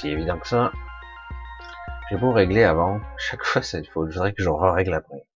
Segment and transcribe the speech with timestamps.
[0.00, 0.72] si évident que ça.
[2.08, 3.00] J'ai beau régler avant.
[3.18, 4.08] Chaque fois, c'est faute.
[4.10, 5.26] Je voudrais que je règle après.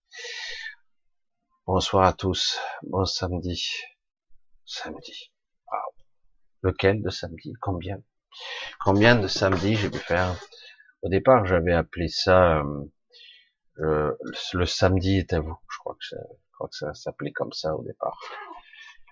[1.67, 2.59] Bonsoir à tous.
[2.83, 3.75] Bon samedi.
[4.65, 5.33] Samedi.
[6.63, 7.53] Lequel de samedi?
[7.61, 7.99] Combien?
[8.83, 10.35] Combien de samedis j'ai pu faire?
[11.03, 12.63] Au départ, j'avais appelé ça
[13.81, 14.15] euh,
[14.55, 15.59] le samedi est à vous.
[15.71, 18.19] Je crois que, je crois que ça s'appelait comme ça au départ.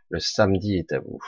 [0.08, 1.18] Le samedi est à vous.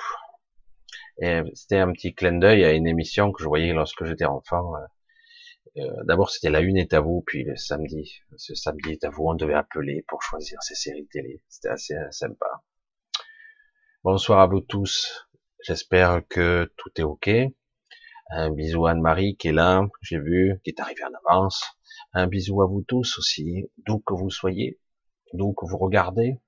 [1.18, 4.74] C'était un petit clin d'œil à une émission que je voyais lorsque j'étais enfant.
[5.76, 8.20] Euh, D'abord, c'était la une est à vous, puis le samedi.
[8.36, 11.42] Ce samedi est à vous, on devait appeler pour choisir ses séries télé.
[11.48, 12.62] C'était assez sympa.
[14.04, 15.28] Bonsoir à vous tous.
[15.62, 17.30] J'espère que tout est ok.
[18.30, 21.64] Un bisou à Anne-Marie qui est là, j'ai vu, qui est arrivée en avance.
[22.12, 24.78] Un bisou à vous tous aussi, d'où que vous soyez,
[25.32, 26.38] d'où que vous regardez,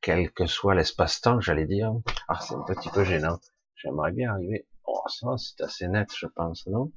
[0.00, 1.92] quel que soit l'espace-temps, j'allais dire.
[2.28, 3.38] Ah, c'est un petit peu gênant.
[3.82, 4.66] J'aimerais bien arriver.
[4.86, 6.92] Oh, ça, c'est assez net, je pense, non?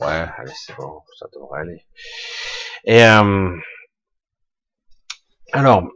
[0.00, 1.86] Ouais, allez, c'est bon, ça devrait aller.
[2.84, 3.56] Et euh,
[5.52, 5.88] alors,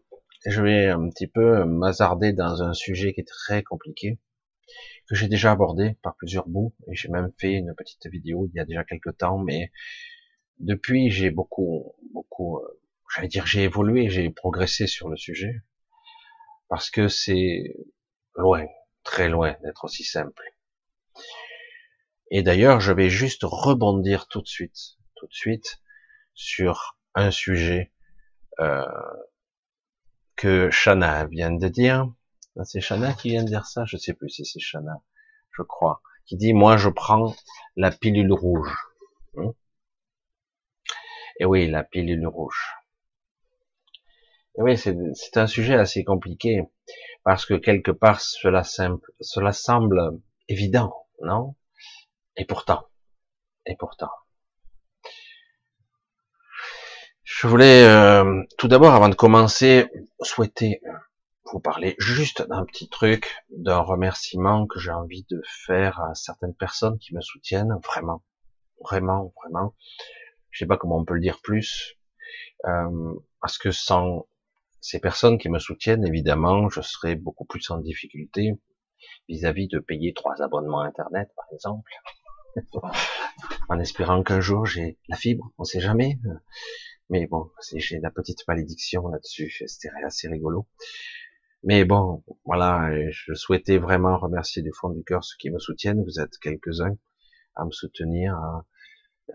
[0.46, 4.18] je vais un petit peu m'hazarder dans un sujet qui est très compliqué,
[5.08, 8.56] que j'ai déjà abordé par plusieurs bouts, et j'ai même fait une petite vidéo il
[8.56, 9.72] y a déjà quelques temps, mais
[10.58, 12.80] depuis, j'ai beaucoup, beaucoup, euh,
[13.14, 15.60] j'allais dire, j'ai évolué, j'ai progressé sur le sujet,
[16.68, 17.74] parce que c'est
[18.36, 18.64] loin,
[19.02, 20.42] très loin d'être aussi simple.
[22.30, 25.80] Et d'ailleurs, je vais juste rebondir tout de suite, tout de suite,
[26.34, 27.92] sur un sujet
[28.60, 28.84] euh,
[30.36, 32.10] que Shana vient de dire.
[32.64, 35.02] C'est Shana qui vient de dire ça, je sais plus si c'est Shana,
[35.50, 37.34] je crois, qui dit moi je prends
[37.76, 38.74] la pilule rouge.
[39.36, 39.52] Hein
[41.38, 42.74] Et oui, la pilule rouge.
[44.58, 46.62] Et oui, c'est un sujet assez compliqué
[47.24, 50.18] parce que quelque part cela, simple, cela semble
[50.48, 51.54] évident, non?
[52.36, 52.86] Et pourtant,
[53.66, 54.10] et pourtant.
[57.22, 59.88] Je voulais euh, tout d'abord, avant de commencer,
[60.20, 60.80] souhaiter
[61.52, 66.54] vous parler juste d'un petit truc, d'un remerciement que j'ai envie de faire à certaines
[66.54, 68.22] personnes qui me soutiennent, vraiment,
[68.80, 69.74] vraiment, vraiment.
[70.50, 71.96] Je sais pas comment on peut le dire plus,
[72.64, 74.26] euh, parce que sans
[74.82, 78.52] ces personnes qui me soutiennent, évidemment, je serais beaucoup plus en difficulté
[79.28, 81.90] vis-à-vis de payer trois abonnements Internet, par exemple,
[83.68, 86.18] en espérant qu'un jour j'ai la fibre, on sait jamais.
[87.10, 90.66] Mais bon, j'ai la petite malédiction là-dessus, c'était assez rigolo.
[91.62, 96.02] Mais bon, voilà, je souhaitais vraiment remercier du fond du cœur ceux qui me soutiennent.
[96.02, 96.96] Vous êtes quelques-uns
[97.54, 98.36] à me soutenir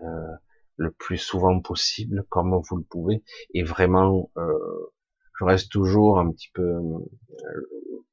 [0.02, 0.34] euh,
[0.76, 3.24] le plus souvent possible, comme vous le pouvez.
[3.54, 4.92] Et vraiment, euh,
[5.38, 8.06] je reste toujours un petit peu, euh,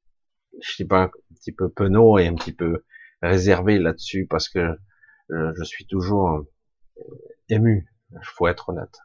[0.62, 2.84] je sais pas, un petit peu penaud et un petit peu
[3.22, 4.78] réservé là-dessus parce que
[5.30, 7.04] je, suis toujours euh,
[7.50, 7.88] ému.
[8.12, 9.00] Il faut être honnête.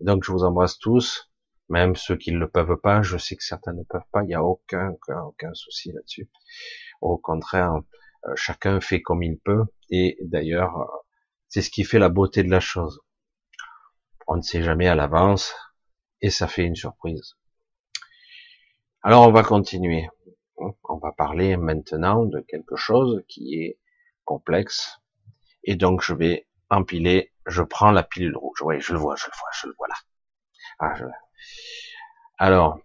[0.00, 1.28] Donc je vous embrasse tous,
[1.68, 3.02] même ceux qui ne le peuvent pas.
[3.02, 4.22] Je sais que certains ne peuvent pas.
[4.22, 4.94] Il n'y a aucun,
[5.26, 6.30] aucun souci là-dessus.
[7.00, 7.72] Au contraire,
[8.26, 9.64] euh, chacun fait comme il peut.
[9.90, 10.88] Et d'ailleurs,
[11.48, 13.00] c'est ce qui fait la beauté de la chose.
[14.28, 15.52] On ne sait jamais à l'avance
[16.20, 17.36] et ça fait une surprise.
[19.02, 20.08] Alors on va continuer.
[20.56, 23.78] On va parler maintenant de quelque chose qui est
[24.24, 25.00] complexe.
[25.62, 28.60] Et donc je vais empiler, je prends la pilule rouge.
[28.62, 29.94] Oui, je le vois, je le vois, je le vois là.
[30.80, 30.94] Ah,
[32.38, 32.80] Alors,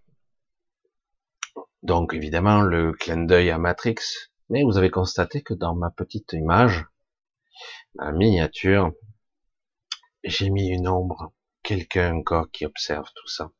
[1.81, 3.99] donc évidemment le clin d'œil à Matrix,
[4.49, 6.85] mais vous avez constaté que dans ma petite image,
[7.95, 8.93] ma miniature,
[10.23, 13.51] j'ai mis une ombre quelqu'un encore qui observe tout ça.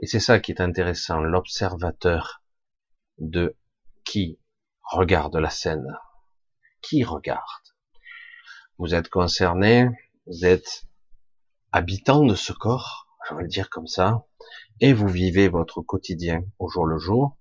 [0.00, 2.42] Et c'est ça qui est intéressant, l'observateur
[3.18, 3.56] de
[4.04, 4.38] qui
[4.82, 5.86] regarde la scène.
[6.82, 7.44] Qui regarde?
[8.78, 9.88] Vous êtes concerné,
[10.26, 10.84] vous êtes
[11.72, 14.24] habitant de ce corps, je vais le dire comme ça,
[14.80, 17.36] et vous vivez votre quotidien au jour le jour,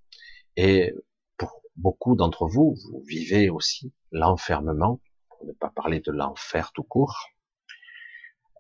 [0.58, 0.94] et
[1.38, 6.84] pour beaucoup d'entre vous, vous vivez aussi l'enfermement, pour ne pas parler de l'enfer tout
[6.84, 7.30] court,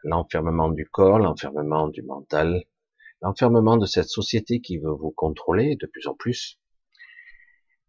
[0.03, 2.63] l'enfermement du corps, l'enfermement du mental,
[3.21, 6.59] l'enfermement de cette société qui veut vous contrôler de plus en plus.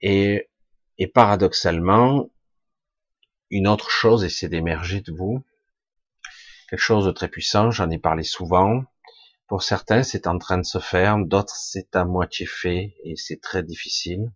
[0.00, 0.48] Et,
[0.98, 2.30] et paradoxalement,
[3.50, 5.42] une autre chose essaie d'émerger de vous,
[6.68, 8.84] quelque chose de très puissant, j'en ai parlé souvent.
[9.48, 13.40] Pour certains, c'est en train de se faire, d'autres, c'est à moitié fait et c'est
[13.40, 14.30] très difficile.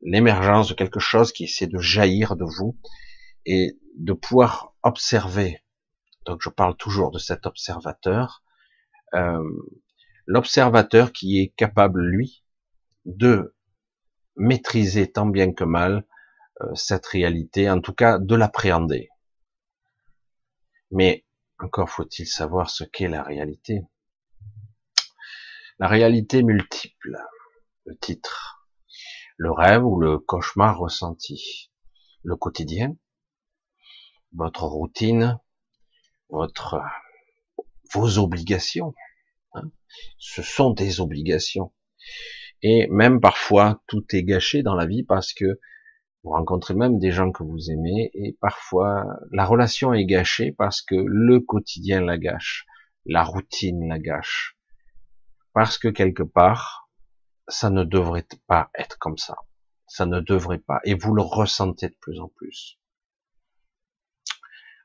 [0.00, 2.78] L'émergence de quelque chose qui essaie de jaillir de vous
[3.44, 5.60] et de pouvoir observer
[6.28, 8.44] donc je parle toujours de cet observateur,
[9.14, 9.42] euh,
[10.26, 12.44] l'observateur qui est capable, lui,
[13.06, 13.56] de
[14.36, 16.04] maîtriser tant bien que mal
[16.60, 19.08] euh, cette réalité, en tout cas de l'appréhender.
[20.90, 21.24] Mais
[21.58, 23.80] encore faut-il savoir ce qu'est la réalité.
[25.78, 27.16] La réalité multiple,
[27.86, 28.68] le titre,
[29.38, 31.70] le rêve ou le cauchemar ressenti,
[32.22, 32.94] le quotidien,
[34.32, 35.40] votre routine,
[36.30, 36.80] votre,
[37.92, 38.94] vos obligations.
[39.54, 39.70] Hein.
[40.18, 41.72] Ce sont des obligations.
[42.62, 45.60] Et même parfois, tout est gâché dans la vie parce que
[46.24, 50.82] vous rencontrez même des gens que vous aimez et parfois la relation est gâchée parce
[50.82, 52.66] que le quotidien la gâche,
[53.06, 54.56] la routine la gâche.
[55.52, 56.90] Parce que quelque part,
[57.46, 59.36] ça ne devrait pas être comme ça.
[59.86, 60.80] Ça ne devrait pas.
[60.84, 62.78] Et vous le ressentez de plus en plus.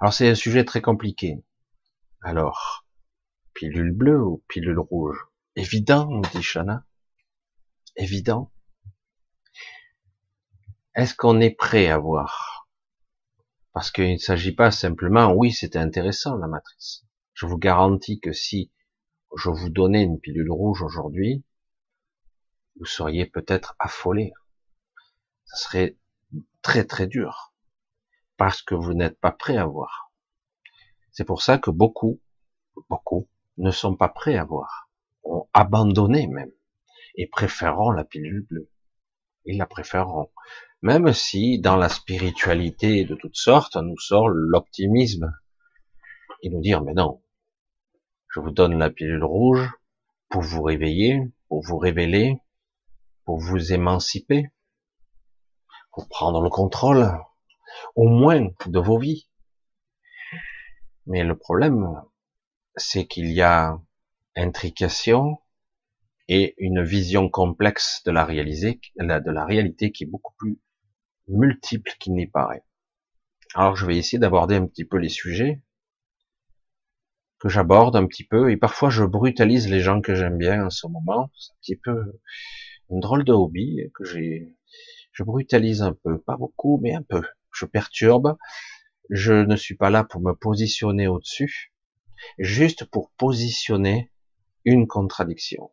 [0.04, 1.46] Alors c'est un sujet très compliqué.
[2.24, 2.86] Alors,
[3.54, 5.18] pilule bleue ou pilule rouge?
[5.56, 6.86] Évident, dit Shana.
[7.96, 8.52] Évident.
[10.94, 12.68] Est-ce qu'on est prêt à voir?
[13.72, 17.06] Parce qu'il ne s'agit pas simplement, oui, c'était intéressant la matrice.
[17.34, 18.74] Je vous garantis que si
[19.38, 21.46] je vous donnais une pilule rouge aujourd'hui,
[22.78, 24.34] vous seriez peut-être affolé.
[25.46, 25.98] Ça serait
[26.62, 27.53] très très dur.
[28.38, 30.12] Parce que vous n'êtes pas prêt à voir.
[31.12, 32.20] C'est pour ça que beaucoup,
[32.90, 34.90] beaucoup, ne sont pas prêts à voir.
[35.24, 36.52] Ont abandonné même.
[37.16, 38.70] Et préféreront la pilule bleue.
[39.46, 40.32] Ils la préféreront.
[40.82, 45.32] Même si dans la spiritualité de toutes sortes, on nous sort l'optimisme
[46.42, 47.22] et nous dire, mais non,
[48.34, 49.72] je vous donne la pilule rouge
[50.30, 52.38] pour vous réveiller, pour vous révéler,
[53.26, 54.50] pour vous émanciper,
[55.92, 57.12] pour prendre le contrôle,
[57.96, 59.28] au moins de vos vies.
[61.06, 62.02] Mais le problème,
[62.76, 63.80] c'est qu'il y a
[64.36, 65.38] intrication,
[66.28, 70.60] et une vision complexe de la, réalité, de la réalité qui est beaucoup plus
[71.28, 72.64] multiple qu'il n'y paraît.
[73.56, 75.62] Alors je vais essayer d'aborder un petit peu les sujets
[77.40, 80.70] que j'aborde un petit peu et parfois je brutalise les gens que j'aime bien en
[80.70, 81.30] ce moment.
[81.38, 82.20] C'est un petit peu
[82.90, 84.58] une drôle de hobby que j'ai.
[85.12, 87.22] Je brutalise un peu, pas beaucoup, mais un peu.
[87.54, 88.38] Je perturbe.
[89.10, 91.74] Je ne suis pas là pour me positionner au-dessus,
[92.40, 94.12] juste pour positionner
[94.66, 95.72] une contradiction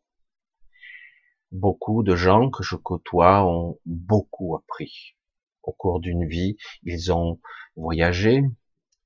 [1.52, 5.16] beaucoup de gens que je côtoie ont beaucoup appris
[5.62, 6.56] au cours d'une vie.
[6.84, 7.40] Ils ont
[7.76, 8.42] voyagé,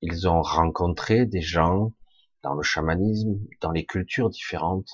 [0.02, 1.93] ils ont rencontré des gens
[2.43, 4.90] dans le chamanisme, dans les cultures différentes.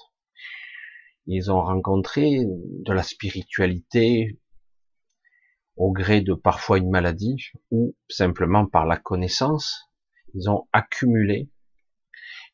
[1.27, 4.39] Ils ont rencontré de la spiritualité
[5.77, 9.91] au gré de parfois une maladie ou simplement par la connaissance.
[10.35, 11.49] Ils ont accumulé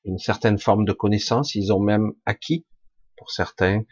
[0.05, 1.55] une certaine forme de connaissance.
[1.55, 2.65] Ils ont même acquis,
[3.17, 3.83] pour certains,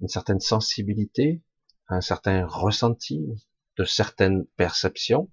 [0.00, 1.42] une certaine sensibilité,
[1.88, 3.26] un certain ressenti,
[3.78, 5.30] de certaines perceptions.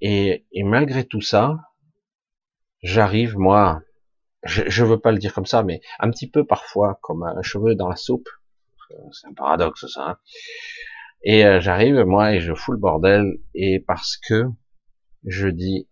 [0.00, 1.56] Et, malgré tout ça,
[2.82, 3.82] j'arrive, moi,
[4.44, 7.42] je, je veux pas le dire comme ça, mais un petit peu parfois comme un
[7.42, 8.28] cheveu dans la soupe.
[9.12, 10.10] C'est un paradoxe ça.
[10.10, 10.18] Hein.
[11.22, 14.44] Et euh, j'arrive, moi, et je fous le bordel, et parce que
[15.24, 15.88] je dis,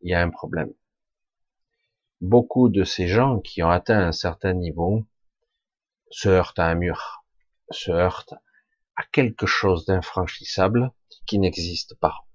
[0.00, 0.72] il y a un problème
[2.20, 5.06] beaucoup de ces gens qui ont atteint un certain niveau
[6.10, 7.24] se heurtent à un mur,
[7.70, 8.34] se heurtent
[8.96, 10.92] à quelque chose d'infranchissable
[11.26, 12.26] qui n'existe pas.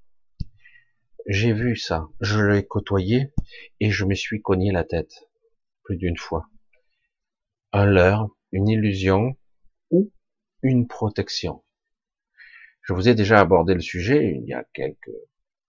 [1.25, 3.33] J'ai vu ça, je l'ai côtoyé
[3.79, 5.13] et je me suis cogné la tête
[5.83, 6.47] plus d'une fois.
[7.71, 9.35] Un leurre, une illusion
[9.89, 10.11] ou
[10.63, 11.63] une protection.
[12.81, 15.11] Je vous ai déjà abordé le sujet il y a quelques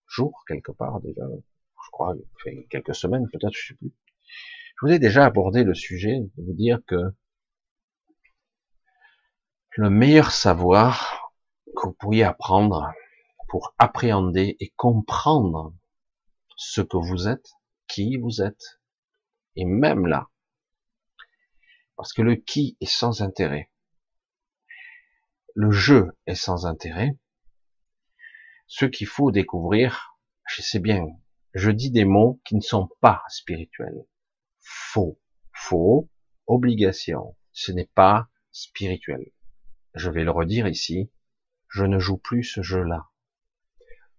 [0.06, 2.14] jours, quelque part déjà, je crois,
[2.70, 3.92] quelques semaines peut-être, je sais plus.
[4.80, 7.14] Je vous ai déjà abordé le sujet de vous dire que
[9.76, 11.32] le meilleur savoir
[11.76, 12.92] que vous pourriez apprendre
[13.48, 15.74] pour appréhender et comprendre
[16.56, 17.50] ce que vous êtes,
[17.88, 18.80] qui vous êtes,
[19.56, 20.28] et même là,
[21.96, 23.70] parce que le qui est sans intérêt,
[25.54, 27.16] le jeu est sans intérêt,
[28.66, 30.16] ce qu'il faut découvrir,
[30.48, 31.06] je sais bien,
[31.54, 34.04] je dis des mots qui ne sont pas spirituels
[34.64, 35.20] faux.
[35.52, 36.10] Faux,
[36.46, 37.36] obligation.
[37.52, 39.30] Ce n'est pas spirituel.
[39.94, 41.10] Je vais le redire ici.
[41.68, 43.08] Je ne joue plus ce jeu-là.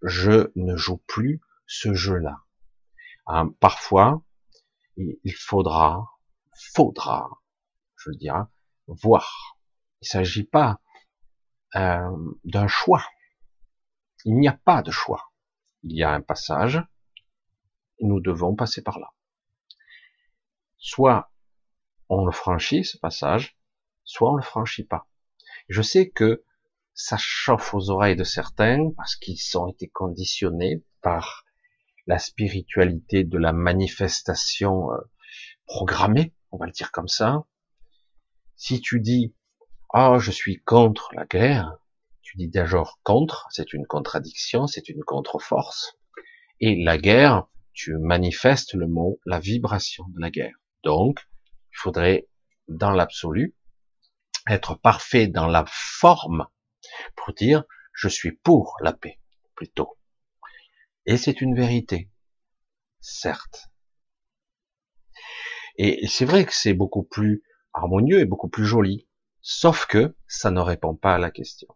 [0.02, 2.44] Je ne joue plus ce jeu-là.
[3.28, 4.24] Hein, parfois,
[4.98, 6.08] il faudra,
[6.74, 7.30] faudra,
[7.98, 8.48] je veux dire,
[8.88, 9.58] voir.
[10.02, 10.80] Il ne s'agit pas
[11.76, 13.04] euh, d'un choix.
[14.24, 15.32] Il n'y a pas de choix.
[15.84, 16.82] Il y a un passage.
[18.02, 19.14] Nous devons passer par là.
[20.78, 21.32] Soit
[22.10, 23.58] on le franchit, ce passage,
[24.04, 25.08] soit on le franchit pas.
[25.70, 26.44] Je sais que
[26.94, 31.46] ça chauffe aux oreilles de certains parce qu'ils ont été conditionnés par
[32.08, 34.98] la spiritualité de la manifestation euh,
[35.66, 37.46] programmée, on va le dire comme ça.
[38.56, 39.36] Si tu dis
[39.94, 41.78] oh je suis contre la guerre,
[42.22, 45.98] tu dis d'abord contre, c'est une contradiction, c'est une contre-force.
[46.60, 50.56] Et la guerre, tu manifestes le mot, la vibration de la guerre.
[50.84, 51.28] Donc,
[51.72, 52.28] il faudrait,
[52.68, 53.56] dans l'absolu,
[54.48, 56.48] être parfait dans la forme
[57.16, 57.64] pour dire
[57.94, 59.20] je suis pour la paix,
[59.56, 59.98] plutôt.
[61.06, 62.10] Et c'est une vérité,
[63.00, 63.70] certes.
[65.78, 69.08] Et c'est vrai que c'est beaucoup plus harmonieux et beaucoup plus joli,
[69.48, 71.68] sauf que ça ne répond pas à la question.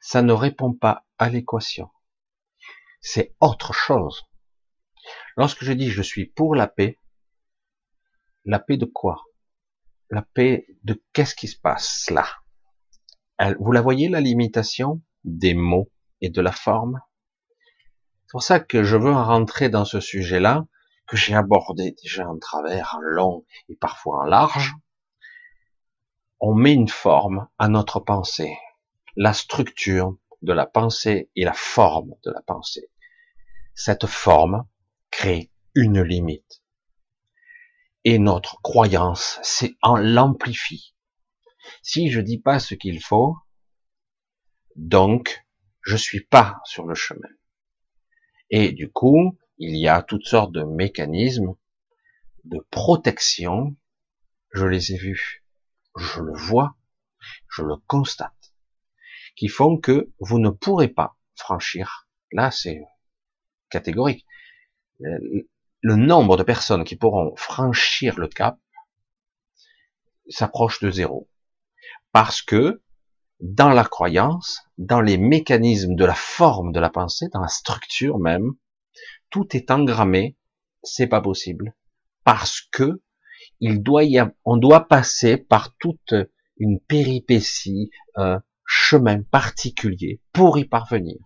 [0.00, 1.88] Ça ne répond pas à l'équation.
[3.00, 4.24] C'est autre chose.
[5.36, 7.00] Lorsque je dis je suis pour la paix,
[8.44, 9.22] la paix de quoi?
[10.10, 12.26] La paix de qu'est-ce qui se passe là?
[13.60, 17.00] Vous la voyez la limitation des mots et de la forme?
[18.26, 20.66] C'est pour ça que je veux rentrer dans ce sujet-là,
[21.06, 24.74] que j'ai abordé déjà en travers, en long et parfois en large.
[26.40, 28.56] On met une forme à notre pensée,
[29.16, 32.90] la structure de la pensée et la forme de la pensée.
[33.74, 34.66] Cette forme
[35.10, 36.62] crée une limite.
[38.04, 40.94] Et notre croyance, c'est l'amplifie.
[41.82, 43.36] Si je dis pas ce qu'il faut,
[44.76, 45.46] donc
[45.82, 47.28] je suis pas sur le chemin.
[48.50, 51.54] Et du coup, il y a toutes sortes de mécanismes
[52.44, 53.76] de protection.
[54.52, 55.43] Je les ai vus,
[55.96, 56.76] je le vois,
[57.48, 58.54] je le constate,
[59.36, 62.08] qui font que vous ne pourrez pas franchir.
[62.32, 62.82] Là, c'est
[63.70, 64.26] catégorique
[65.84, 68.58] le nombre de personnes qui pourront franchir le cap
[70.28, 71.28] s'approche de zéro.
[72.10, 72.82] Parce que
[73.40, 78.18] dans la croyance, dans les mécanismes de la forme de la pensée, dans la structure
[78.18, 78.52] même,
[79.28, 80.38] tout est engrammé,
[80.82, 81.74] c'est pas possible.
[82.24, 83.02] Parce que
[84.44, 86.14] on doit passer par toute
[86.58, 91.18] une péripétie, un chemin particulier pour y parvenir.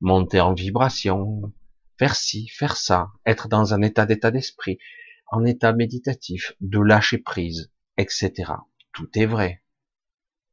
[0.00, 1.52] Monter en vibration,
[1.98, 4.78] faire ci, faire ça, être dans un état d'état d'esprit,
[5.30, 8.52] en état méditatif, de lâcher prise, etc.
[8.92, 9.62] Tout est vrai.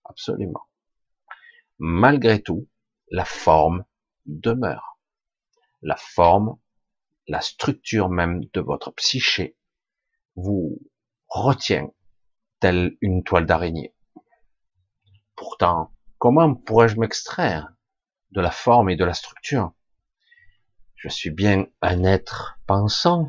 [0.06, 0.68] Absolument.
[1.80, 2.68] Malgré tout,
[3.10, 3.86] la forme
[4.26, 5.00] demeure.
[5.82, 6.58] La forme,
[7.28, 9.56] la structure même de votre psyché
[10.42, 10.80] vous
[11.28, 11.90] retient
[12.60, 13.94] telle une toile d'araignée.
[15.36, 17.72] Pourtant, comment pourrais-je m'extraire
[18.32, 19.74] de la forme et de la structure?
[20.96, 23.28] Je suis bien un être pensant.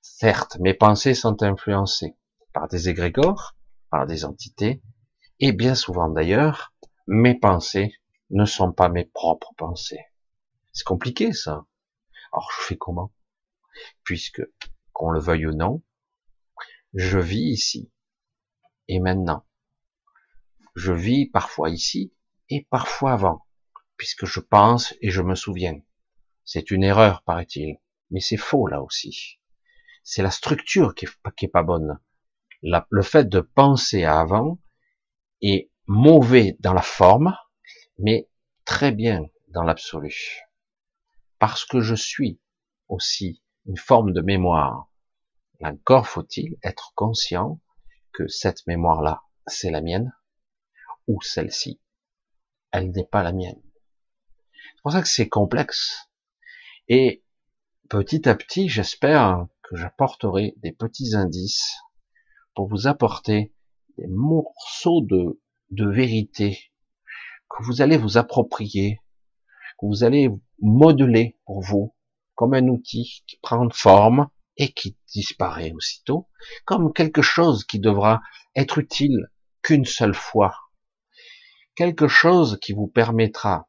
[0.00, 2.16] Certes, mes pensées sont influencées
[2.52, 3.56] par des égrégores,
[3.90, 4.82] par des entités,
[5.38, 6.74] et bien souvent d'ailleurs,
[7.06, 7.94] mes pensées
[8.30, 10.04] ne sont pas mes propres pensées.
[10.72, 11.66] C'est compliqué ça.
[12.32, 13.12] Alors je fais comment?
[14.02, 14.42] Puisque,
[14.92, 15.82] qu'on le veuille ou non,
[16.94, 17.90] je vis ici
[18.88, 19.46] et maintenant.
[20.74, 22.12] Je vis parfois ici
[22.48, 23.46] et parfois avant,
[23.96, 25.80] puisque je pense et je me souviens.
[26.44, 27.78] C'est une erreur, paraît-il.
[28.10, 29.40] Mais c'est faux, là aussi.
[30.04, 31.98] C'est la structure qui est, pas bonne.
[32.62, 34.60] le fait de penser avant
[35.42, 37.36] est mauvais dans la forme,
[37.98, 38.28] mais
[38.64, 40.42] très bien dans l'absolu.
[41.38, 42.40] Parce que je suis
[42.88, 44.85] aussi une forme de mémoire.
[45.62, 47.60] Encore faut-il être conscient
[48.12, 50.14] que cette mémoire-là, c'est la mienne,
[51.06, 51.80] ou celle-ci,
[52.72, 53.60] elle n'est pas la mienne.
[54.52, 56.10] C'est pour ça que c'est complexe.
[56.88, 57.24] Et
[57.88, 61.74] petit à petit, j'espère que j'apporterai des petits indices
[62.54, 63.54] pour vous apporter
[63.98, 66.72] des morceaux de, de vérité
[67.48, 69.00] que vous allez vous approprier,
[69.78, 71.94] que vous allez modeler pour vous
[72.34, 76.28] comme un outil qui prend forme et qui disparaît aussitôt,
[76.64, 78.22] comme quelque chose qui devra
[78.54, 79.30] être utile
[79.62, 80.54] qu'une seule fois,
[81.74, 83.68] quelque chose qui vous permettra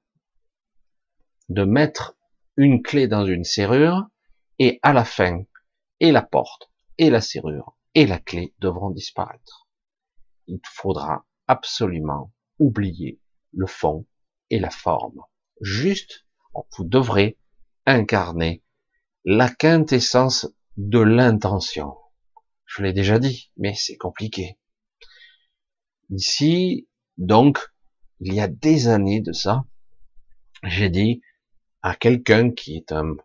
[1.50, 2.18] de mettre
[2.56, 4.08] une clé dans une serrure,
[4.60, 5.44] et à la fin,
[6.00, 9.68] et la porte, et la serrure, et la clé devront disparaître.
[10.48, 13.20] Il faudra absolument oublier
[13.54, 14.08] le fond
[14.50, 15.22] et la forme.
[15.62, 16.26] Juste,
[16.78, 17.38] vous devrez
[17.86, 18.64] incarner
[19.26, 21.96] la quintessence de l'intention.
[22.66, 24.58] Je l'ai déjà dit, mais c'est compliqué.
[26.10, 27.60] Ici, donc,
[28.20, 29.66] il y a des années de ça,
[30.64, 31.22] j'ai dit,
[31.82, 33.16] à quelqu'un qui est un,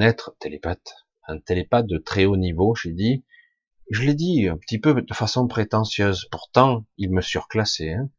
[0.00, 0.94] être télépathe,
[1.26, 3.24] un télépathe de très haut niveau, j'ai dit,
[3.90, 7.92] Je l'ai dit un petit peu de façon prétentieuse, pourtant il me surclassait.
[7.92, 8.10] Hein.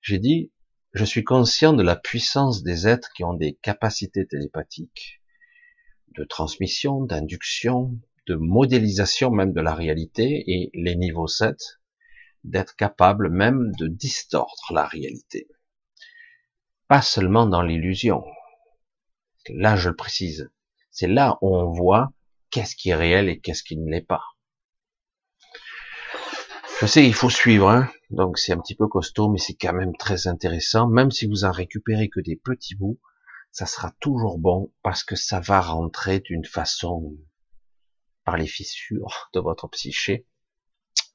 [0.00, 0.50] J'ai dit,
[0.92, 5.20] je suis conscient de la puissance des êtres qui ont des capacités télépathiques,
[6.16, 11.56] de transmission, d'induction, de modélisation même de la réalité, et les niveaux 7,
[12.44, 15.48] d'être capables même de distordre la réalité.
[16.86, 18.24] Pas seulement dans l'illusion.
[19.48, 20.50] Là, je le précise.
[20.90, 22.12] C'est là où on voit
[22.50, 24.22] qu'est-ce qui est réel et qu'est-ce qui ne l'est pas.
[26.80, 29.74] Je sais, il faut suivre, hein donc c'est un petit peu costaud, mais c'est quand
[29.74, 30.88] même très intéressant.
[30.88, 33.00] Même si vous en récupérez que des petits bouts,
[33.52, 37.16] ça sera toujours bon parce que ça va rentrer d'une façon
[38.28, 40.26] par les fissures de votre psyché.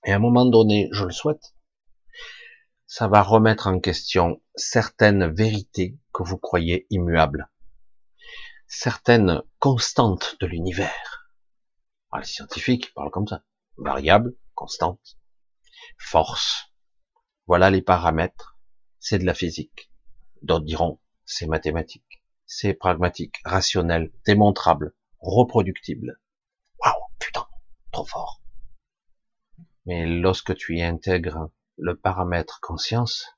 [0.04, 1.54] Et à un moment donné, je le souhaite,
[2.88, 7.52] ça va remettre en question certaines vérités que vous croyez immuables,
[8.66, 11.30] certaines constantes de l'univers.
[12.12, 13.44] Ah, les scientifiques parlent comme ça,
[13.78, 15.20] variables, constantes
[16.00, 16.74] force.
[17.46, 18.58] Voilà les paramètres.
[18.98, 19.92] C'est de la physique.
[20.42, 22.24] D'autres diront, c'est mathématique.
[22.48, 26.20] C'est pragmatique, rationnel, démontrable, reproductible.
[27.94, 28.42] Trop fort.
[29.86, 33.38] Mais lorsque tu y intègres le paramètre conscience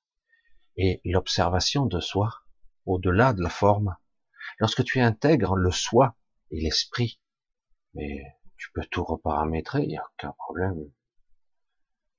[0.77, 2.41] et l'observation de soi,
[2.87, 3.95] au-delà de la forme,
[4.57, 6.15] lorsque tu intègres le soi
[6.49, 7.21] et l'esprit,
[7.93, 8.23] mais
[8.57, 10.89] tu peux tout reparamétrer, il n'y a aucun problème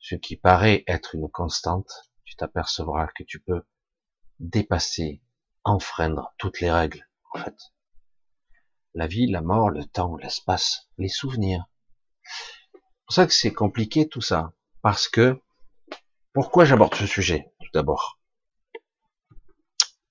[0.08, 1.90] ce qui paraît être une constante,
[2.24, 3.66] tu t'apercevras que tu peux
[4.38, 5.20] dépasser,
[5.64, 7.58] enfreindre toutes les règles, en fait.
[8.94, 11.66] La vie, la mort, le temps, l'espace, les souvenirs.
[13.08, 14.52] C'est pour ça que c'est compliqué tout ça.
[14.82, 15.40] Parce que,
[16.32, 18.20] pourquoi j'aborde ce sujet, tout d'abord?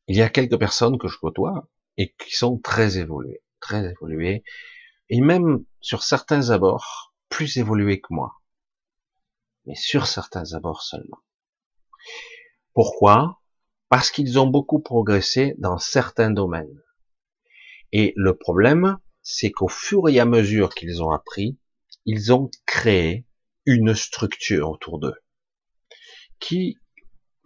[0.07, 4.43] Il y a quelques personnes que je côtoie et qui sont très évoluées, très évoluées,
[5.09, 8.33] et même sur certains abords, plus évoluées que moi
[9.65, 11.19] mais sur certains abords seulement.
[12.73, 13.41] Pourquoi?
[13.89, 16.81] Parce qu'ils ont beaucoup progressé dans certains domaines.
[17.91, 21.57] Et le problème, c'est qu'au fur et à mesure qu'ils ont appris,
[22.05, 23.25] ils ont créé
[23.65, 25.15] une structure autour d'eux,
[26.39, 26.77] qui,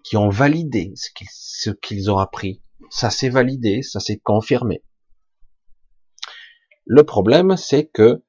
[0.04, 2.62] qui ont validé ce qu'ils ont appris.
[2.90, 4.84] Ça s'est validé, ça s'est confirmé.
[6.86, 8.24] Le problème, c'est que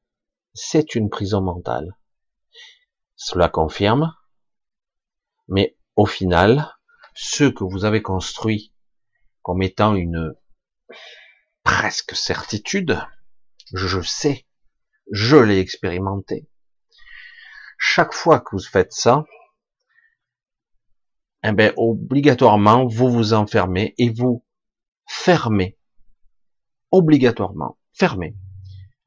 [0.54, 1.96] c'est une prison mentale.
[3.16, 4.14] Cela confirme,
[5.48, 6.76] mais au final,
[7.14, 8.74] ce que vous avez construit
[9.42, 10.34] comme étant une
[11.64, 13.00] presque certitude,
[13.72, 14.46] je sais,
[15.10, 16.48] je l'ai expérimenté.
[17.78, 19.24] Chaque fois que vous faites ça,
[21.42, 24.44] eh bien, obligatoirement, vous vous enfermez et vous
[25.08, 25.78] fermez,
[26.90, 28.36] obligatoirement, fermez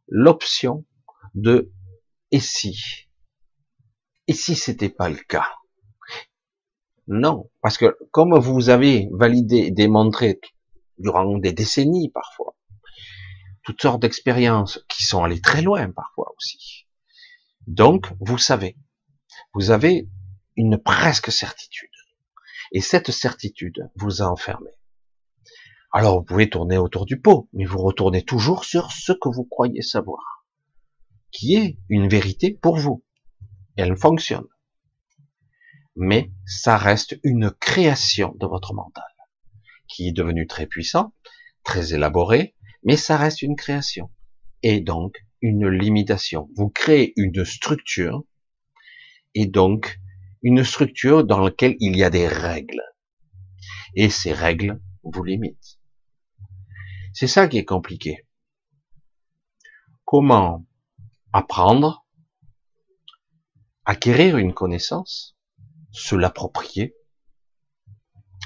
[0.07, 0.85] l'option
[1.35, 1.71] de
[2.31, 3.07] et si,
[4.27, 5.47] et si c'était pas le cas?
[7.07, 10.39] Non, parce que comme vous avez validé, démontré
[10.97, 12.52] durant des décennies parfois,
[13.63, 16.87] toutes sortes d'expériences qui sont allées très loin parfois aussi.
[17.67, 18.77] Donc, vous savez,
[19.53, 20.09] vous avez
[20.55, 21.89] une presque certitude.
[22.71, 24.71] Et cette certitude vous a enfermé.
[25.91, 29.45] Alors vous pouvez tourner autour du pot, mais vous retournez toujours sur ce que vous
[29.45, 30.45] croyez savoir,
[31.31, 33.03] qui est une vérité pour vous
[33.75, 34.47] elle fonctionne.
[35.95, 39.03] Mais ça reste une création de votre mental,
[39.87, 41.13] qui est devenu très puissant,
[41.63, 44.11] très élaboré, mais ça reste une création.
[44.61, 46.49] Et donc, une limitation.
[46.55, 48.23] Vous créez une structure,
[49.33, 49.99] et donc,
[50.41, 52.83] une structure dans laquelle il y a des règles.
[53.95, 55.79] Et ces règles vous limitent.
[57.13, 58.27] C'est ça qui est compliqué.
[60.05, 60.65] Comment
[61.31, 62.03] apprendre
[63.85, 65.35] acquérir une connaissance,
[65.91, 66.95] se l'approprier,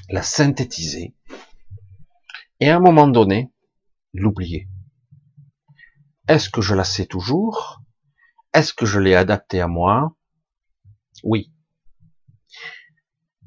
[0.10, 1.16] la synthétiser,
[2.60, 3.52] et à un moment donné,
[4.14, 4.70] l'oublier.
[6.28, 7.82] Est-ce que je la sais toujours?
[8.54, 10.16] Est-ce que je l'ai adaptée à moi?
[11.24, 11.54] Oui.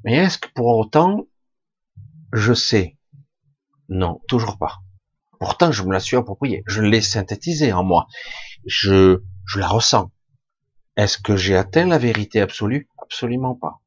[0.05, 1.27] Mais est-ce que pour autant,
[2.33, 2.97] je sais?
[3.89, 4.81] Non, toujours pas.
[5.39, 6.63] Pourtant, je me la suis appropriée.
[6.67, 8.07] Je l'ai synthétisée en moi.
[8.67, 10.13] Je, je la ressens.
[10.97, 12.89] Est-ce que j'ai atteint la vérité absolue?
[13.03, 13.81] Absolument pas.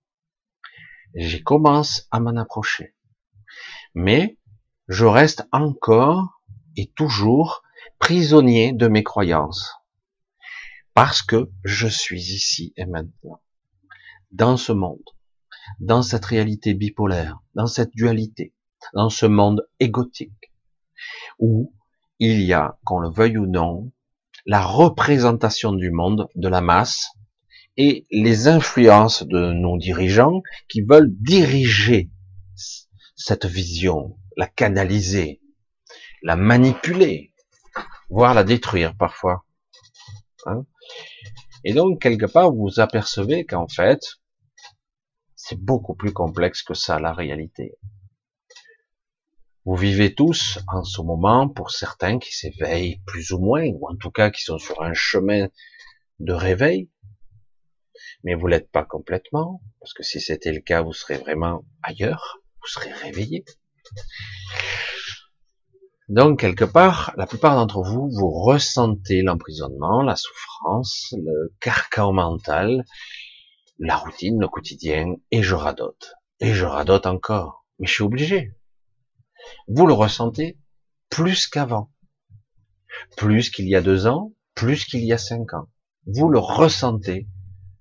[1.16, 2.96] J'y commence à m'en approcher.
[3.94, 4.40] Mais
[4.88, 6.33] je reste encore
[6.76, 7.64] et toujours
[8.00, 9.74] prisonnier de mes croyances.
[10.94, 13.42] Parce que je suis ici et maintenant.
[14.32, 15.04] Dans ce monde.
[15.80, 17.40] Dans cette réalité bipolaire.
[17.56, 18.54] Dans cette dualité.
[18.94, 20.52] Dans ce monde égotique.
[21.40, 21.74] Où
[22.20, 23.92] il y a, qu'on le veuille ou non,
[24.46, 27.10] la représentation du monde, de la masse,
[27.78, 32.12] et les influences de nos dirigeants qui veulent diriger
[33.16, 35.42] cette vision, la canaliser,
[36.24, 37.34] la manipuler,
[38.10, 39.46] voire la détruire parfois.
[40.46, 40.66] Hein
[41.64, 44.02] et donc, quelque part, vous vous apercevez qu'en fait,
[45.36, 47.78] c'est beaucoup plus complexe que ça, la réalité.
[49.66, 53.96] Vous vivez tous en ce moment, pour certains qui s'éveillent plus ou moins, ou en
[53.96, 55.48] tout cas qui sont sur un chemin
[56.20, 56.90] de réveil,
[58.24, 62.40] mais vous l'êtes pas complètement, parce que si c'était le cas, vous serez vraiment ailleurs,
[62.62, 63.46] vous serez réveillé.
[66.13, 72.86] Donc, quelque part, la plupart d'entre vous, vous ressentez l'emprisonnement, la souffrance, le carcan mental,
[73.80, 76.13] la routine, le quotidien, et je radote.
[76.39, 77.65] Et je radote encore.
[77.80, 78.52] Mais je suis obligé.
[79.67, 80.60] Vous le ressentez
[81.10, 81.91] plus qu'avant.
[83.17, 85.67] Plus qu'il y a deux ans, plus qu'il y a cinq ans.
[86.06, 87.28] Vous le ressentez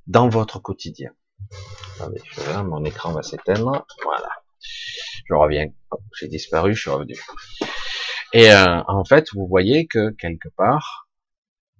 [0.06, 1.10] dans votre quotidien.
[1.96, 2.22] Attendez,
[2.64, 3.86] mon écran va s'éteindre.
[4.04, 4.30] Voilà.
[5.26, 5.66] Je reviens.
[6.18, 7.20] J'ai disparu, je suis revenu.
[8.32, 11.08] Et euh, en fait, vous voyez que quelque part,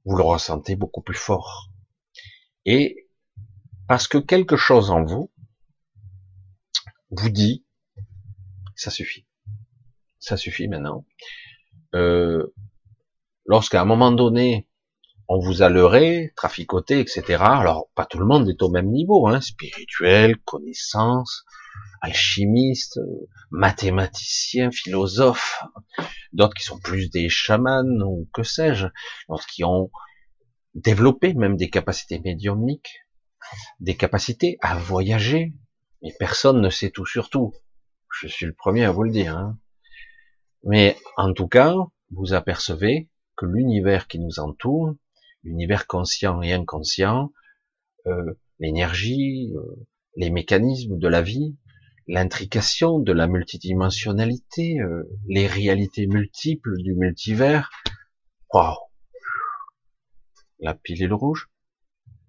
[0.04, 1.68] vous le ressentez beaucoup plus fort.
[2.64, 3.08] Et
[3.88, 5.30] parce que quelque chose en vous
[7.10, 7.64] vous dit,
[8.74, 9.26] ça suffit.
[10.18, 11.04] Ça suffit maintenant.
[11.94, 12.52] Euh,
[13.46, 14.68] Lorsqu'à un moment donné,
[15.28, 17.42] on vous a leurré, traficoté, etc.
[17.42, 21.44] Alors, pas tout le monde est au même niveau, hein, spirituel, connaissance,
[22.02, 23.00] alchimistes,
[23.50, 25.62] mathématiciens, philosophes,
[26.32, 28.88] d'autres qui sont plus des chamans ou que sais-je,
[29.28, 29.90] d'autres qui ont
[30.74, 33.06] développé même des capacités médiumniques,
[33.80, 35.54] des capacités à voyager,
[36.02, 37.54] mais personne ne sait tout sur tout.
[38.20, 39.36] Je suis le premier à vous le dire.
[39.36, 39.58] Hein.
[40.64, 41.74] Mais en tout cas,
[42.10, 44.94] vous apercevez que l'univers qui nous entoure,
[45.44, 47.32] l'univers conscient et inconscient,
[48.06, 49.86] euh, l'énergie, euh,
[50.16, 51.56] les mécanismes de la vie,
[52.06, 57.70] l'intrication de la multidimensionnalité, euh, les réalités multiples du multivers.
[58.52, 58.76] Waouh
[60.58, 61.48] La pilule rouge.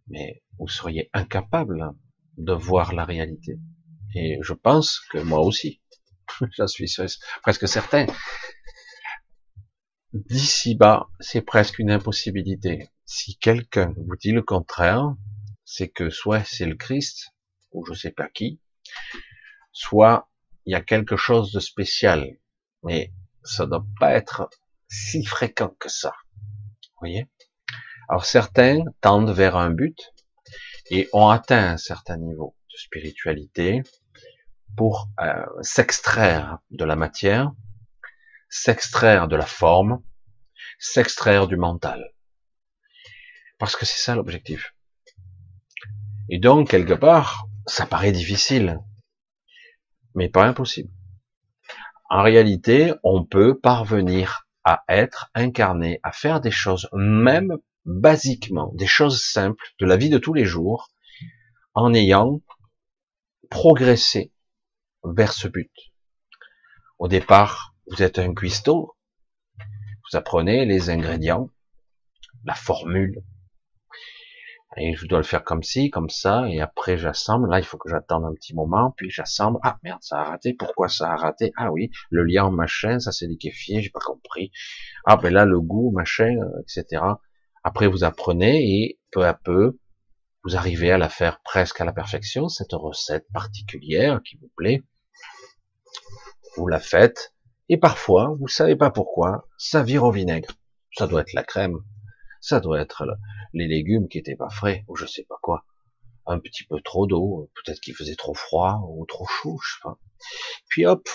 [0.08, 1.92] Mais vous seriez incapable
[2.38, 3.58] de voir la réalité.
[4.16, 5.82] Et je pense que moi aussi.
[6.58, 6.94] J'en suis
[7.42, 8.06] presque certain.
[10.14, 12.90] D'ici bas, c'est presque une impossibilité.
[13.06, 15.16] Si quelqu'un vous dit le contraire,
[15.66, 17.34] c'est que soit c'est le Christ,
[17.72, 18.60] ou je sais pas qui,
[19.74, 20.30] soit
[20.66, 22.38] il y a quelque chose de spécial,
[22.84, 23.12] mais
[23.44, 24.50] ça ne doit pas être
[24.88, 26.14] si fréquent que ça.
[26.36, 27.28] Vous voyez?
[28.08, 30.14] Alors certains tendent vers un but
[30.90, 33.82] et ont atteint un certain niveau de spiritualité
[34.78, 37.52] pour euh, s'extraire de la matière,
[38.50, 40.02] s'extraire de la forme,
[40.80, 42.14] s'extraire du mental.
[43.58, 44.76] Parce que c'est ça l'objectif.
[46.30, 48.80] Et donc, quelque part, ça paraît difficile
[50.16, 50.90] mais pas impossible.
[52.10, 58.88] En réalité, on peut parvenir à être incarné, à faire des choses, même basiquement, des
[58.88, 60.90] choses simples de la vie de tous les jours,
[61.74, 62.42] en ayant
[63.50, 64.32] progressé
[65.04, 65.72] vers ce but.
[67.00, 68.96] Au départ, vous êtes un cuistot,
[69.58, 71.50] vous apprenez les ingrédients,
[72.46, 73.24] la formule,
[74.78, 77.50] et je dois le faire comme ci, comme ça, et après j'assemble.
[77.50, 79.60] Là, il faut que j'attende un petit moment, puis j'assemble.
[79.64, 80.54] Ah merde, ça a raté.
[80.54, 81.52] Pourquoi ça a raté?
[81.58, 84.52] Ah oui, le lien machin, ça s'est liquéfié, j'ai pas compris.
[85.06, 87.04] Ah ben là, le goût, machin, euh, etc.
[87.64, 89.78] Après, vous apprenez et peu à peu,
[90.44, 94.84] vous arrivez à la faire presque à la perfection, cette recette particulière qui vous plaît.
[96.58, 97.34] Vous la faites,
[97.70, 100.52] et parfois, vous savez pas pourquoi, ça vire au vinaigre.
[100.96, 101.80] Ça doit être la crème,
[102.44, 103.06] ça doit être
[103.54, 105.66] les légumes qui étaient pas frais, ou je sais pas quoi.
[106.26, 109.80] Un petit peu trop d'eau, peut-être qu'il faisait trop froid ou trop chaud, je sais
[109.82, 109.98] pas.
[110.68, 111.08] Puis hop,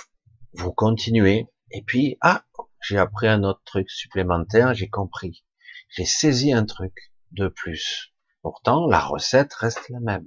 [0.55, 2.47] vous continuez, et puis, ah,
[2.81, 5.45] j'ai appris un autre truc supplémentaire, j'ai compris.
[5.91, 6.95] J'ai saisi un truc
[7.33, 8.15] de plus.
[8.41, 10.27] Pourtant, la recette reste la même.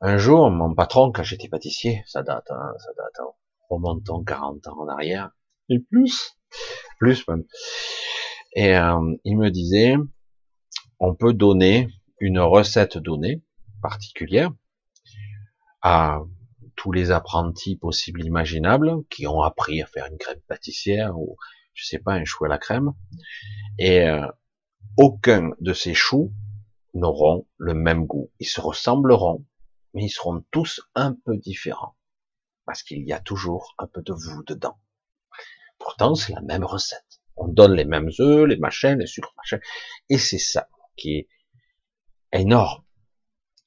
[0.00, 3.30] Un jour, mon patron, quand j'étais pâtissier, ça date, hein, ça date, hein,
[3.70, 5.30] remontons 40 ans en arrière,
[5.68, 6.36] et plus,
[6.98, 7.44] plus même.
[8.54, 9.96] Et euh, il me disait,
[11.00, 11.88] on peut donner
[12.20, 13.42] une recette donnée
[13.82, 14.50] particulière
[15.82, 16.20] à
[16.76, 21.36] tous les apprentis possibles imaginables qui ont appris à faire une crème pâtissière ou
[21.74, 22.92] je sais pas un chou à la crème
[23.78, 24.26] et euh,
[24.96, 26.32] aucun de ces choux
[26.94, 28.30] n'auront le même goût.
[28.38, 29.44] Ils se ressembleront,
[29.92, 31.96] mais ils seront tous un peu différents
[32.64, 34.78] parce qu'il y a toujours un peu de vous dedans.
[35.78, 37.13] Pourtant, c'est la même recette.
[37.36, 39.34] On donne les mêmes œufs, les machins, les sucres.
[40.08, 41.28] Et c'est ça qui est
[42.32, 42.84] énorme.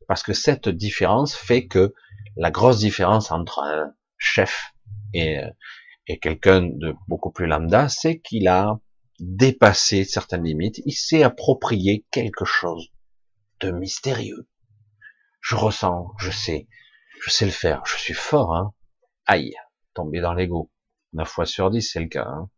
[0.08, 1.94] Parce que cette différence fait que
[2.38, 4.74] la grosse différence entre un chef
[5.14, 5.42] et,
[6.08, 8.80] et quelqu'un de beaucoup plus lambda, c'est qu'il a
[9.20, 12.92] dépassé certaines limites, il s'est approprié quelque chose
[13.60, 14.48] de mystérieux.
[15.42, 16.68] Je ressens, je sais,
[17.22, 18.74] je sais le faire, je suis fort, hein.
[19.26, 19.56] Aïe,
[19.94, 20.72] tomber dans l'ego.
[21.14, 22.26] 9 fois sur 10, c'est le cas.
[22.28, 22.50] Hein.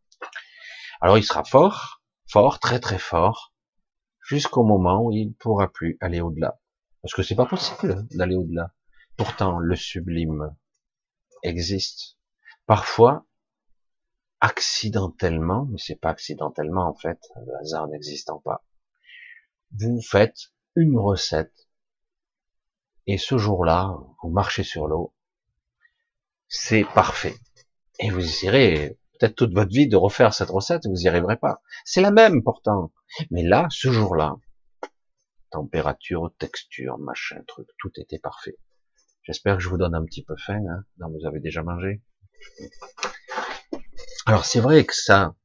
[1.02, 3.54] Alors il sera fort, fort, très très fort,
[4.22, 6.60] jusqu'au moment où il ne pourra plus aller au-delà.
[7.02, 8.74] Parce que c'est pas possible d'aller au-delà.
[9.18, 10.56] Pourtant, le sublime
[11.44, 12.18] existe.
[12.66, 13.26] Parfois,
[14.42, 18.64] accidentellement, mais c'est pas accidentellement en fait, le hasard n'existant pas.
[19.72, 21.70] Vous faites une recette
[23.12, 25.16] et ce jour-là, vous marchez sur l'eau,
[26.48, 27.36] c'est parfait.
[28.00, 31.62] Et vous essayerez peut-être toute votre vie de refaire cette recette, vous n'y arriverez pas.
[31.84, 32.92] C'est la même pourtant.
[33.32, 34.38] Mais là, ce jour-là,
[35.52, 38.58] température, texture, machin, truc, tout était parfait.
[39.24, 40.62] J'espère que je vous donne un petit peu faim.
[40.70, 40.86] Hein.
[41.00, 42.02] Non, vous avez déjà mangé.
[44.26, 45.36] Alors c'est vrai que ça,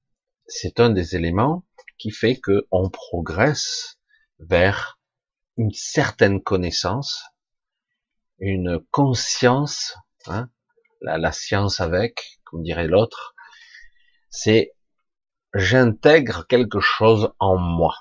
[0.46, 1.64] c'est un des éléments
[1.98, 3.98] qui fait que on progresse
[4.38, 5.00] vers
[5.56, 7.24] une certaine connaissance,
[8.38, 10.50] une conscience, hein,
[11.00, 13.33] la, la science avec, comme dirait l'autre,
[14.34, 14.74] c'est
[15.54, 17.94] j'intègre quelque chose en moi.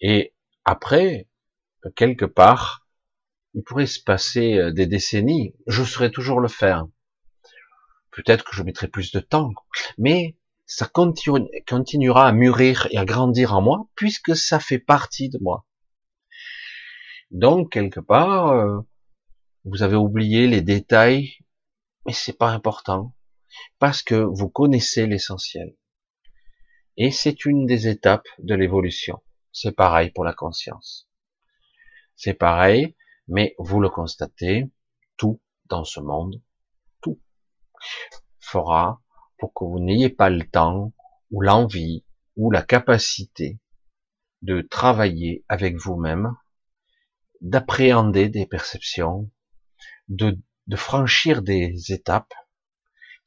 [0.00, 0.32] Et
[0.64, 1.28] après,
[1.96, 2.86] quelque part,
[3.54, 6.86] il pourrait se passer euh, des décennies, je saurais toujours le faire.
[8.12, 9.52] Peut-être que je mettrai plus de temps,
[9.98, 15.38] mais ça continuera à mûrir et à grandir en moi, puisque ça fait partie de
[15.42, 15.66] moi.
[17.32, 18.78] Donc, quelque part, euh,
[19.64, 21.38] vous avez oublié les détails,
[22.06, 23.16] mais c'est pas important,
[23.78, 25.76] parce que vous connaissez l'essentiel.
[26.96, 29.22] Et c'est une des étapes de l'évolution.
[29.52, 31.08] C'est pareil pour la conscience.
[32.16, 32.96] C'est pareil,
[33.28, 34.70] mais vous le constatez,
[35.16, 36.42] tout dans ce monde,
[37.00, 37.20] tout
[38.38, 39.00] fera
[39.38, 40.92] pour que vous n'ayez pas le temps
[41.30, 42.04] ou l'envie
[42.36, 43.58] ou la capacité
[44.42, 46.36] de travailler avec vous-même,
[47.40, 49.30] d'appréhender des perceptions,
[50.08, 50.38] de,
[50.76, 52.32] franchir des étapes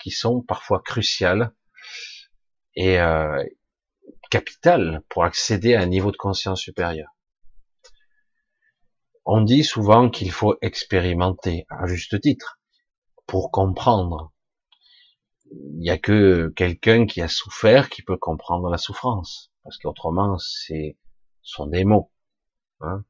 [0.04, 1.54] qui sont parfois cruciales
[2.76, 3.42] et euh,
[4.30, 7.08] capitales pour accéder à un niveau de conscience supérieur.
[9.26, 12.60] On dit souvent qu'il faut expérimenter, à juste titre,
[13.26, 14.34] pour comprendre.
[15.46, 20.38] Il n'y a que quelqu'un qui a souffert qui peut comprendre la souffrance, parce qu'autrement,
[20.38, 20.98] c'est
[21.42, 22.12] sont des mots.
[22.82, 23.06] Hein.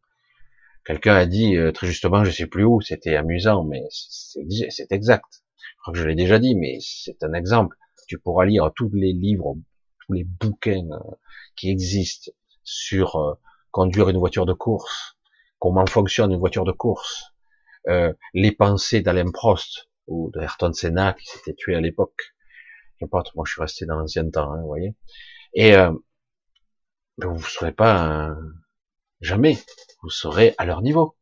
[0.86, 5.43] Quelqu'un a dit euh, très justement, je sais plus où, c'était amusant, mais c'est exact.
[5.84, 7.76] Je crois que je l'ai déjà dit, mais c'est un exemple.
[8.08, 9.58] Tu pourras lire tous les livres,
[10.06, 11.15] tous les bouquins euh,
[11.58, 12.32] qui existent
[12.63, 13.34] sur euh,
[13.72, 15.17] conduire une voiture de course,
[15.60, 17.34] comment fonctionne une voiture de course,
[17.89, 22.34] euh, les pensées d'Alain Prost ou de Ayrton Senna qui s'était tué à l'époque.
[23.12, 24.96] Pas, moi je suis resté dans l'ancien temps, hein, vous voyez.
[25.54, 25.91] Et euh,
[27.17, 28.34] vous ne serez pas
[29.19, 29.58] jamais,
[30.02, 31.17] vous serez à leur niveau.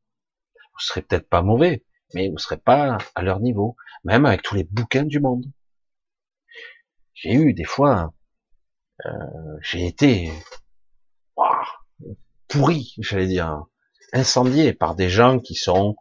[0.54, 4.56] Vous serez peut-être pas mauvais, mais vous serez pas à leur niveau, même avec tous
[4.56, 5.46] les bouquins du monde.
[7.14, 8.14] J'ai eu des fois
[9.06, 9.10] euh,
[9.62, 10.32] j'ai été
[12.48, 13.66] pourri, j'allais dire,
[14.14, 15.96] incendié par des gens qui sont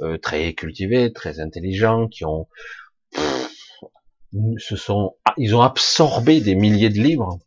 [0.00, 2.48] euh, très cultivés, très intelligents, qui ont
[4.58, 7.38] se sont, ah, ils ont absorbé des milliers de livres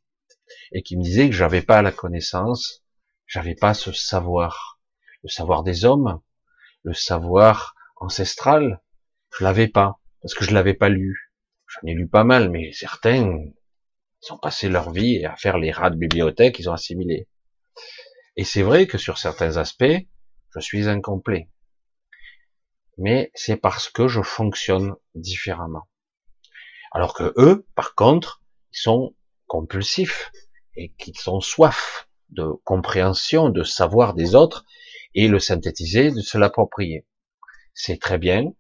[0.71, 2.84] et qui me disaient que j'avais pas la connaissance,
[3.28, 4.80] j'avais pas ce savoir,
[5.24, 6.19] le savoir des hommes,
[6.84, 8.82] le savoir ancestral,
[9.38, 11.32] je l'avais pas parce que je l'avais pas lu.
[11.68, 13.40] J'en ai lu pas mal, mais certains
[14.24, 17.28] ils ont passé leur vie à faire les rats de bibliothèque, ils ont assimilé.
[18.36, 20.06] Et c'est vrai que sur certains aspects,
[20.54, 21.50] je suis incomplet.
[22.98, 25.88] Mais c'est parce que je fonctionne différemment.
[26.92, 29.16] Alors que eux, par contre, ils sont
[29.48, 30.32] compulsifs
[30.76, 34.66] et qu'ils sont soif de compréhension, de savoir des autres
[35.16, 37.06] et le synthétiser, de se l'approprier.
[37.74, 38.54] C'est très bien,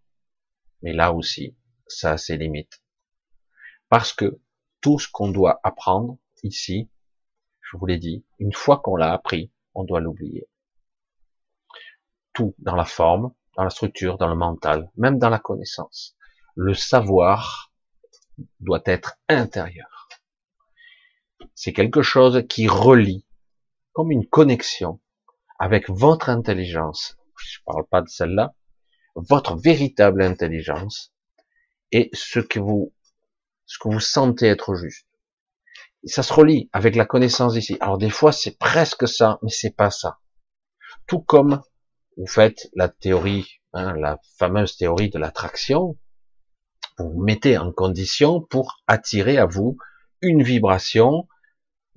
[0.81, 1.55] mais là aussi,
[1.87, 2.81] ça a ses limites.
[3.89, 4.39] Parce que
[4.79, 6.89] tout ce qu'on doit apprendre ici,
[7.61, 10.49] je vous l'ai dit, une fois qu'on l'a appris, on doit l'oublier.
[12.33, 16.15] Tout dans la forme, dans la structure, dans le mental, même dans la connaissance.
[16.55, 17.71] Le savoir
[18.59, 20.09] doit être intérieur.
[21.53, 23.25] C'est quelque chose qui relie,
[23.93, 24.99] comme une connexion,
[25.59, 27.17] avec votre intelligence.
[27.37, 28.53] Je ne parle pas de celle-là.
[29.15, 31.13] Votre véritable intelligence
[31.91, 32.91] et ce que vous
[33.99, 35.07] sentez être juste.
[36.03, 37.77] Ça se relie avec la connaissance ici.
[37.79, 40.19] Alors des fois c'est presque ça, mais c'est pas ça.
[41.07, 41.61] Tout comme
[42.17, 45.97] vous faites la théorie, hein, la fameuse théorie de l'attraction,
[46.97, 49.77] vous, vous mettez en condition pour attirer à vous
[50.21, 51.27] une vibration.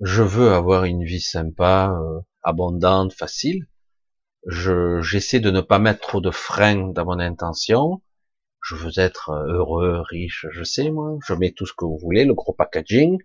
[0.01, 3.67] Je veux avoir une vie sympa, euh, abondante, facile.
[4.45, 8.01] Je, j'essaie de ne pas mettre trop de freins dans mon intention.
[8.61, 11.17] Je veux être heureux, riche, je sais moi.
[11.27, 13.19] Je mets tout ce que vous voulez, le gros packaging.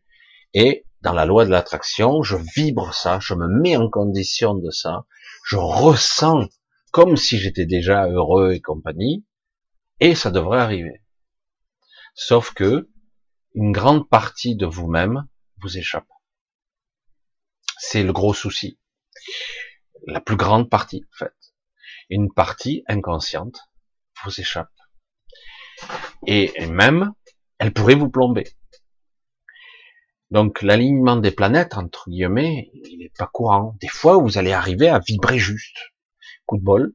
[0.55, 4.71] Et dans la loi de l'attraction, je vibre ça, je me mets en condition de
[4.71, 5.07] ça,
[5.45, 6.49] je ressens
[6.93, 9.25] comme si j'étais déjà heureux et compagnie,
[10.01, 11.03] et ça devrait arriver.
[12.15, 12.91] Sauf que
[13.55, 15.27] une grande partie de vous-même
[15.63, 16.09] vous échappe.
[17.79, 18.79] C'est le gros souci.
[20.07, 21.35] La plus grande partie, en fait.
[22.09, 23.61] Une partie inconsciente
[24.25, 24.71] vous échappe.
[26.27, 27.13] Et même,
[27.59, 28.45] elle pourrait vous plomber.
[30.31, 33.77] Donc l'alignement des planètes, entre guillemets, il n'est pas courant.
[33.81, 35.77] Des fois, vous allez arriver à vibrer juste.
[36.47, 36.95] Coup de bol,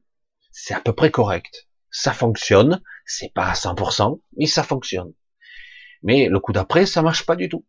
[0.50, 1.68] c'est à peu près correct.
[1.90, 5.12] Ça fonctionne, c'est pas à 100%, mais ça fonctionne.
[6.02, 7.66] Mais le coup d'après, ça marche pas du tout.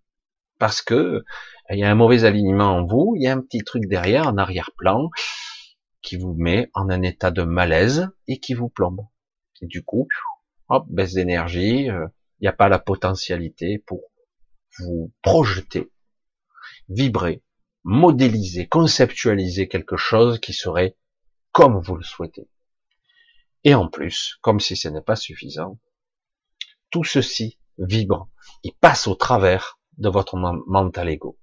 [0.57, 1.23] Parce que
[1.69, 4.27] il y a un mauvais alignement en vous, il y a un petit truc derrière,
[4.27, 5.09] en arrière-plan,
[6.01, 9.05] qui vous met en un état de malaise et qui vous plombe.
[9.61, 10.07] Et du coup,
[10.69, 12.07] hop, baisse d'énergie, euh,
[12.39, 14.01] il n'y a pas la potentialité pour
[14.79, 15.91] vous projeter,
[16.87, 17.43] vibrer,
[17.83, 20.95] modéliser, conceptualiser quelque chose qui serait
[21.51, 22.47] comme vous le souhaitez.
[23.63, 25.79] Et en plus, comme si ce n'est pas suffisant,
[26.91, 28.29] tout ceci vibre,
[28.63, 31.37] il passe au travers de votre mental ego.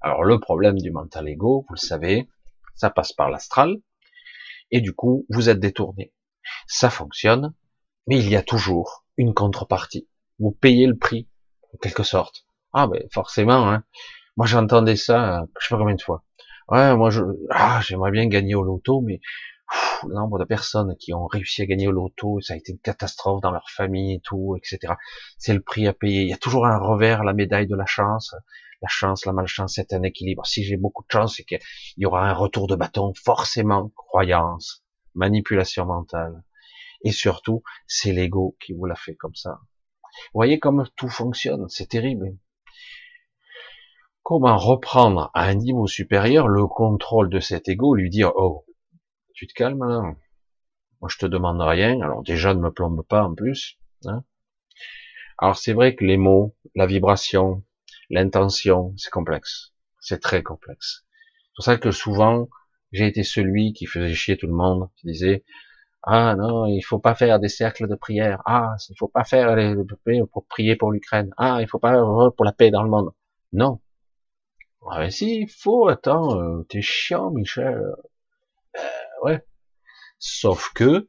[0.00, 2.28] Alors le problème du mental ego, vous le savez,
[2.74, 3.76] ça passe par l'astral,
[4.70, 6.12] et du coup, vous êtes détourné.
[6.66, 7.52] Ça fonctionne,
[8.06, 10.08] mais il y a toujours une contrepartie.
[10.38, 11.28] Vous payez le prix,
[11.74, 12.46] en quelque sorte.
[12.72, 13.82] Ah ben forcément, hein.
[14.36, 16.22] moi j'entendais ça, je sais pas combien de fois.
[16.68, 19.20] Ouais, moi je, ah, j'aimerais bien gagner au loto, mais
[20.06, 22.78] le nombre de personnes qui ont réussi à gagner au loto, ça a été une
[22.78, 24.94] catastrophe dans leur famille et tout, etc.
[25.38, 26.22] C'est le prix à payer.
[26.22, 28.34] Il y a toujours un revers, la médaille de la chance.
[28.80, 30.46] La chance, la malchance, c'est un équilibre.
[30.46, 31.58] Si j'ai beaucoup de chance, c'est qu'il
[31.96, 36.44] y aura un retour de bâton, forcément, croyance, manipulation mentale.
[37.02, 39.58] Et surtout, c'est l'ego qui vous l'a fait comme ça.
[40.32, 42.36] Vous voyez comme tout fonctionne, c'est terrible.
[44.22, 48.64] Comment reprendre à un niveau supérieur le contrôle de cet ego, lui dire, oh,
[49.38, 50.02] tu te calmes là.
[51.00, 52.00] Moi, je te demande rien.
[52.00, 53.78] Alors déjà, ne me plombe pas en plus.
[54.04, 54.24] Hein.
[55.38, 57.62] Alors c'est vrai que les mots, la vibration,
[58.10, 59.72] l'intention, c'est complexe.
[60.00, 61.04] C'est très complexe.
[61.06, 62.48] C'est pour ça que souvent,
[62.90, 65.44] j'ai été celui qui faisait chier tout le monde, qui disait
[66.02, 68.42] ah non, il faut pas faire des cercles de prière.
[68.44, 69.76] Ah, il faut pas faire les,
[70.32, 71.32] pour prier pour l'Ukraine.
[71.36, 71.92] Ah, il faut pas
[72.36, 73.12] pour la paix dans le monde.
[73.52, 73.80] Non.
[74.90, 75.88] Ah, si, il faut.
[75.88, 77.80] Attends, euh, t'es chiant, Michel
[79.22, 79.44] ouais.
[80.18, 81.08] Sauf que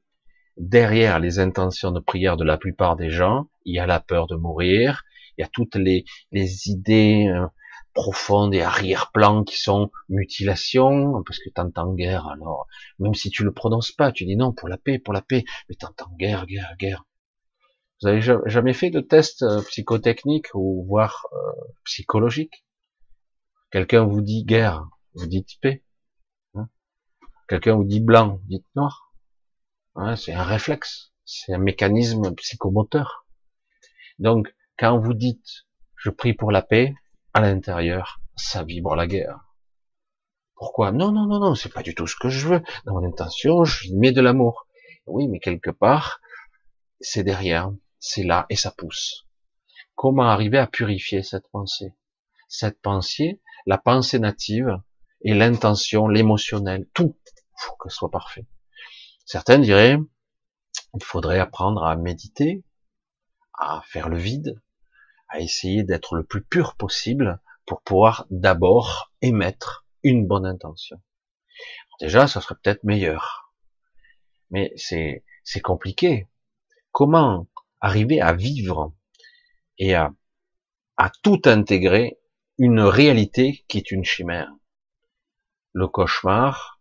[0.58, 4.28] derrière les intentions de prière de la plupart des gens, il y a la peur
[4.28, 5.04] de mourir,
[5.38, 7.46] il y a toutes les, les idées euh,
[7.94, 12.68] profondes et arrière-plans qui sont mutilation, parce que t'entends guerre, alors,
[13.00, 15.44] même si tu le prononces pas, tu dis non, pour la paix, pour la paix,
[15.68, 17.06] mais t'entends guerre, guerre, guerre.
[18.02, 21.52] Vous avez jamais fait de test euh, psychotechnique ou voire euh,
[21.84, 22.66] psychologique?
[23.72, 25.84] Quelqu'un vous dit guerre, vous dites paix.
[27.50, 29.12] Quelqu'un vous dit blanc, dites noir.
[30.18, 33.26] c'est un réflexe, c'est un mécanisme psychomoteur.
[34.20, 36.94] Donc, quand vous dites je prie pour la paix,
[37.34, 39.40] à l'intérieur, ça vibre la guerre.
[40.56, 40.92] Pourquoi?
[40.92, 42.62] Non, non, non, non, c'est pas du tout ce que je veux.
[42.86, 44.68] Dans mon intention, je mets de l'amour.
[45.08, 46.22] Oui, mais quelque part,
[47.02, 49.28] c'est derrière, c'est là, et ça pousse.
[49.96, 51.96] Comment arriver à purifier cette pensée?
[52.48, 54.80] Cette pensée, la pensée native,
[55.22, 57.18] et l'intention, l'émotionnel, tout,
[57.60, 58.46] faut que ce soit parfait.
[59.26, 59.98] Certains diraient,
[60.96, 62.64] il faudrait apprendre à méditer,
[63.54, 64.62] à faire le vide,
[65.28, 71.02] à essayer d'être le plus pur possible pour pouvoir d'abord émettre une bonne intention.
[72.00, 73.54] Déjà, ça serait peut-être meilleur.
[74.50, 76.28] Mais c'est, c'est compliqué.
[76.92, 77.48] Comment
[77.82, 78.94] arriver à vivre
[79.78, 80.12] et à,
[80.98, 82.20] à tout intégrer
[82.58, 84.52] une réalité qui est une chimère?
[85.74, 86.79] Le cauchemar,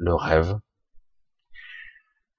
[0.00, 0.58] le rêve.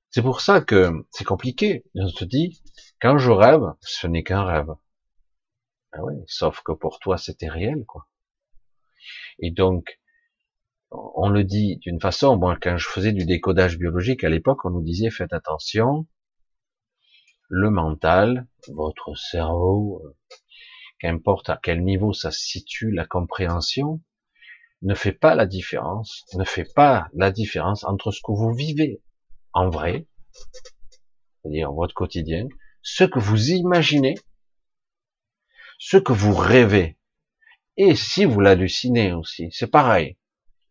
[0.09, 1.86] C'est pour ça que c'est compliqué.
[1.95, 2.62] On se dit,
[2.99, 4.72] quand je rêve, ce n'est qu'un rêve.
[5.93, 8.07] Ah oui, sauf que pour toi, c'était réel, quoi.
[9.39, 9.99] Et donc,
[10.89, 14.72] on le dit d'une façon, moi, quand je faisais du décodage biologique à l'époque, on
[14.72, 16.07] nous disait, faites attention,
[17.47, 20.03] le mental, votre cerveau,
[20.99, 24.01] qu'importe à quel niveau ça situe, la compréhension,
[24.82, 29.02] ne fait pas la différence, ne fait pas la différence entre ce que vous vivez
[29.54, 30.08] en vrai,
[31.42, 32.48] c'est-à-dire votre quotidien,
[32.82, 34.16] ce que vous imaginez,
[35.78, 36.98] ce que vous rêvez,
[37.78, 40.18] et si vous l'hallucinez aussi, c'est pareil.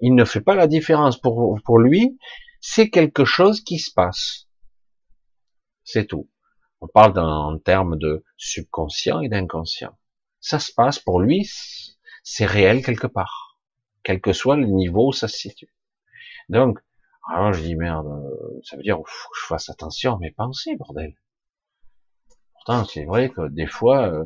[0.01, 2.19] Il ne fait pas la différence pour, pour lui,
[2.61, 4.49] c'est quelque chose qui se passe.
[5.85, 6.31] C'est tout.
[6.81, 9.97] On parle en termes de subconscient et d'inconscient.
[10.41, 11.51] Ça se passe pour lui,
[12.23, 13.50] c'est réel quelque part,
[14.03, 15.75] quel que soit le niveau où ça se situe.
[16.49, 16.79] Donc,
[17.29, 18.09] alors je dis merde,
[18.65, 21.15] ça veut dire faut que je fasse attention à mes pensées, bordel.
[22.55, 24.25] Pourtant, c'est vrai que des fois, euh,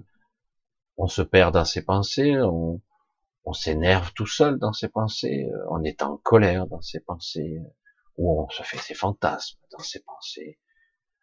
[0.97, 2.81] on se perd dans ses pensées, on,
[3.45, 7.61] on s'énerve tout seul dans ses pensées, euh, on est en colère dans ses pensées,
[8.17, 10.59] ou on se fait ses fantasmes dans ses pensées.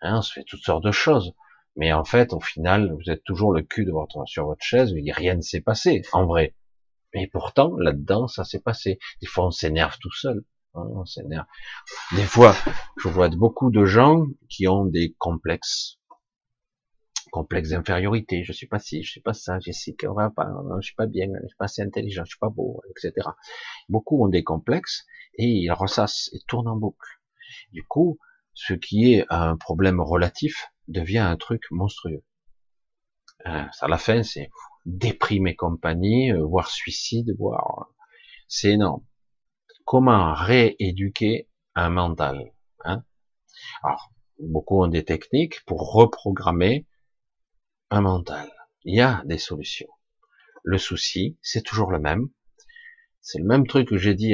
[0.01, 1.33] Hein, on se fait toutes sortes de choses.
[1.75, 4.93] Mais en fait, au final, vous êtes toujours le cul de votre, sur votre chaise,
[4.95, 6.55] et rien ne s'est passé, en vrai.
[7.13, 8.99] Mais pourtant, là-dedans, ça s'est passé.
[9.21, 10.43] Des fois, on s'énerve tout seul.
[10.73, 11.45] Hein, on s'énerve.
[12.15, 12.55] Des fois,
[12.97, 15.97] je vois beaucoup de gens qui ont des complexes
[17.31, 20.49] complexe d'infériorité, je suis pas ci, je suis pas ça, Jessica, on va pas,
[20.81, 23.27] je suis pas bien, je suis pas assez intelligent, je suis pas beau, etc.
[23.89, 25.05] Beaucoup ont des complexes
[25.35, 27.21] et ils ressassent et tournent en boucle.
[27.71, 28.19] Du coup,
[28.53, 32.23] ce qui est un problème relatif devient un truc monstrueux.
[33.47, 34.49] Euh, à la fin, c'est
[34.85, 37.87] déprime et compagnie, euh, voire suicide, voire
[38.47, 39.05] c'est énorme.
[39.85, 42.51] Comment rééduquer un mental
[42.83, 43.03] hein?
[43.83, 46.85] Alors, beaucoup ont des techniques pour reprogrammer
[47.89, 48.51] un mental.
[48.83, 49.89] Il y a des solutions.
[50.63, 52.29] Le souci, c'est toujours le même.
[53.21, 54.33] C'est le même truc que j'ai dit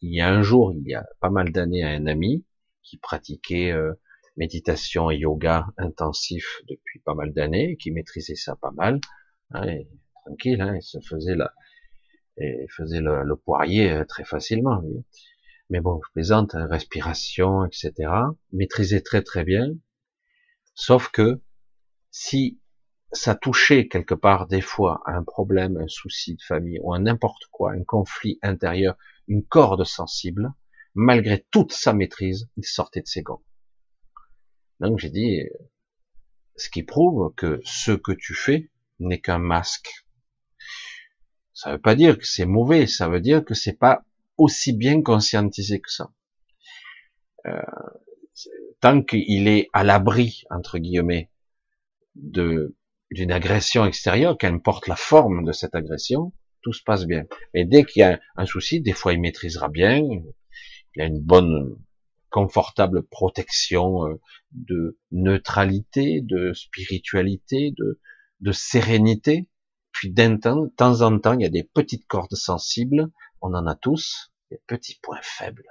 [0.00, 2.44] il y a un jour, il y a pas mal d'années, à un ami
[2.82, 3.94] qui pratiquait euh,
[4.36, 9.00] méditation et yoga intensif depuis pas mal d'années, qui maîtrisait ça pas mal,
[10.24, 11.52] tranquille, hein, il se faisait la,
[12.76, 14.82] faisait le, poirier euh, très facilement.
[15.70, 17.92] Mais bon, je plaisante, hein, respiration, etc.
[18.52, 19.68] Maîtrisait très très bien.
[20.74, 21.40] Sauf que
[22.10, 22.60] si
[23.12, 27.00] ça touchait quelque part des fois à un problème, un souci de famille ou un
[27.00, 28.96] n'importe quoi, un conflit intérieur,
[29.28, 30.52] une corde sensible,
[30.94, 33.42] malgré toute sa maîtrise, il sortait de ses gants.
[34.80, 35.42] Donc j'ai dit,
[36.56, 40.04] ce qui prouve que ce que tu fais n'est qu'un masque.
[41.52, 44.04] Ça veut pas dire que c'est mauvais, ça veut dire que c'est pas
[44.36, 46.10] aussi bien conscientisé que ça.
[47.46, 47.62] Euh,
[48.80, 51.30] tant qu'il est à l'abri entre guillemets
[52.14, 56.32] d'une agression extérieure, qu'elle porte la forme de cette agression,
[56.62, 57.24] tout se passe bien.
[57.52, 59.98] Mais dès qu'il y a un souci, des fois il maîtrisera bien,
[60.96, 61.76] il a une bonne,
[62.34, 64.20] confortable protection euh,
[64.50, 68.00] de neutralité, de spiritualité, de,
[68.40, 69.48] de sérénité.
[69.92, 73.10] Puis d'un temps, de temps en temps, il y a des petites cordes sensibles,
[73.40, 75.68] on en a tous, des petits points faibles.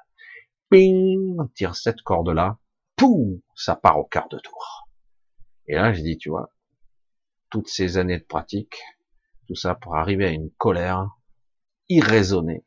[0.70, 2.58] Ping, on tire cette corde-là,
[2.96, 4.88] poum, ça part au quart de tour.
[5.68, 6.54] Et là, j'ai dit, tu vois,
[7.50, 8.82] toutes ces années de pratique,
[9.48, 11.10] tout ça pour arriver à une colère
[11.90, 12.66] irraisonnée,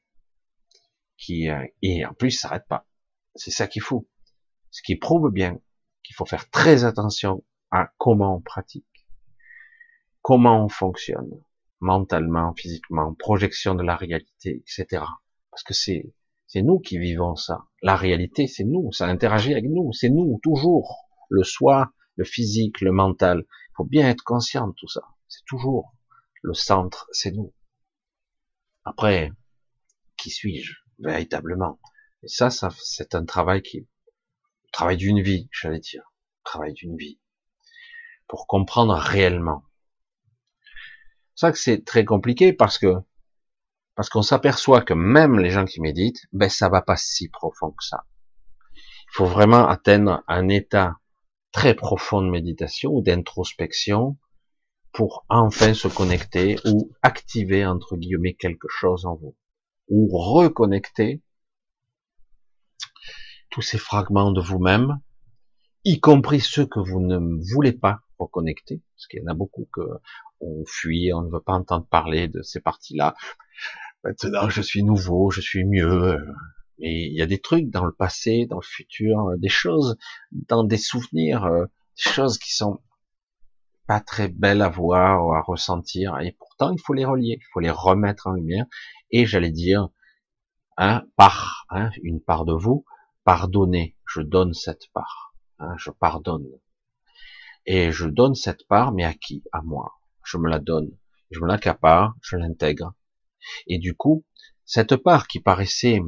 [1.17, 2.87] qui euh, et en plus s'arrête pas.
[3.35, 4.09] C'est ça qu'il faut.
[4.71, 5.59] Ce qui prouve bien
[6.03, 8.87] qu'il faut faire très attention à comment on pratique,
[10.27, 11.31] comment on fonctionne,
[11.79, 15.05] mentalement, physiquement, projection de la réalité, etc.
[15.53, 16.13] Parce que c'est
[16.49, 17.67] c'est nous qui vivons ça.
[17.81, 21.07] La réalité, c'est nous, ça interagit avec nous, c'est nous toujours.
[21.29, 23.45] Le soi, le physique, le mental
[23.77, 25.03] faut bien être conscient de tout ça.
[25.29, 25.95] C'est toujours
[26.43, 27.55] le centre, c'est nous.
[28.85, 29.31] Après,
[30.17, 31.79] qui suis-je véritablement?
[32.25, 33.87] Et ça, ça c'est un travail qui,
[34.73, 36.13] travail d'une vie, j'allais dire,
[36.43, 37.21] travail d'une vie,
[38.27, 39.63] pour comprendre réellement.
[41.37, 42.95] Ça que c'est très compliqué parce que
[43.95, 47.71] parce qu'on s'aperçoit que même les gens qui méditent, ben ça va pas si profond
[47.71, 48.05] que ça.
[48.75, 50.97] Il faut vraiment atteindre un état
[51.53, 54.19] très profonde méditation ou d'introspection
[54.93, 59.37] pour enfin se connecter ou activer entre guillemets quelque chose en vous
[59.89, 61.23] ou reconnecter
[63.51, 65.01] tous ces fragments de vous-même,
[65.85, 67.19] y compris ceux que vous ne
[67.53, 69.81] voulez pas reconnecter, parce qu'il y en a beaucoup que
[70.41, 73.15] on fuit, on ne veut pas entendre parler de ces parties-là.
[74.05, 76.19] Maintenant, je suis nouveau, je suis mieux,
[76.79, 79.97] et il y a des trucs dans le passé, dans le futur, euh, des choses,
[80.33, 82.81] dans des souvenirs, euh, des choses qui sont
[83.87, 86.19] pas très belles à voir ou à ressentir.
[86.21, 88.67] Et pourtant, il faut les relier, il faut les remettre en lumière.
[89.11, 89.89] Et j'allais dire,
[90.77, 92.85] hein, par hein, une part de vous,
[93.25, 93.97] pardonnez.
[94.07, 95.35] Je donne cette part.
[95.59, 96.47] Hein, je pardonne.
[97.65, 99.43] Et je donne cette part, mais à qui?
[99.53, 99.95] À moi.
[100.27, 100.91] Je me la donne.
[101.31, 102.95] Je me l'accapare, je l'intègre.
[103.69, 104.25] Et du coup,
[104.69, 106.01] Cette part qui paraissait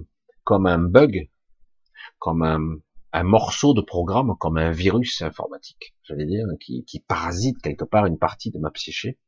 [0.42, 1.30] comme un bug,
[2.18, 7.84] comme un, morceau de programme, comme un virus informatique, j'allais dire, qui, qui parasite quelque
[7.84, 9.20] part une partie de ma psyché,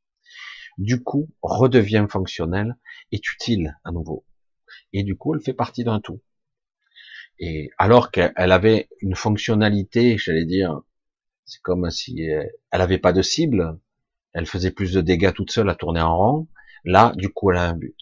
[0.78, 2.76] du coup redevient fonctionnelle,
[3.12, 4.26] est utile à nouveau.
[4.93, 6.20] Et du coup, elle fait partie d'un tout.
[7.38, 10.80] Et alors qu'elle avait une fonctionnalité, j'allais dire,
[11.45, 13.78] c'est comme si elle avait pas de cible,
[14.33, 16.49] elle faisait plus de dégâts toute seule à tourner en rond.
[16.85, 17.97] Là, du coup, elle a un but.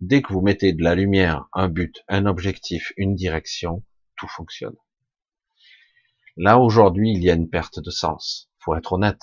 [0.00, 3.84] Dès que vous mettez de la lumière, un but, un objectif, une direction,
[4.16, 4.76] tout fonctionne.
[6.36, 8.50] Là, aujourd'hui, il y a une perte de sens.
[8.58, 9.22] Faut être honnête.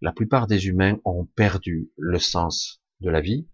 [0.00, 3.48] La plupart des humains ont perdu le sens de la vie,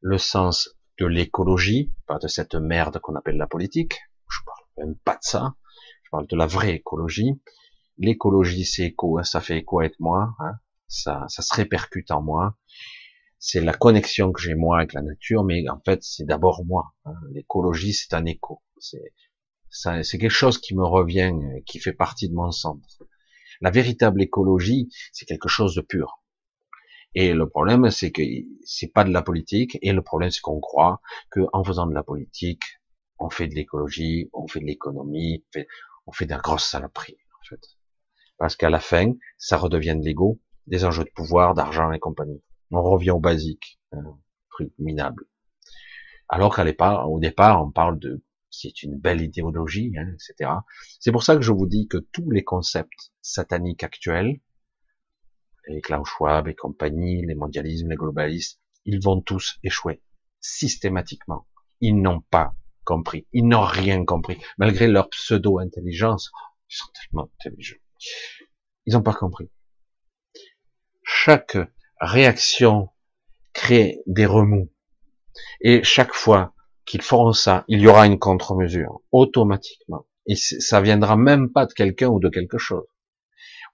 [0.00, 3.98] le sens de l'écologie, pas de cette merde qu'on appelle la politique.
[4.30, 5.54] Je parle même pas de ça.
[6.04, 7.40] Je parle de la vraie écologie.
[7.98, 10.52] L'écologie, c'est écho, hein, ça fait écho avec moi, hein?
[10.88, 12.56] ça, ça se répercute en moi.
[13.40, 16.92] C'est la connexion que j'ai moi avec la nature, mais en fait, c'est d'abord moi.
[17.04, 17.14] Hein.
[17.32, 18.62] L'écologie, c'est un écho.
[18.78, 19.12] C'est
[19.70, 21.32] c'est quelque chose qui me revient,
[21.66, 23.04] qui fait partie de mon centre.
[23.60, 26.22] La véritable écologie, c'est quelque chose de pur.
[27.14, 28.22] Et le problème, c'est que
[28.64, 29.78] c'est pas de la politique.
[29.82, 32.62] Et le problème, c'est qu'on croit que en faisant de la politique,
[33.18, 35.66] on fait de l'écologie, on fait de l'économie, on fait,
[36.06, 37.77] on fait de la grosse saloperie, en fait
[38.38, 42.42] parce qu'à la fin, ça redevient de l'ego, des enjeux de pouvoir, d'argent et compagnie.
[42.70, 44.18] On revient au basique, un
[44.50, 45.24] truc minable.
[46.28, 50.50] Alors qu'à l'époque, au départ, on parle de c'est une belle idéologie, hein, etc.
[51.00, 54.40] C'est pour ça que je vous dis que tous les concepts sataniques actuels,
[55.68, 60.02] les Klaus Schwab et compagnie, les mondialismes, les globalistes, ils vont tous échouer
[60.40, 61.46] systématiquement.
[61.80, 66.30] Ils n'ont pas compris, ils n'ont rien compris, malgré leur pseudo-intelligence.
[66.70, 67.76] Ils sont tellement intelligents.
[68.86, 69.50] Ils n'ont pas compris.
[71.02, 71.56] Chaque
[72.00, 72.90] réaction
[73.52, 74.70] crée des remous.
[75.60, 80.06] Et chaque fois qu'ils feront ça, il y aura une contre-mesure, automatiquement.
[80.26, 82.86] Et ça viendra même pas de quelqu'un ou de quelque chose.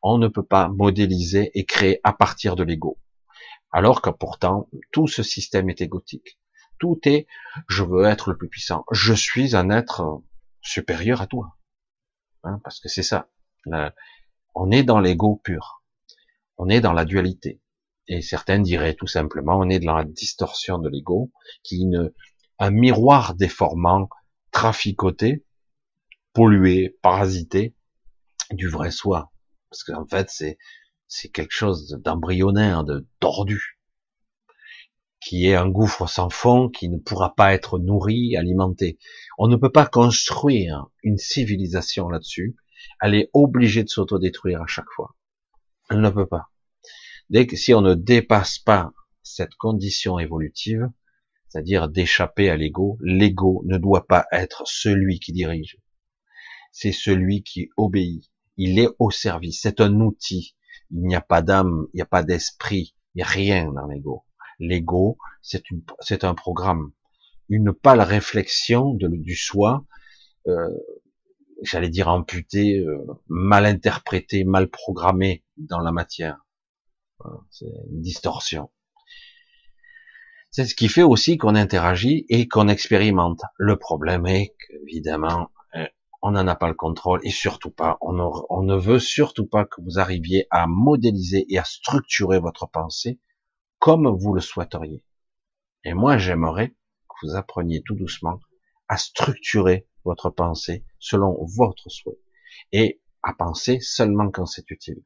[0.03, 2.99] On ne peut pas modéliser et créer à partir de l'ego.
[3.73, 6.39] Alors que pourtant, tout ce système est égotique.
[6.79, 7.27] Tout est,
[7.69, 8.85] je veux être le plus puissant.
[8.91, 10.23] Je suis un être
[10.61, 11.57] supérieur à toi.
[12.43, 13.29] Hein, parce que c'est ça
[14.55, 15.83] on est dans l'ego pur.
[16.57, 17.61] On est dans la dualité.
[18.07, 22.13] Et certains diraient tout simplement, on est dans la distorsion de l'ego, qui une,
[22.59, 24.09] un miroir déformant,
[24.51, 25.45] traficoté,
[26.33, 27.75] pollué, parasité
[28.51, 29.33] du vrai soi.
[29.71, 30.59] Parce qu'en fait, c'est,
[31.09, 33.81] c'est quelque chose d'embryonnaire, de tordu,
[35.21, 38.99] qui est un gouffre sans fond, qui ne pourra pas être nourri, alimenté.
[39.39, 42.57] On ne peut pas construire une civilisation là-dessus,
[43.01, 45.15] elle est obligée de s'autodétruire à chaque fois.
[45.91, 46.51] Elle ne peut pas.
[47.31, 50.91] Dès que si on ne dépasse pas cette condition évolutive,
[51.49, 55.79] c'est-à-dire d'échapper à l'ego, l'ego ne doit pas être celui qui dirige.
[56.73, 58.31] C'est celui qui obéit.
[58.57, 59.61] Il est au service.
[59.63, 60.57] C'est un outil.
[60.91, 63.87] Il n'y a pas d'âme, il n'y a pas d'esprit, il n'y a rien dans
[63.87, 64.25] l'ego.
[64.59, 66.93] L'ego, c'est un programme,
[67.49, 69.85] une pâle réflexion du soi
[70.47, 70.69] euh,
[71.65, 76.45] j'allais dire amputé, euh, mal interprété, mal programmé dans la matière.
[77.51, 78.71] c'est une distorsion.
[80.51, 83.41] C'est ce qui fait aussi qu'on interagit et qu'on expérimente.
[83.59, 85.87] Le problème est qu'évidemment, euh,
[86.23, 89.65] on n'en a pas le contrôle et surtout pas, on, on ne veut surtout pas
[89.65, 93.19] que vous arriviez à modéliser et à structurer votre pensée
[93.81, 95.05] comme vous le souhaiteriez.
[95.85, 98.39] Et moi, j'aimerais que vous appreniez tout doucement
[98.95, 102.21] à structurer votre pensée selon votre souhait
[102.71, 105.03] et à penser seulement quand c'est utile.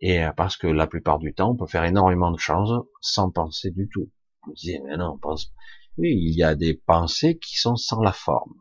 [0.00, 3.30] Et euh, parce que la plupart du temps, on peut faire énormément de choses sans
[3.30, 4.10] penser du tout.
[4.46, 5.52] Vous disiez, mais non, on pense.
[5.98, 8.54] Oui, il y a des pensées qui sont sans la forme.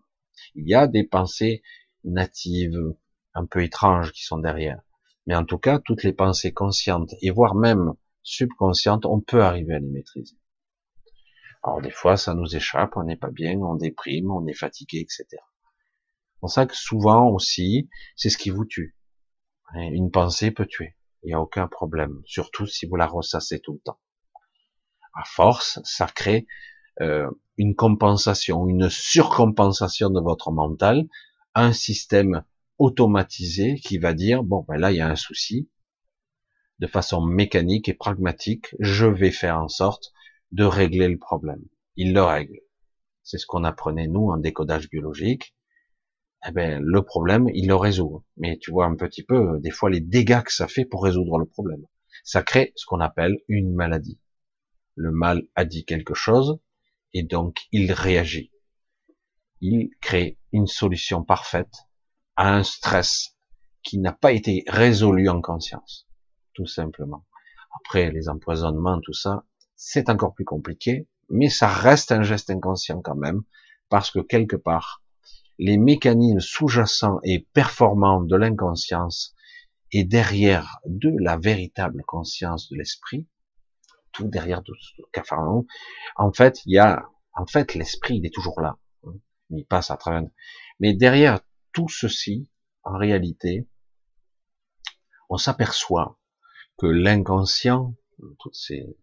[0.53, 1.63] Il y a des pensées
[2.03, 2.93] natives,
[3.35, 4.81] un peu étranges qui sont derrière.
[5.27, 9.75] Mais en tout cas, toutes les pensées conscientes et voire même subconscientes, on peut arriver
[9.75, 10.35] à les maîtriser.
[11.67, 14.99] Alors des fois, ça nous échappe, on n'est pas bien, on déprime, on est fatigué,
[14.99, 15.25] etc.
[15.31, 18.95] C'est pour ça que souvent aussi, c'est ce qui vous tue.
[19.73, 23.73] Une pensée peut tuer, il n'y a aucun problème, surtout si vous la ressassez tout
[23.73, 23.99] le temps.
[25.13, 26.47] À force, ça crée
[27.01, 31.05] euh, une compensation, une surcompensation de votre mental,
[31.53, 32.45] un système
[32.77, 35.69] automatisé qui va dire bon ben là il y a un souci,
[36.79, 40.13] de façon mécanique et pragmatique, je vais faire en sorte
[40.51, 41.63] de régler le problème.
[41.95, 42.59] Il le règle.
[43.23, 45.55] C'est ce qu'on apprenait nous en décodage biologique.
[46.47, 48.23] Eh ben, le problème, il le résout.
[48.37, 51.37] Mais tu vois un petit peu, des fois, les dégâts que ça fait pour résoudre
[51.37, 51.83] le problème.
[52.23, 54.19] Ça crée ce qu'on appelle une maladie.
[54.95, 56.59] Le mal a dit quelque chose,
[57.13, 58.51] Et donc, il réagit.
[59.61, 61.73] Il crée une solution parfaite
[62.35, 63.37] à un stress
[63.81, 66.07] qui n'a pas été résolu en conscience.
[66.53, 67.25] Tout simplement.
[67.79, 69.45] Après, les empoisonnements, tout ça,
[69.77, 73.43] c'est encore plus compliqué, mais ça reste un geste inconscient quand même,
[73.89, 75.03] parce que quelque part,
[75.59, 79.33] les mécanismes sous-jacents et performants de l'inconscience
[79.91, 83.27] et derrière de la véritable conscience de l'esprit,
[84.11, 85.01] tout derrière tout ce
[86.15, 88.77] en fait, il y a, en fait, l'esprit, il est toujours là.
[89.49, 90.23] Il passe à travers.
[90.79, 91.39] Mais derrière
[91.71, 92.49] tout ceci,
[92.83, 93.67] en réalité,
[95.29, 96.19] on s'aperçoit
[96.77, 97.95] que l'inconscient,
[98.39, 98.97] toutes ces,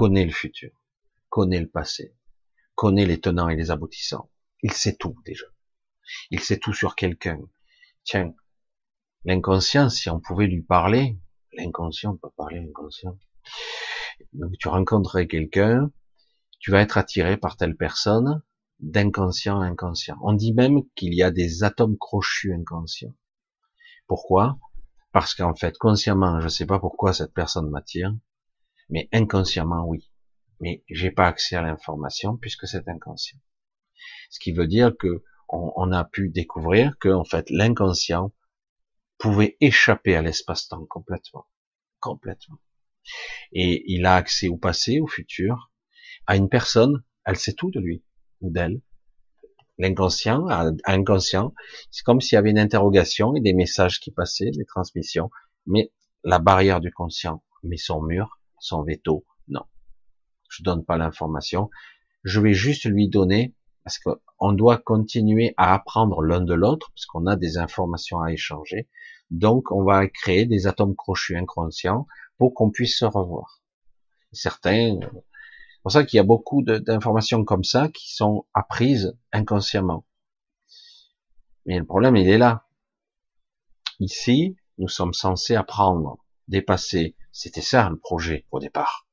[0.00, 0.70] connaît le futur,
[1.28, 2.16] connaît le passé,
[2.74, 4.30] connaît les tenants et les aboutissants.
[4.62, 5.44] Il sait tout déjà.
[6.30, 7.38] Il sait tout sur quelqu'un.
[8.02, 8.32] Tiens,
[9.26, 11.18] l'inconscient, si on pouvait lui parler,
[11.52, 13.18] l'inconscient peut parler l'inconscient.
[14.32, 15.92] Donc tu rencontrerais quelqu'un,
[16.60, 18.42] tu vas être attiré par telle personne,
[18.78, 20.16] d'inconscient à inconscient.
[20.22, 23.14] On dit même qu'il y a des atomes crochus inconscients.
[24.06, 24.58] Pourquoi?
[25.12, 28.14] Parce qu'en fait, consciemment, je ne sais pas pourquoi cette personne m'attire,
[28.90, 30.10] mais inconsciemment, oui.
[30.60, 33.38] Mais j'ai pas accès à l'information puisque c'est inconscient.
[34.30, 38.32] Ce qui veut dire que on, a pu découvrir que en fait l'inconscient
[39.18, 41.46] pouvait échapper à l'espace-temps complètement,
[41.98, 42.58] complètement.
[43.52, 45.72] Et il a accès au passé, au futur,
[46.26, 48.04] à une personne, elle sait tout de lui
[48.40, 48.80] ou d'elle.
[49.78, 50.46] L'inconscient,
[50.84, 51.52] inconscient,
[51.90, 55.30] c'est comme s'il y avait une interrogation et des messages qui passaient, des transmissions,
[55.66, 55.90] mais
[56.22, 59.24] la barrière du conscient met son mur son veto.
[59.48, 59.64] Non,
[60.48, 61.70] je donne pas l'information.
[62.22, 63.54] Je vais juste lui donner
[63.84, 68.30] parce qu'on doit continuer à apprendre l'un de l'autre parce qu'on a des informations à
[68.32, 68.88] échanger.
[69.30, 72.06] Donc, on va créer des atomes crochus inconscients
[72.36, 73.62] pour qu'on puisse se revoir.
[74.32, 80.04] Certains, c'est pour ça qu'il y a beaucoup d'informations comme ça qui sont apprises inconsciemment.
[81.66, 82.66] Mais le problème, il est là.
[83.98, 86.18] Ici, nous sommes censés apprendre,
[86.50, 89.08] dépasser c'était ça le projet au départ.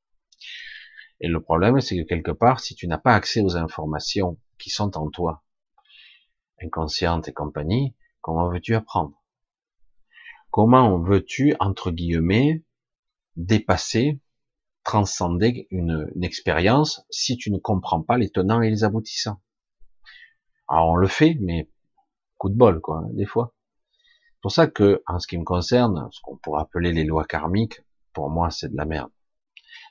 [1.20, 4.70] Et le problème, c'est que quelque part, si tu n'as pas accès aux informations qui
[4.70, 5.44] sont en toi,
[6.62, 9.24] inconscientes et compagnie, comment veux-tu apprendre?
[10.52, 12.64] Comment veux-tu, entre guillemets,
[13.36, 14.20] dépasser,
[14.84, 19.42] transcender une, une expérience si tu ne comprends pas les tenants et les aboutissants?
[20.68, 21.70] Alors on le fait, mais
[22.38, 23.56] coup de bol, quoi, hein, des fois.
[24.48, 27.82] Pour ça que, en ce qui me concerne, ce qu'on pourrait appeler les lois karmiques,
[28.14, 29.12] pour moi, c'est de la merde.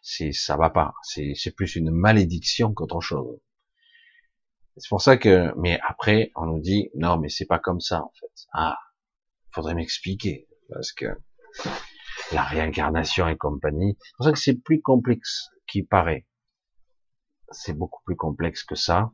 [0.00, 0.94] C'est, ça va pas.
[1.02, 3.38] C'est, c'est plus une malédiction qu'autre chose.
[4.78, 8.02] C'est pour ça que, mais après, on nous dit, non, mais c'est pas comme ça,
[8.02, 8.32] en fait.
[8.54, 8.78] Ah,
[9.50, 11.04] faudrait m'expliquer, parce que
[12.32, 16.26] la réincarnation et compagnie, c'est pour ça que c'est plus complexe qu'il paraît.
[17.50, 19.12] C'est beaucoup plus complexe que ça.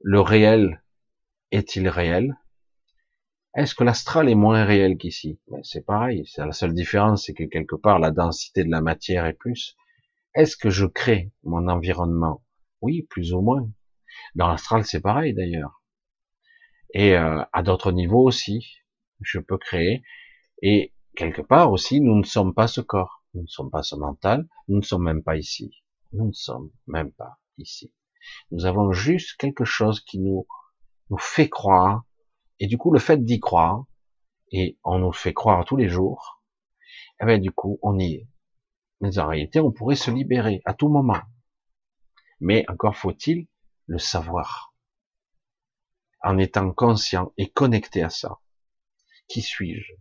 [0.00, 0.82] Le réel
[1.52, 2.36] est-il réel?
[3.58, 5.40] Est-ce que l'astral est moins réel qu'ici?
[5.48, 8.80] Ben, C'est pareil, c'est la seule différence, c'est que quelque part la densité de la
[8.80, 9.76] matière est plus.
[10.36, 12.44] Est-ce que je crée mon environnement?
[12.82, 13.68] Oui, plus ou moins.
[14.36, 15.82] Dans l'astral, c'est pareil d'ailleurs.
[16.94, 18.76] Et euh, à d'autres niveaux aussi,
[19.22, 20.04] je peux créer.
[20.62, 23.96] Et quelque part aussi, nous ne sommes pas ce corps, nous ne sommes pas ce
[23.96, 25.82] mental, nous ne sommes même pas ici.
[26.12, 27.92] Nous ne sommes même pas ici.
[28.52, 30.46] Nous avons juste quelque chose qui nous
[31.10, 32.04] nous fait croire
[32.60, 33.84] et du coup, le fait d'y croire,
[34.50, 36.42] et on nous fait croire tous les jours,
[37.20, 38.28] eh ben, du coup, on y est.
[39.00, 41.20] Mais en réalité, on pourrait se libérer à tout moment.
[42.40, 43.46] Mais encore faut-il
[43.86, 44.74] le savoir.
[46.22, 48.38] En étant conscient et connecté à ça.
[49.28, 49.92] Qui suis-je?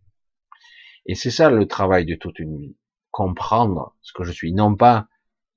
[1.05, 2.78] Et c'est ça le travail de toute une vie.
[3.12, 4.53] Comprendre ce que je suis.
[4.53, 5.08] Non pas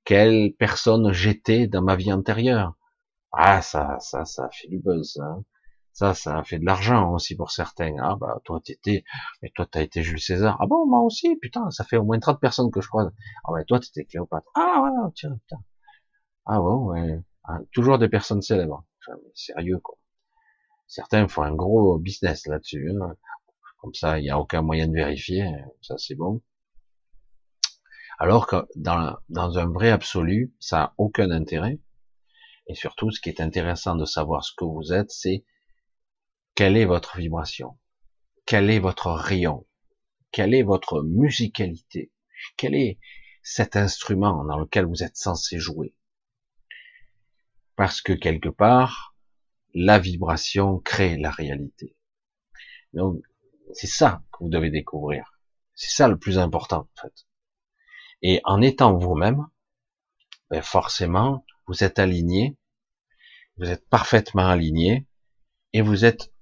[0.04, 2.74] quelle personne j'étais dans ma vie antérieure.
[3.32, 5.44] Ah, ça, ça, ça fait du buzz, hein.
[6.00, 7.94] Ça, ça a fait de l'argent aussi pour certains.
[8.00, 9.04] Ah bah toi t'étais,
[9.42, 10.56] mais toi t'as été Jules César.
[10.58, 13.12] Ah bon moi aussi, putain, ça fait au moins 30 personnes que je croise.
[13.44, 14.50] Ah bah toi t'étais Cléopâtre.
[14.54, 15.62] Ah ouais, tiens, putain.
[16.46, 17.20] Ah bon, ouais.
[17.44, 18.82] Ah, toujours des personnes célèbres.
[19.34, 19.98] Sérieux quoi.
[20.86, 22.90] Certains font un gros business là-dessus.
[22.98, 23.14] Hein.
[23.82, 25.44] Comme ça, il n'y a aucun moyen de vérifier.
[25.82, 26.40] Ça c'est bon.
[28.18, 31.78] Alors que dans, dans un vrai absolu, ça n'a aucun intérêt.
[32.68, 35.44] Et surtout, ce qui est intéressant de savoir ce que vous êtes, c'est
[36.54, 37.78] quelle est votre vibration?
[38.46, 39.66] Quel est votre rayon?
[40.32, 42.12] Quelle est votre musicalité?
[42.56, 42.98] Quel est
[43.42, 45.94] cet instrument dans lequel vous êtes censé jouer?
[47.76, 49.16] Parce que quelque part,
[49.74, 51.96] la vibration crée la réalité.
[52.92, 53.22] Donc,
[53.72, 55.38] c'est ça que vous devez découvrir.
[55.74, 57.26] C'est ça le plus important, en fait.
[58.22, 59.46] Et en étant vous-même,
[60.50, 62.58] ben forcément, vous êtes aligné,
[63.56, 65.06] vous êtes parfaitement aligné,
[65.72, 66.32] et vous êtes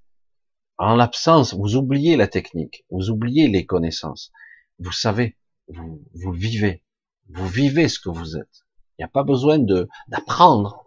[0.79, 4.31] en l'absence, vous oubliez la technique, vous oubliez les connaissances,
[4.79, 6.85] vous savez, vous, vivez,
[7.29, 8.65] vous vivez ce que vous êtes.
[8.99, 10.85] Il n'y a pas besoin d'apprendre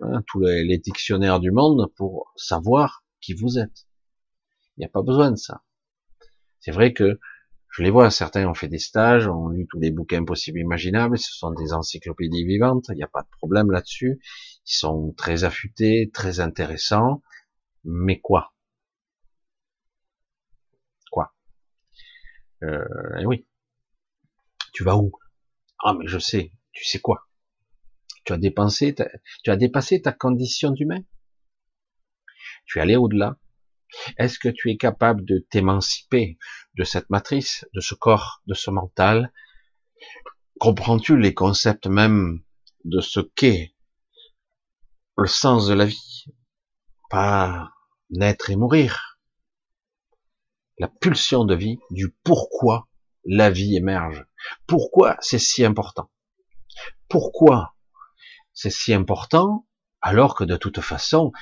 [0.00, 3.86] hein, tous les, dictionnaires du monde pour savoir qui vous êtes.
[4.76, 5.62] Il n'y a pas besoin de ça.
[6.60, 7.20] C'est vrai que
[7.68, 11.18] je les vois, certains ont fait des stages, ont lu tous les bouquins possibles imaginables,
[11.18, 14.20] ce sont des encyclopédies vivantes, il n'y a pas de problème là-dessus.
[14.66, 17.22] Ils sont très affûtés, très intéressants,
[17.84, 18.52] mais Quoi?
[22.62, 23.46] Euh, Oui.
[24.72, 25.12] Tu vas où?
[25.82, 26.52] Ah, mais je sais.
[26.72, 27.26] Tu sais quoi?
[28.24, 28.94] Tu as dépensé,
[29.42, 31.02] tu as dépassé ta condition d'humain?
[32.66, 33.36] Tu es allé au-delà?
[34.18, 36.38] Est-ce que tu es capable de t'émanciper
[36.76, 39.32] de cette matrice, de ce corps, de ce mental?
[40.60, 42.42] Comprends-tu les concepts même
[42.84, 43.74] de ce qu'est
[45.16, 46.26] le sens de la vie?
[47.08, 47.70] Pas
[48.10, 49.09] naître et mourir.
[50.80, 52.88] La pulsion de vie, du pourquoi
[53.26, 54.24] la vie émerge.
[54.66, 56.10] Pourquoi c'est si important?
[57.06, 57.76] Pourquoi
[58.54, 59.68] c'est si important
[60.00, 61.32] alors que de toute façon,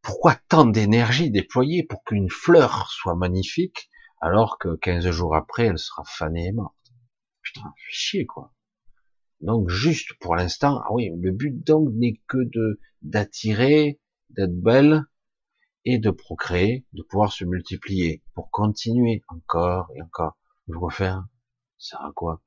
[0.00, 3.90] pourquoi tant d'énergie déployée pour qu'une fleur soit magnifique
[4.20, 6.76] alors que 15 jours après elle sera fanée et morte?
[7.42, 8.54] Putain, chier quoi.
[9.40, 15.02] Donc juste pour l'instant, ah oui, le but donc n'est que de d'attirer, d'être belle
[15.84, 20.38] et de procréer, de pouvoir se multiplier pour continuer encore et encore.
[20.68, 21.26] Je quoi faire
[21.78, 22.42] Ça à quoi?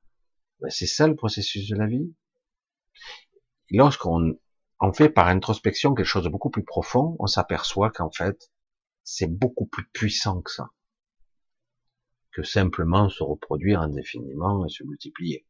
[0.60, 2.16] Ben, C'est ça le processus de la vie.
[3.70, 4.38] Lorsqu'on
[4.80, 8.52] on fait par introspection quelque chose de beaucoup plus profond, on s'aperçoit qu'en fait,
[9.04, 10.70] c'est beaucoup plus puissant que ça.
[12.32, 15.48] Que simplement se reproduire indéfiniment et se multiplier.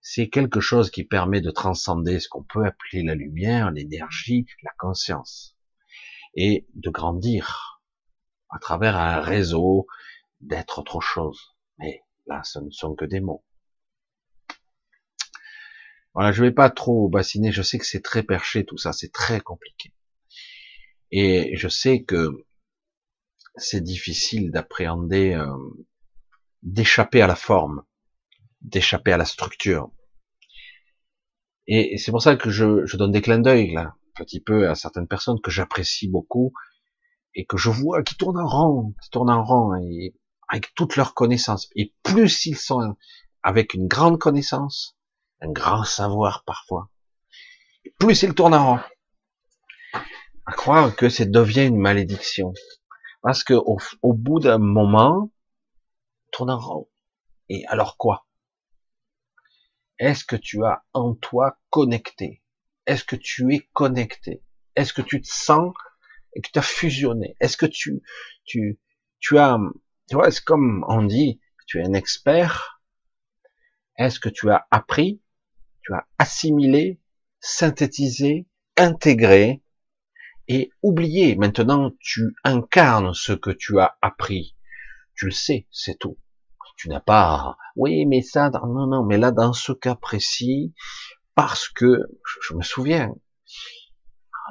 [0.00, 4.72] C'est quelque chose qui permet de transcender ce qu'on peut appeler la lumière, l'énergie, la
[4.78, 5.55] conscience.
[6.36, 7.82] Et de grandir
[8.50, 9.86] à travers un réseau,
[10.40, 11.56] d'être autre chose.
[11.78, 13.44] Mais là, ce ne sont que des mots.
[16.14, 19.12] Voilà, je vais pas trop bassiner, je sais que c'est très perché tout ça, c'est
[19.12, 19.92] très compliqué.
[21.10, 22.46] Et je sais que
[23.56, 25.54] c'est difficile d'appréhender, euh,
[26.62, 27.84] d'échapper à la forme,
[28.62, 29.90] d'échapper à la structure.
[31.66, 34.74] Et c'est pour ça que je, je donne des clins d'œil là, petit peu à
[34.74, 36.52] certaines personnes que j'apprécie beaucoup
[37.34, 40.14] et que je vois qui tournent en rond, qui tournent en rond et
[40.48, 41.68] avec toutes leurs connaissances.
[41.76, 42.96] Et plus ils sont
[43.42, 44.96] avec une grande connaissance,
[45.40, 46.90] un grand savoir parfois.
[47.98, 48.80] plus il tourne en rond.
[50.46, 52.52] À croire que ça devient une malédiction.
[53.22, 53.78] Parce que au,
[54.12, 55.32] bout d'un moment,
[56.30, 56.88] tourne en rond.
[57.48, 58.26] Et alors quoi?
[59.98, 62.42] Est-ce que tu as en toi connecté?
[62.86, 64.42] Est-ce que tu es connecté?
[64.76, 65.72] Est-ce que tu te sens
[66.34, 67.36] et que tu as fusionné?
[67.40, 68.02] Est-ce que tu,
[68.44, 68.78] tu,
[69.20, 69.58] tu as,
[70.08, 72.80] tu vois, c'est comme on dit, tu es un expert.
[73.98, 75.20] Est-ce que tu as appris?
[75.82, 77.00] Tu as assimilé,
[77.40, 79.62] synthétisé, intégré
[80.48, 81.36] et oublié.
[81.36, 84.56] Maintenant, tu incarnes ce que tu as appris.
[85.14, 86.18] Tu le sais, c'est tout.
[86.76, 90.74] Tu n'as pas, oui, mais ça, non, non, mais là, dans ce cas précis,
[91.36, 92.00] parce que,
[92.42, 93.14] je me souviens,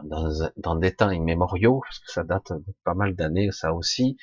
[0.04, 4.18] dans, des temps immémoriaux, parce que ça date de pas mal d'années, ça aussi,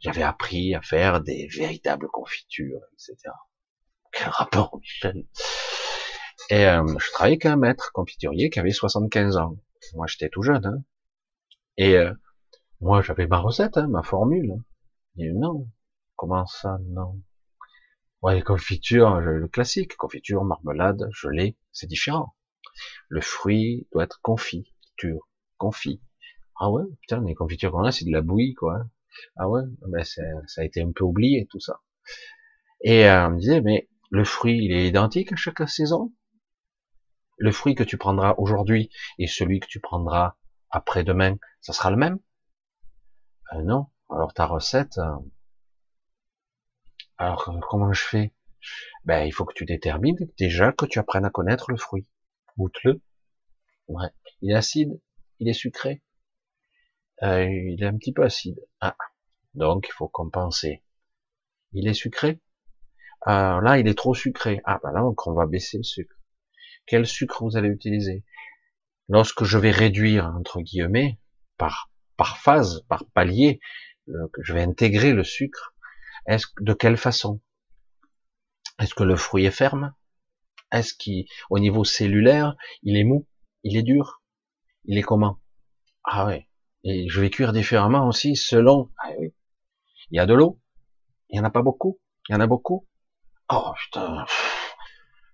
[0.00, 3.32] j'avais appris à faire des véritables confitures, etc.
[4.12, 5.24] Quel rapport, Michel
[6.50, 9.56] et euh, je travaillais avec un maître confiturier qui avait 75 ans.
[9.94, 10.64] Moi, j'étais tout jeune.
[10.64, 10.82] Hein.
[11.76, 12.12] Et euh,
[12.80, 14.54] moi, j'avais ma recette, hein, ma formule.
[15.16, 15.68] Il non.
[16.14, 17.20] Comment ça, non?
[18.20, 22.34] Ouais, confiture, le classique, confiture, marmelade, gelée, c'est différent.
[23.08, 26.02] Le fruit doit être confiture, confit.
[26.60, 28.86] Ah ouais, putain, les confitures qu'on a, c'est de la bouillie, quoi.
[29.36, 30.22] Ah ouais, ben ça
[30.58, 31.80] a été un peu oublié, tout ça.
[32.80, 36.10] Et euh, on me disait, mais le fruit, il est identique à chaque saison?
[37.38, 40.36] Le fruit que tu prendras aujourd'hui et celui que tu prendras
[40.68, 42.18] après-demain, ça sera le même?
[43.54, 43.86] Euh, Non.
[44.08, 45.16] Alors ta recette, euh,
[47.18, 48.32] alors comment je fais?
[49.04, 52.06] Ben il faut que tu détermines déjà que tu apprennes à connaître le fruit.
[52.58, 53.00] Goûte-le.
[53.88, 54.08] Ouais.
[54.42, 55.00] Il est acide,
[55.38, 56.02] il est sucré.
[57.22, 58.60] Euh, il est un petit peu acide.
[58.80, 58.96] Ah.
[59.54, 60.82] Donc il faut compenser.
[61.72, 62.40] Il est sucré?
[63.26, 64.60] là il est trop sucré.
[64.64, 66.16] Ah ben là donc on va baisser le sucre
[66.86, 68.24] quel sucre vous allez utiliser?
[69.08, 71.18] Lorsque je vais réduire, entre guillemets,
[71.58, 73.60] par, par phase, par palier,
[74.40, 75.74] je vais intégrer le sucre,
[76.26, 77.40] est-ce de quelle façon?
[78.78, 79.94] Est-ce que le fruit est ferme?
[80.72, 83.26] Est-ce qu'au niveau cellulaire, il est mou,
[83.62, 84.22] il est dur,
[84.84, 85.40] il est comment
[86.04, 86.48] Ah ouais.
[86.84, 88.90] Et je vais cuire différemment aussi selon.
[88.98, 89.34] Ah oui.
[90.10, 90.60] Il y a de l'eau?
[91.30, 91.98] Il y en a pas beaucoup?
[92.28, 92.86] Il y en a beaucoup?
[93.48, 94.24] Oh putain.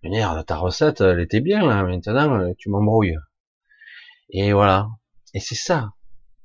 [0.03, 1.83] Merde, ta recette, elle était bien là.
[1.85, 3.17] Maintenant, tu m'embrouilles.
[4.31, 4.89] Et voilà.
[5.35, 5.93] Et c'est ça,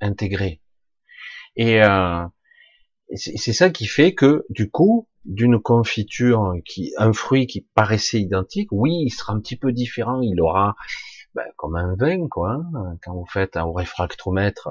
[0.01, 0.61] intégrer.
[1.55, 2.25] Et euh,
[3.15, 8.69] c'est ça qui fait que du coup, d'une confiture qui, un fruit qui paraissait identique,
[8.71, 10.21] oui, il sera un petit peu différent.
[10.21, 10.75] Il aura
[11.35, 12.53] ben, comme un vin, quoi.
[12.53, 12.97] Hein.
[13.03, 14.69] Quand vous faites un réfractomètre,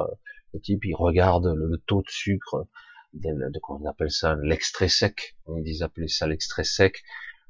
[0.53, 2.66] le type il regarde le, taux de sucre,
[3.12, 5.37] de, de on appelle ça l'extrait sec.
[5.64, 7.03] Ils appelaient ça l'extrait sec.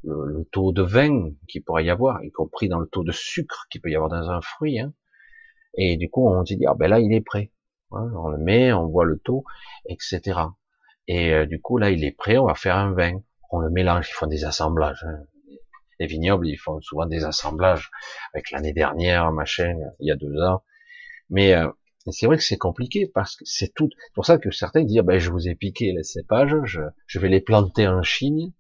[0.04, 3.66] Le, taux de vin qui pourrait y avoir, y compris dans le taux de sucre
[3.70, 4.78] qui peut y avoir dans un fruit.
[4.78, 4.92] Hein.
[5.76, 7.52] Et du coup, on dit, ah ben là, il est prêt.
[7.92, 9.44] Hein, on le met, on voit le taux,
[9.88, 10.40] etc.
[11.08, 13.20] Et euh, du coup, là, il est prêt, on va faire un vin.
[13.50, 15.04] On le mélange, ils font des assemblages.
[15.06, 15.18] Hein.
[15.98, 17.90] Les vignobles, ils font souvent des assemblages
[18.34, 20.62] avec l'année dernière, machin, il y a deux ans.
[21.30, 21.68] Mais euh,
[22.10, 23.88] c'est vrai que c'est compliqué parce que c'est tout.
[23.92, 27.18] C'est pour ça que certains disent, ben, je vous ai piqué les cépages, je, je
[27.18, 28.52] vais les planter en Chine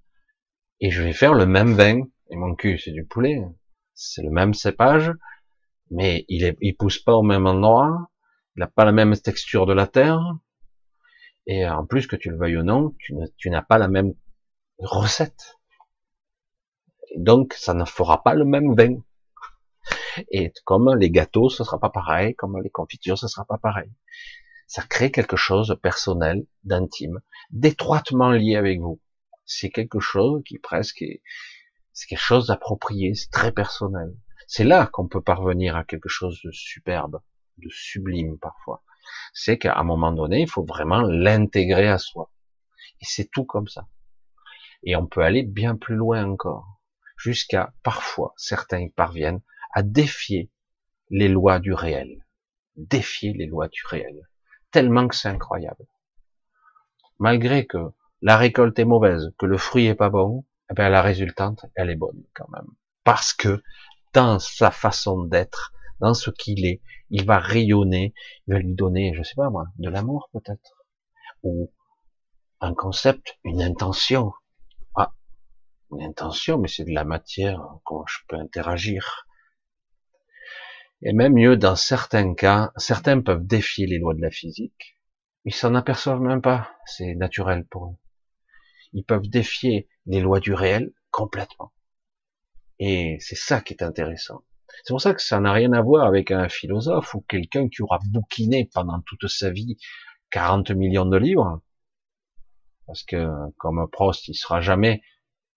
[0.80, 2.00] et je vais faire le même vin.
[2.30, 3.42] Et mon cul, c'est du poulet.
[3.94, 5.12] C'est le même cépage,
[5.90, 8.10] mais il, est, pousse pas au même endroit,
[8.56, 10.20] il n'a pas la même texture de la terre,
[11.46, 12.94] et en plus que tu le veuilles ou non,
[13.36, 14.14] tu n'as pas la même
[14.78, 15.58] recette.
[17.16, 18.96] donc, ça ne fera pas le même vin.
[20.30, 23.90] Et comme les gâteaux, ce sera pas pareil, comme les confitures, ce sera pas pareil.
[24.66, 27.20] Ça crée quelque chose de personnel, d'intime,
[27.50, 29.00] d'étroitement lié avec vous.
[29.44, 31.22] C'est quelque chose qui presque est,
[31.92, 34.16] c'est quelque chose d'approprié, c'est très personnel.
[34.48, 37.20] C'est là qu'on peut parvenir à quelque chose de superbe,
[37.58, 38.82] de sublime parfois.
[39.32, 42.30] C'est qu'à un moment donné, il faut vraiment l'intégrer à soi.
[43.00, 43.86] Et c'est tout comme ça.
[44.82, 46.80] Et on peut aller bien plus loin encore,
[47.16, 49.40] jusqu'à parfois certains y parviennent
[49.72, 50.50] à défier
[51.10, 52.24] les lois du réel,
[52.76, 54.28] défier les lois du réel,
[54.70, 55.86] tellement que c'est incroyable.
[57.18, 57.92] Malgré que
[58.22, 61.90] la récolte est mauvaise, que le fruit est pas bon, eh bien la résultante, elle
[61.90, 62.68] est bonne quand même,
[63.04, 63.62] parce que
[64.12, 68.14] dans sa façon d'être, dans ce qu'il est, il va rayonner,
[68.46, 70.84] il va lui donner, je sais pas moi, de l'amour peut-être,
[71.42, 71.72] ou
[72.60, 74.32] un concept, une intention.
[74.94, 75.14] Ah,
[75.92, 79.26] une intention, mais c'est de la matière, comment je peux interagir.
[81.02, 84.96] Et même mieux, dans certains cas, certains peuvent défier les lois de la physique,
[85.44, 87.96] ils s'en aperçoivent même pas, c'est naturel pour eux.
[88.92, 91.72] Ils peuvent défier les lois du réel complètement.
[92.78, 94.42] Et c'est ça qui est intéressant.
[94.84, 97.82] C'est pour ça que ça n'a rien à voir avec un philosophe ou quelqu'un qui
[97.82, 99.76] aura bouquiné pendant toute sa vie
[100.30, 101.60] 40 millions de livres.
[102.86, 105.02] Parce que, comme Prost, il sera jamais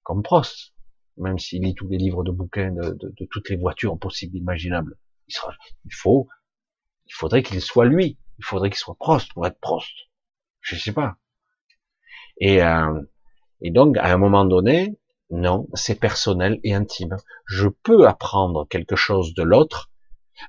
[0.04, 0.74] comme Prost.
[1.18, 4.98] Même s'il lit tous les livres de bouquins de, toutes les voitures possibles imaginables.
[5.28, 6.28] Il faut,
[7.06, 8.18] il faudrait qu'il soit lui.
[8.40, 9.92] Il faudrait qu'il soit Prost pour être Prost.
[10.62, 11.18] Je sais pas.
[12.42, 13.02] Euh,
[13.62, 14.99] et donc, à un moment donné,
[15.30, 17.18] non, c'est personnel et intime.
[17.46, 19.92] Je peux apprendre quelque chose de l'autre,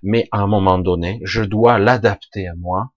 [0.02, 2.92] mais à un moment donné, je dois l'adapter à moi,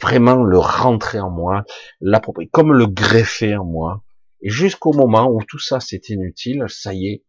[0.00, 1.64] vraiment le rentrer en moi,
[2.00, 4.02] l'approprier, comme le greffer en moi,
[4.40, 7.24] et jusqu'au moment où tout ça c'est inutile, ça y est,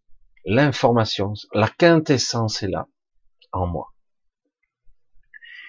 [0.45, 2.87] l'information, la quintessence est là,
[3.51, 3.93] en moi.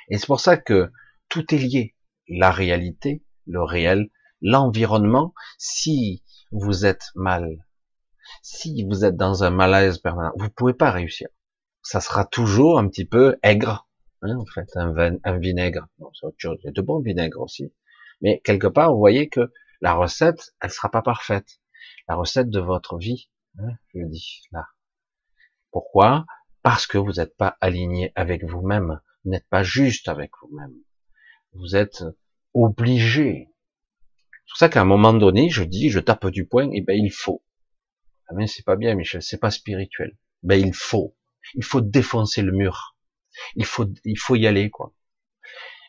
[0.08, 0.90] Et c'est pour ça que
[1.28, 1.94] tout est lié.
[2.28, 4.10] La réalité, le réel,
[4.40, 7.65] l'environnement, si vous êtes mal
[8.42, 11.28] si vous êtes dans un malaise permanent, vous pouvez pas réussir.
[11.82, 13.88] Ça sera toujours un petit peu aigre,
[14.22, 15.86] hein, en fait, un, un vinaigre.
[15.98, 16.58] c'est autre chose.
[16.62, 17.72] Il y a de bons vinaigres aussi.
[18.20, 21.60] Mais quelque part, vous voyez que la recette, elle sera pas parfaite.
[22.08, 24.66] La recette de votre vie, hein, je le dis là.
[25.70, 26.24] Pourquoi?
[26.62, 29.00] Parce que vous n'êtes pas aligné avec vous-même.
[29.24, 30.74] Vous n'êtes pas juste avec vous-même.
[31.52, 32.04] Vous êtes
[32.54, 33.50] obligé.
[34.30, 36.96] C'est pour ça qu'à un moment donné, je dis, je tape du poing, et ben
[36.96, 37.42] il faut.
[38.28, 40.16] Ah mais c'est pas bien, Michel, c'est pas spirituel.
[40.42, 41.16] Ben il faut,
[41.54, 42.96] il faut défoncer le mur.
[43.54, 44.92] Il faut, il faut y aller quoi.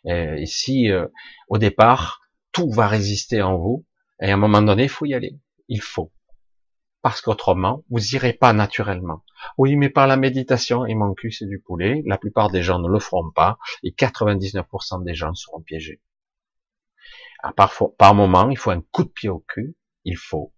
[0.05, 1.07] Euh, et si euh,
[1.49, 2.21] au départ
[2.51, 3.85] tout va résister en vous,
[4.21, 5.39] et à un moment donné il faut y aller.
[5.67, 6.13] Il faut,
[7.01, 9.23] parce qu'autrement vous irez pas naturellement.
[9.57, 12.03] Oui, mais par la méditation, et mon cul c'est du poulet.
[12.05, 16.01] La plupart des gens ne le feront pas, et 99% des gens seront piégés.
[17.55, 19.75] Par, par moment, il faut un coup de pied au cul.
[20.03, 20.53] Il faut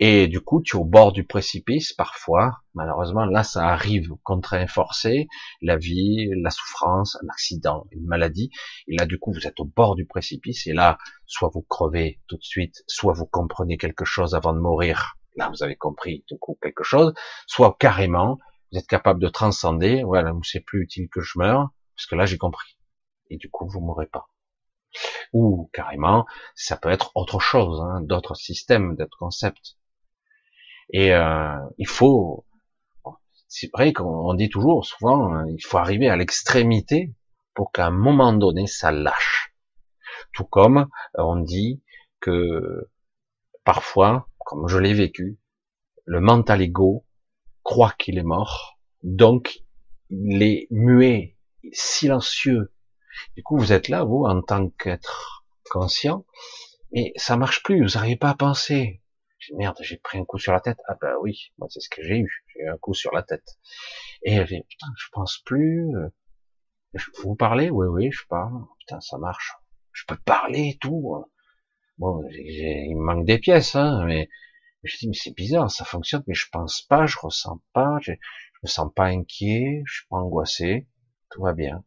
[0.00, 4.66] et du coup, tu es au bord du précipice, parfois, malheureusement, là, ça arrive, contraint
[4.66, 5.28] forcé,
[5.62, 8.50] la vie, la souffrance, un accident, une maladie,
[8.86, 12.20] et là, du coup, vous êtes au bord du précipice, et là, soit vous crevez
[12.28, 16.24] tout de suite, soit vous comprenez quelque chose avant de mourir, là vous avez compris
[16.28, 17.14] du coup quelque chose,
[17.46, 18.38] soit carrément
[18.70, 22.26] vous êtes capable de transcender, voilà, c'est plus utile que je meure, parce que là
[22.26, 22.76] j'ai compris.
[23.30, 24.28] Et du coup vous mourrez pas.
[25.32, 29.77] Ou carrément, ça peut être autre chose, hein, d'autres systèmes, d'autres concepts.
[30.90, 32.46] Et euh, il faut,
[33.48, 37.14] c'est vrai qu'on dit toujours, souvent, hein, il faut arriver à l'extrémité
[37.54, 39.54] pour qu'à un moment donné ça lâche.
[40.32, 41.82] Tout comme on dit
[42.20, 42.90] que
[43.64, 45.38] parfois, comme je l'ai vécu,
[46.04, 47.04] le mental ego
[47.62, 49.60] croit qu'il est mort, donc
[50.10, 51.36] il est muet,
[51.72, 52.72] silencieux.
[53.36, 56.24] Du coup, vous êtes là, vous, en tant qu'être conscient,
[56.92, 59.02] mais ça marche plus, vous n'arrivez pas à penser.
[59.54, 60.78] Merde, j'ai pris un coup sur la tête.
[60.88, 62.44] Ah bah oui, moi c'est ce que j'ai eu.
[62.48, 63.58] J'ai eu un coup sur la tête.
[64.22, 65.90] Et elle putain, je pense plus.
[67.22, 68.64] Vous parlez Oui, oui, je parle.
[68.80, 69.54] Putain, ça marche.
[69.92, 71.24] Je peux parler et tout.
[71.98, 74.28] Bon, il me manque des pièces, hein, mais
[74.84, 78.12] je dis, mais c'est bizarre, ça fonctionne, mais je pense pas, je ressens pas, je,
[78.12, 80.86] je me sens pas inquiet, je suis pas angoissé,
[81.30, 81.84] tout va bien.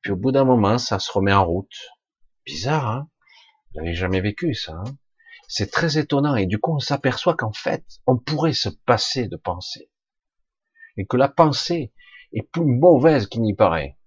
[0.00, 1.90] Puis au bout d'un moment, ça se remet en route.
[2.46, 3.08] Bizarre, hein
[3.74, 4.72] Vous n'avez jamais vécu ça.
[4.74, 4.96] Hein
[5.54, 9.36] c'est très étonnant, et du coup on s'aperçoit qu'en fait, on pourrait se passer de
[9.36, 9.90] pensée.
[10.96, 11.92] Et que la pensée
[12.32, 13.98] est plus mauvaise qu'il n'y paraît.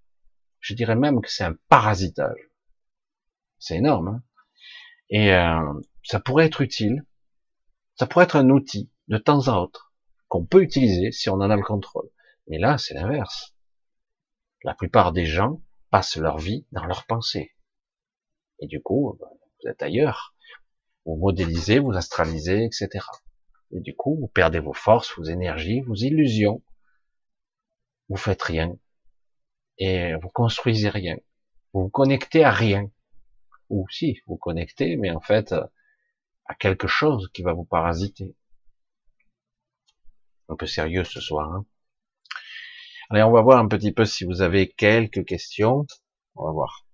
[0.59, 2.49] Je dirais même que c'est un parasitage.
[3.59, 4.07] C'est énorme.
[4.07, 4.23] Hein
[5.09, 5.73] et euh,
[6.03, 7.05] ça pourrait être utile
[7.97, 9.91] ça pourrait être un outil de temps à autre
[10.27, 12.09] qu'on peut utiliser si on en a le contrôle.
[12.47, 13.55] Mais là, c'est l'inverse.
[14.63, 17.55] La plupart des gens passent leur vie dans leurs pensées.
[18.59, 20.35] Et du coup, ben, vous êtes ailleurs.
[21.07, 22.89] Vous modélisez, vous astralisez, etc.
[23.71, 26.61] Et du coup, vous perdez vos forces, vos énergies, vos illusions.
[28.09, 28.75] Vous faites rien.
[29.77, 31.15] Et vous construisez rien.
[31.71, 32.91] Vous vous connectez à rien.
[33.69, 35.53] Ou si, vous connectez, mais en fait,
[36.45, 38.35] à quelque chose qui va vous parasiter.
[40.49, 41.53] Un peu sérieux ce soir.
[41.53, 41.65] Hein.
[43.09, 45.85] Allez, on va voir un petit peu si vous avez quelques questions.
[46.35, 46.85] On va voir.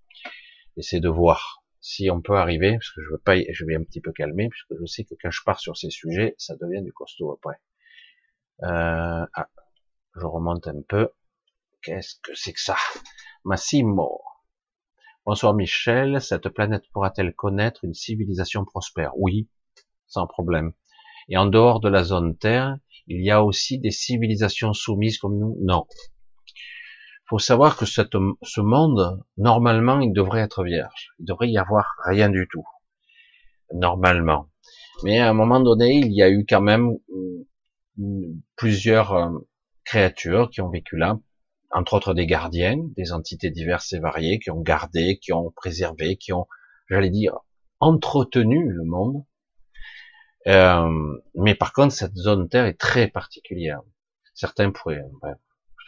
[0.77, 3.83] Essayez de voir si on peut arriver, parce que je veux pas, je vais un
[3.83, 6.81] petit peu calmer, puisque je sais que quand je pars sur ces sujets, ça devient
[6.81, 7.59] du costaud après.
[8.63, 9.49] Euh, ah,
[10.15, 11.09] je remonte un peu.
[11.81, 12.77] Qu'est-ce que c'est que ça?
[13.43, 14.21] Massimo.
[15.25, 19.11] Bonsoir Michel, cette planète pourra-t-elle connaître une civilisation prospère?
[19.17, 19.49] Oui,
[20.07, 20.71] sans problème.
[21.27, 22.77] Et en dehors de la zone Terre,
[23.07, 25.57] il y a aussi des civilisations soumises comme nous?
[25.59, 25.85] Non.
[27.29, 31.13] Faut savoir que ce monde, normalement, il devrait être vierge.
[31.19, 32.65] Il devrait y avoir rien du tout.
[33.73, 34.49] Normalement.
[35.03, 36.97] Mais à un moment donné, il y a eu quand même
[37.97, 39.29] mm, plusieurs euh,
[39.83, 41.19] créatures qui ont vécu là,
[41.71, 46.17] entre autres des gardiens, des entités diverses et variées, qui ont gardé, qui ont préservé,
[46.17, 46.47] qui ont,
[46.89, 47.39] j'allais dire,
[47.79, 49.25] entretenu le monde.
[50.47, 53.81] Euh, mais par contre, cette zone Terre est très particulière.
[54.33, 55.29] Certains pourraient, je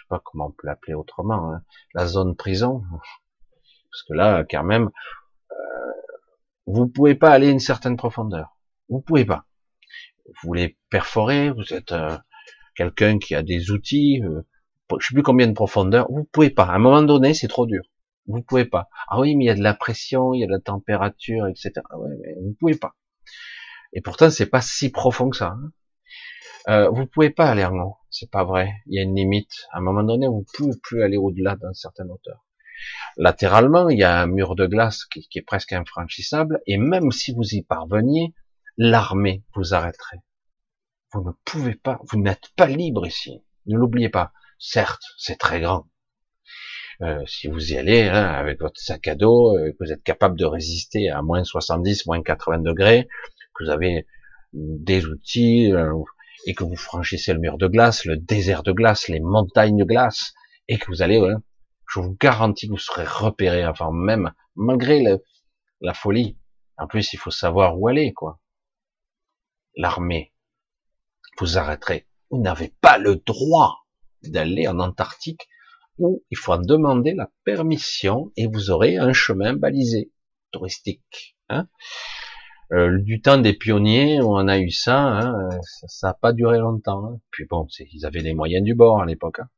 [0.06, 4.64] sais pas comment on peut l'appeler autrement, hein, la zone prison, parce que là, quand
[4.64, 4.90] même,
[5.52, 5.56] euh,
[6.68, 8.58] vous pouvez pas aller à une certaine profondeur.
[8.90, 9.46] Vous pouvez pas.
[10.26, 12.18] Vous voulez perforer, vous êtes euh,
[12.76, 14.42] quelqu'un qui a des outils, euh,
[15.00, 16.66] je sais plus combien de profondeur, vous pouvez pas.
[16.66, 17.84] À un moment donné, c'est trop dur.
[18.28, 18.90] Vous pouvez pas.
[19.08, 21.48] Ah oui, mais il y a de la pression, il y a de la température,
[21.48, 21.72] etc.
[21.96, 22.96] Ouais, mais vous pouvez pas.
[23.94, 25.56] Et pourtant, c'est pas si profond que ça.
[25.58, 25.72] Hein.
[26.68, 27.98] Euh, vous pouvez pas aller en haut.
[28.18, 28.72] C'est pas vrai.
[28.88, 29.68] Il y a une limite.
[29.74, 32.46] À un moment donné, vous pouvez plus aller au-delà d'une certaine hauteur.
[33.18, 36.62] Latéralement, il y a un mur de glace qui, qui est presque infranchissable.
[36.66, 38.34] Et même si vous y parveniez,
[38.78, 40.22] l'armée vous arrêterait.
[41.12, 42.00] Vous ne pouvez pas.
[42.10, 43.44] Vous n'êtes pas libre ici.
[43.66, 44.32] Ne l'oubliez pas.
[44.60, 45.86] Certes, c'est très grand.
[47.02, 50.04] Euh, si vous y allez hein, avec votre sac à dos, euh, que vous êtes
[50.04, 53.10] capable de résister à moins 70, moins 80 degrés,
[53.54, 54.08] que vous avez
[54.54, 55.92] des outils euh,
[56.46, 59.84] et que vous franchissez le mur de glace, le désert de glace, les montagnes de
[59.84, 60.34] glace,
[60.68, 61.20] et que vous allez,
[61.88, 65.04] je vous garantis que vous serez repéré avant même, malgré
[65.82, 66.38] la folie.
[66.78, 68.40] En plus, il faut savoir où aller, quoi.
[69.76, 70.34] L'armée
[71.38, 72.08] vous arrêterez.
[72.30, 73.86] Vous n'avez pas le droit
[74.24, 75.48] d'aller en Antarctique
[75.98, 80.12] où il faut en demander la permission et vous aurez un chemin balisé
[80.52, 81.38] touristique.
[81.50, 81.68] Hein
[82.74, 85.50] euh, du temps des pionniers, on a eu ça, hein,
[85.88, 87.06] ça n'a pas duré longtemps.
[87.06, 87.20] Hein.
[87.32, 89.40] Puis bon, ils avaient les moyens du bord à l'époque.
[89.40, 89.50] Hein.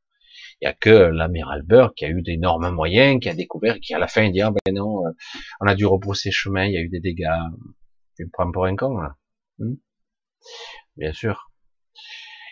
[0.60, 3.94] Il n'y a que l'amiral Burke qui a eu d'énormes moyens, qui a découvert, qui
[3.94, 5.10] à la fin dit ah ben non, euh,
[5.60, 7.28] on a dû rebrousser chemin, il y a eu des dégâts.
[8.16, 9.16] Tu me prends pour un con là
[9.58, 9.74] hmm?
[10.96, 11.48] Bien sûr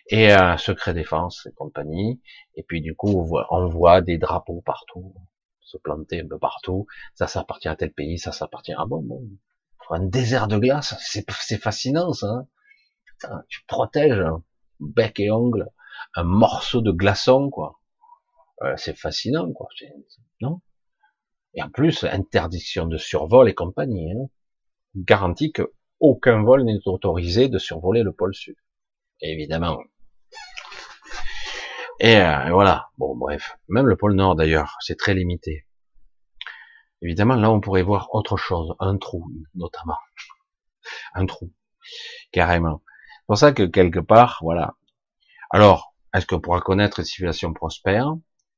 [0.08, 2.20] et un secret défense et compagnie.
[2.54, 5.14] Et puis du coup, on voit, on voit des drapeaux partout,
[5.60, 6.86] se planter un peu partout.
[7.14, 9.22] Ça, ça appartient à tel pays, ça, ça appartient à bon, bon.
[9.90, 12.26] Un désert de glace, c'est fascinant ça.
[13.24, 13.42] Hein.
[13.48, 14.22] tu protèges
[14.80, 15.70] bec et ongle
[16.14, 17.80] un morceau de glaçon, quoi.
[18.62, 19.68] Euh, c'est fascinant, quoi.
[20.40, 20.60] Non?
[21.54, 24.12] Et en plus, interdiction de survol et compagnie.
[24.12, 24.28] Hein.
[24.94, 28.56] Garantie que aucun vol n'est autorisé de survoler le pôle sud.
[29.20, 29.78] Évidemment.
[32.00, 32.88] Et euh, voilà.
[32.98, 33.56] Bon, bref.
[33.68, 35.65] Même le pôle nord, d'ailleurs, c'est très limité.
[37.02, 38.74] Évidemment, là, on pourrait voir autre chose.
[38.80, 39.98] Un trou, notamment.
[41.14, 41.52] Un trou.
[42.32, 42.82] Carrément.
[42.86, 44.76] C'est pour ça que quelque part, voilà.
[45.50, 48.14] Alors, est-ce qu'on pourra connaître une civilisation prospère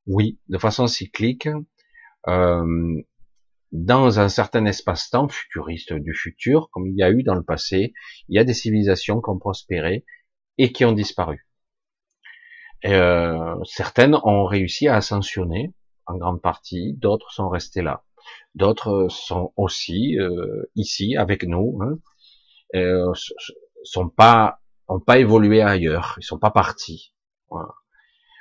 [0.07, 1.49] Oui, de façon cyclique.
[2.27, 3.03] Euh,
[3.73, 7.93] dans un certain espace-temps futuriste du futur, comme il y a eu dans le passé,
[8.29, 10.05] il y a des civilisations qui ont prospéré
[10.57, 11.47] et qui ont disparu.
[12.87, 15.75] Euh, certaines ont réussi à ascensionner
[16.07, 18.05] en grande partie, d'autres sont restées là.
[18.55, 21.99] D'autres sont aussi euh, ici avec nous, hein,
[22.75, 23.13] euh,
[23.85, 27.13] sont pas ont pas évolué ailleurs, ils sont pas partis.
[27.51, 27.75] Voilà.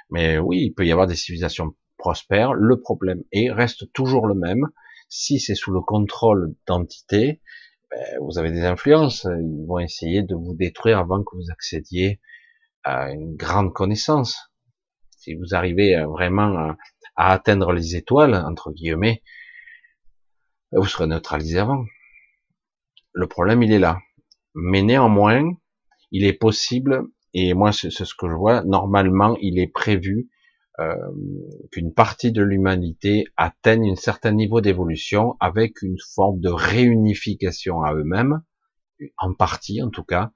[0.10, 2.54] Mais oui, il peut y avoir des civilisations prospères.
[2.54, 4.68] Le problème est reste toujours le même,
[5.10, 7.42] si c'est sous le contrôle d'entités,
[7.92, 9.26] ben, vous avez des influences.
[9.26, 12.20] Ils vont essayer de vous détruire avant que vous accédiez
[12.84, 14.52] à une grande connaissance.
[15.18, 16.78] Si vous arrivez vraiment à,
[17.16, 19.24] atteindre les étoiles, entre guillemets,
[20.72, 21.86] vous serez neutralisé avant.
[23.14, 24.00] Le problème, il est là.
[24.54, 25.44] Mais néanmoins,
[26.12, 30.30] il est possible, et moi c'est ce que je vois, normalement il est prévu
[30.80, 30.96] euh,
[31.72, 37.94] qu'une partie de l'humanité atteigne un certain niveau d'évolution avec une forme de réunification à
[37.94, 38.42] eux-mêmes,
[39.18, 40.32] en partie en tout cas.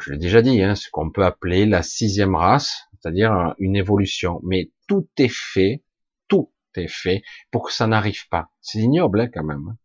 [0.00, 4.40] Je l'ai déjà dit, hein, ce qu'on peut appeler la sixième race, c'est-à-dire une évolution.
[4.42, 5.84] Mais tout est fait,
[6.88, 8.48] fait pour que ça n'arrive pas.
[8.60, 9.68] C'est ignoble hein, quand même.
[9.70, 9.76] Hein.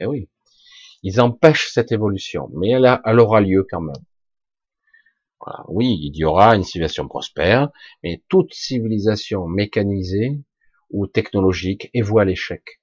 [0.00, 0.28] Eh oui,
[1.02, 4.02] ils empêchent cette évolution, mais elle, aura lieu quand même.
[5.68, 7.68] Oui, il y aura une civilisation prospère,
[8.02, 10.40] mais toute civilisation mécanisée
[10.90, 12.80] ou technologique est l'échec.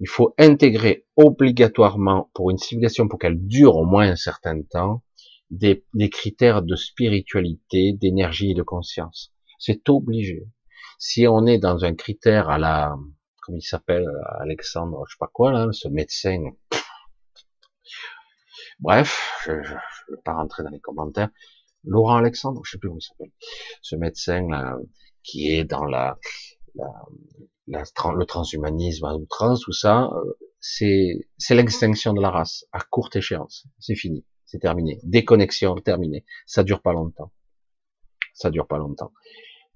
[0.00, 5.02] Il faut intégrer obligatoirement pour une civilisation, pour qu'elle dure au moins un certain temps,
[5.50, 9.32] des, critères de spiritualité, d'énergie et de conscience.
[9.58, 10.46] C'est obligé.
[10.98, 12.96] Si on est dans un critère à la,
[13.42, 14.06] comme il s'appelle,
[14.40, 16.42] Alexandre, je sais pas quoi là, ce médecin,
[18.78, 21.30] Bref, je ne vais pas rentrer dans les commentaires.
[21.84, 23.32] Laurent Alexandre, je sais plus comment il s'appelle,
[23.80, 24.76] ce médecin là,
[25.22, 26.18] qui est dans la,
[26.74, 33.66] le transhumanisme à outrance, tout ça, euh, c'est l'extinction de la race à courte échéance.
[33.78, 34.98] C'est fini, c'est terminé.
[35.04, 36.24] Déconnexion terminée.
[36.44, 37.32] Ça dure pas longtemps.
[38.34, 39.12] Ça dure pas longtemps.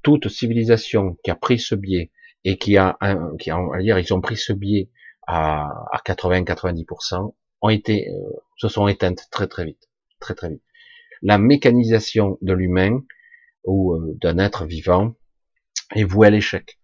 [0.03, 2.11] Toute civilisation qui a pris ce biais
[2.45, 2.99] et qui a,
[3.39, 4.91] qui a, on va dire, ils ont pris ce biais
[5.27, 10.63] à, à 80-90%, ont été, euh, se sont éteintes très très vite, très très vite.
[11.23, 13.03] La mécanisation de l'humain
[13.65, 15.15] ou euh, d'un être vivant
[15.95, 16.81] est vouée à l'échec.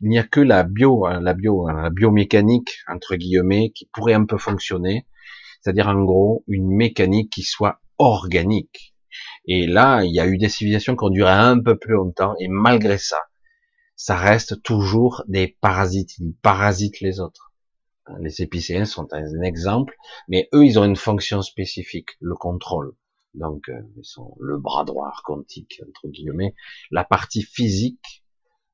[0.00, 3.88] Il n'y a que la bio, hein, la bio, hein, la biomécanique entre guillemets qui
[3.92, 5.06] pourrait un peu fonctionner,
[5.60, 8.94] c'est-à-dire en gros une mécanique qui soit organique.
[9.46, 12.34] Et là, il y a eu des civilisations qui ont duré un peu plus longtemps,
[12.40, 13.18] et malgré ça,
[13.96, 16.18] ça reste toujours des parasites.
[16.18, 17.52] Ils parasitent les autres.
[18.20, 19.96] Les épicéens sont un exemple,
[20.28, 22.94] mais eux, ils ont une fonction spécifique, le contrôle.
[23.34, 26.54] Donc, euh, ils sont le bras droit quantique, entre guillemets,
[26.90, 28.24] la partie physique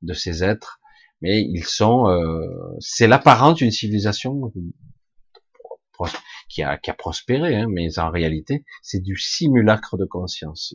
[0.02, 0.80] de ces êtres,
[1.20, 4.52] mais ils sont, euh, c'est l'apparence d'une civilisation
[6.48, 10.74] qui a, qui a prospéré, hein, mais en réalité, c'est du simulacre de conscience.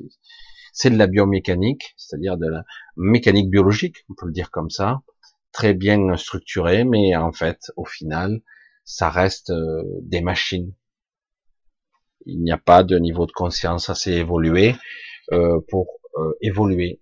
[0.74, 2.64] C'est de la biomécanique, c'est-à-dire de la
[2.96, 5.02] mécanique biologique, on peut le dire comme ça,
[5.52, 8.42] très bien structuré, mais en fait, au final,
[8.84, 10.74] ça reste euh, des machines.
[12.26, 14.76] Il n'y a pas de niveau de conscience assez évolué
[15.32, 17.00] euh, pour euh, évoluer.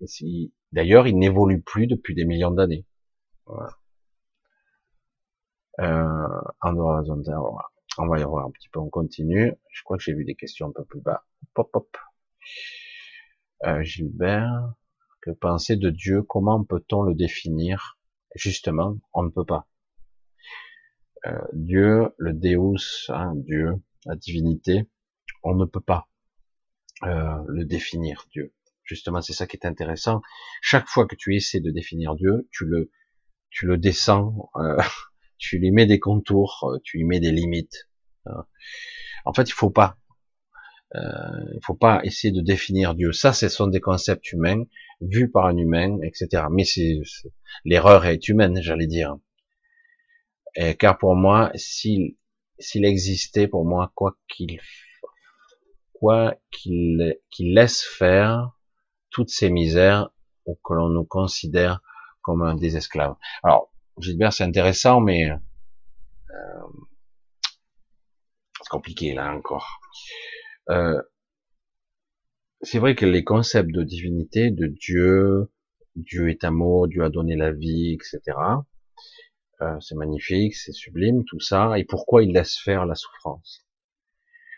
[0.71, 2.85] D'ailleurs, il n'évolue plus depuis des millions d'années.
[3.45, 3.71] Voilà.
[7.97, 9.53] On va y voir un petit peu, on continue.
[9.69, 11.25] Je crois que j'ai vu des questions un peu plus bas.
[11.53, 11.97] Pop, pop.
[13.81, 14.75] Gilbert,
[15.21, 16.21] que penser de Dieu?
[16.21, 17.97] Comment peut-on le définir?
[18.35, 19.67] Justement, on ne peut pas.
[21.25, 23.73] Euh, Dieu, le Deus, hein, Dieu,
[24.05, 24.87] la divinité,
[25.41, 26.07] on ne peut pas
[27.03, 28.53] euh, le définir, Dieu.
[28.83, 30.21] Justement, c'est ça qui est intéressant.
[30.61, 32.91] Chaque fois que tu essaies de définir Dieu, tu le,
[33.49, 34.77] tu le descends, euh,
[35.37, 37.89] tu lui mets des contours, tu lui mets des limites.
[38.25, 38.45] Hein.
[39.25, 39.97] En fait, il faut pas.
[40.93, 43.11] il faut pas essayer de définir Dieu.
[43.11, 44.63] Ça, ce sont des concepts humains
[45.01, 46.45] vus par un humain, etc.
[46.51, 47.01] Mais c'est
[47.65, 49.17] l'erreur est humaine, j'allais dire.
[50.79, 52.15] car pour moi, s'il
[52.59, 54.59] s'il existait pour moi, quoi qu'il
[55.95, 58.51] pourquoi qu'il laisse faire
[59.11, 60.09] toutes ces misères
[60.45, 61.81] ou que l'on nous considère
[62.21, 63.15] comme des esclaves.
[63.43, 65.37] Alors, Gilbert, c'est intéressant, mais euh,
[68.61, 69.79] c'est compliqué là encore.
[70.69, 71.01] Euh,
[72.61, 75.51] c'est vrai que les concepts de divinité, de Dieu,
[75.95, 78.37] Dieu est amour, Dieu a donné la vie, etc.
[79.61, 81.77] Euh, c'est magnifique, c'est sublime, tout ça.
[81.79, 83.65] Et pourquoi il laisse faire la souffrance?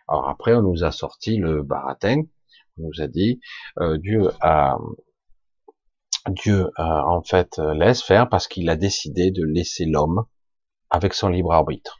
[0.07, 2.23] Alors après, on nous a sorti le baratin.
[2.77, 3.39] On nous a dit
[3.79, 4.77] euh, Dieu a
[6.29, 10.25] Dieu a, en fait laisse faire parce qu'il a décidé de laisser l'homme
[10.89, 11.99] avec son libre arbitre.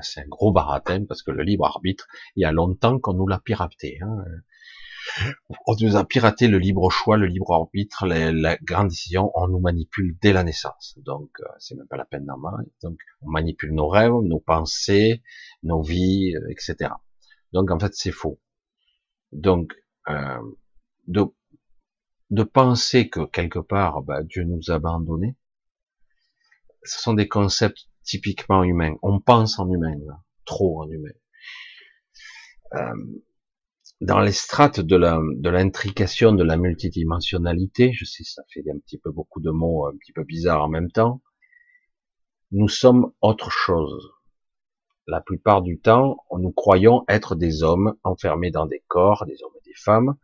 [0.00, 3.28] C'est un gros baratin parce que le libre arbitre, il y a longtemps qu'on nous
[3.28, 3.98] l'a piraté.
[4.02, 4.24] Hein
[5.66, 9.60] on nous a piraté le libre choix, le libre arbitre, la, grande décision, on nous
[9.60, 10.98] manipule dès la naissance.
[11.02, 12.66] Donc, euh, c'est même pas la peine normal.
[12.82, 15.22] Donc, on manipule nos rêves, nos pensées,
[15.62, 16.90] nos vies, euh, etc.
[17.52, 18.40] Donc, en fait, c'est faux.
[19.32, 19.72] Donc,
[20.08, 20.40] euh,
[21.06, 21.24] de,
[22.30, 25.36] de penser que quelque part, bah, Dieu nous a abandonnés,
[26.82, 28.96] ce sont des concepts typiquement humains.
[29.02, 29.96] On pense en humain,
[30.44, 31.12] trop en humain.
[32.74, 32.94] Euh,
[34.00, 38.98] dans les strates de de l'intrication de la multidimensionnalité, je sais ça fait un petit
[38.98, 41.22] peu beaucoup de mots un petit peu bizarres en même temps,
[42.50, 44.10] nous sommes autre chose.
[45.06, 49.56] La plupart du temps, nous croyons être des hommes enfermés dans des corps, des hommes
[49.60, 50.16] et des femmes,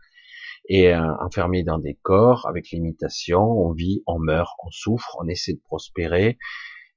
[0.68, 5.28] et euh, enfermés dans des corps avec limitation, on vit, on meurt, on souffre, on
[5.28, 6.38] essaie de prospérer,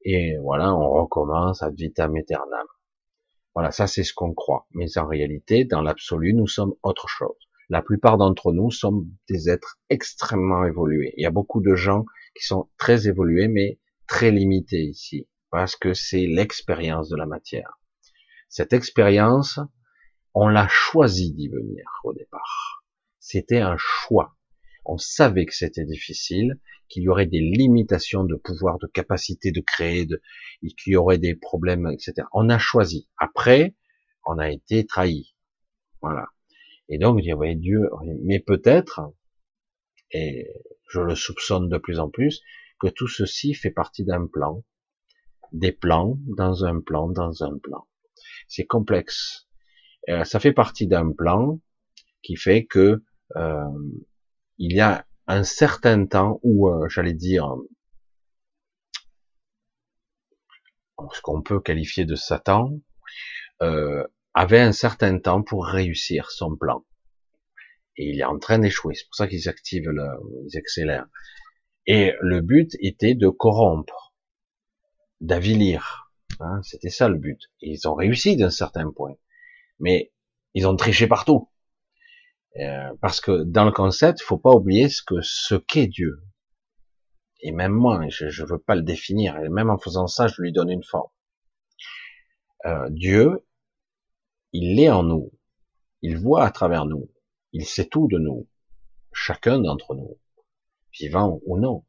[0.06, 2.68] et voilà, on recommence à vitam aeternam.
[3.56, 4.68] Voilà, ça c'est ce qu'on croit.
[4.72, 7.38] Mais en réalité, dans l'absolu, nous sommes autre chose.
[7.70, 11.14] La plupart d'entre nous sommes des êtres extrêmement évolués.
[11.18, 15.76] Il y a beaucoup de gens qui sont très évolués, mais très limités ici, parce
[15.76, 17.80] que c'est l'expérience de la matière.
[18.50, 19.60] Cette expérience,
[20.34, 22.83] on l'a choisi d'y venir au départ.
[23.26, 24.36] C'était un choix.
[24.84, 26.60] On savait que c'était difficile,
[26.90, 30.22] qu'il y aurait des limitations de pouvoir, de capacité de créer, de,
[30.62, 32.28] qu'il y aurait des problèmes, etc.
[32.34, 33.10] On a choisi.
[33.18, 33.76] Après,
[34.26, 35.34] on a été trahi.
[36.02, 36.28] Voilà.
[36.90, 37.90] Et donc, je dis, Dieu,
[38.24, 39.00] mais peut-être,
[40.12, 40.50] et
[40.90, 42.42] je le soupçonne de plus en plus,
[42.78, 44.66] que tout ceci fait partie d'un plan,
[45.54, 47.88] des plans dans un plan dans un plan.
[48.50, 49.48] C'est complexe.
[50.10, 51.62] Euh, ça fait partie d'un plan
[52.22, 53.02] qui fait que
[53.36, 53.64] euh,
[54.58, 57.56] il y a un certain temps où, euh, j'allais dire,
[61.14, 62.80] ce qu'on peut qualifier de Satan,
[63.62, 66.86] euh, avait un certain temps pour réussir son plan.
[67.98, 68.96] Et il est en train d'échouer.
[68.96, 70.08] C'est pour ça qu'ils activent, le,
[70.48, 71.08] ils accélèrent.
[71.86, 74.14] Et le but était de corrompre,
[75.22, 76.12] d'avilir.
[76.40, 77.40] Hein, C'était ça le but.
[77.62, 79.16] Et ils ont réussi d'un certain point.
[79.80, 80.12] Mais
[80.54, 81.50] ils ont triché partout.
[82.60, 86.22] Euh, parce que dans le concept, il faut pas oublier ce que ce qu'est Dieu.
[87.42, 89.38] Et même moi, je ne veux pas le définir.
[89.38, 91.10] Et même en faisant ça, je lui donne une forme.
[92.66, 93.46] Euh, Dieu,
[94.54, 95.32] il est en nous.
[96.02, 97.12] Il voit à travers nous.
[97.52, 98.48] Il sait tout de nous.
[99.12, 100.20] Chacun d'entre nous.
[100.94, 101.86] Vivant ou non.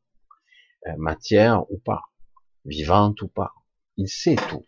[0.86, 2.02] Euh, matière ou pas.
[2.64, 3.52] Vivante ou pas.
[3.96, 4.66] Il sait tout.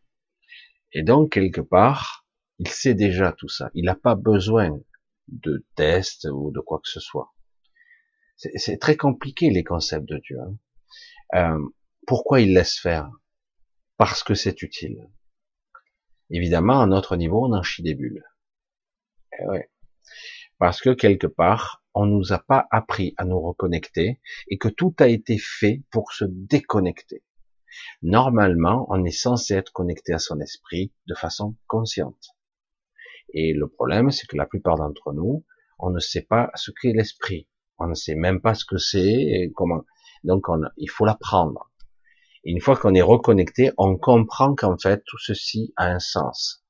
[0.93, 2.27] Et donc, quelque part,
[2.59, 3.71] il sait déjà tout ça.
[3.75, 4.79] Il n'a pas besoin
[5.29, 7.33] de tests ou de quoi que ce soit.
[8.37, 10.39] C'est très compliqué les concepts de Dieu.
[10.41, 10.57] Hein.
[11.35, 11.69] Euh,
[12.07, 13.11] pourquoi il laisse faire?
[13.97, 15.09] Parce que c'est utile.
[16.31, 18.25] Évidemment, à notre niveau, on en chie des bulles.
[19.41, 19.71] Eh ouais.
[20.59, 24.95] Parce que quelque part, on nous a pas appris à nous reconnecter et que tout
[24.99, 27.25] a été fait pour se déconnecter.
[28.03, 32.36] Normalement, on est censé être connecté à son esprit de façon consciente.
[33.39, 35.45] Et le problème, c'est que la plupart d'entre nous,
[35.79, 37.47] on ne sait pas ce qu'est l'esprit.
[37.79, 39.85] On ne sait même pas ce que c'est et comment.
[40.25, 41.71] Donc, on, il faut l'apprendre.
[42.45, 46.65] Une fois qu'on est reconnecté, on comprend qu'en fait, tout ceci a un sens.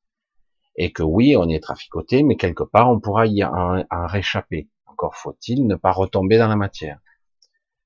[0.77, 4.69] Et que oui, on est traficoté, mais quelque part, on pourra y en réchapper.
[4.87, 6.99] Encore faut-il ne pas retomber dans la matière.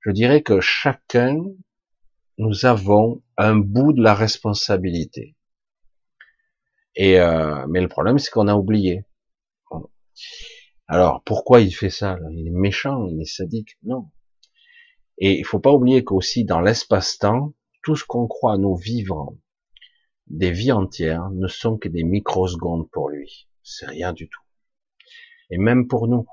[0.00, 1.36] Je dirais que chacun,
[2.38, 5.36] nous avons un bout de la responsabilité.
[6.96, 9.04] Et euh, mais le problème, c'est qu'on a oublié.
[10.88, 14.10] Alors pourquoi il fait ça Il est méchant, il est sadique Non.
[15.18, 19.36] Et il faut pas oublier qu'aussi dans l'espace-temps, tout ce qu'on croit nous vivre
[20.26, 23.48] des vies entières ne sont que des microsecondes pour lui.
[23.62, 24.42] C'est rien du tout.
[25.50, 26.26] Et même pour nous,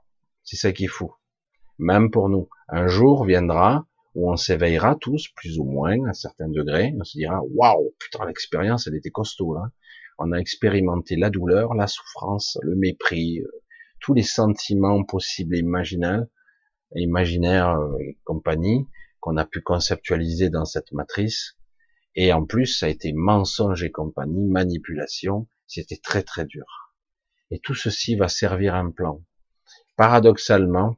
[0.43, 1.13] c'est ça qui est fou.
[1.77, 3.85] Même pour nous, un jour viendra
[4.15, 8.25] où on s'éveillera tous, plus ou moins, à certains degrés, on se dira, waouh, putain,
[8.25, 9.71] l'expérience, elle était costaud, là
[10.17, 13.47] on a expérimenté la douleur, la souffrance, le mépris, euh,
[13.99, 16.25] tous les sentiments possibles et imaginaires,
[16.95, 18.87] imaginaires euh, et compagnie
[19.19, 21.57] qu'on a pu conceptualiser dans cette matrice.
[22.15, 25.47] Et en plus, ça a été mensonge et compagnie, manipulation.
[25.67, 26.65] C'était très très dur.
[27.51, 29.23] Et tout ceci va servir un plan.
[29.95, 30.97] Paradoxalement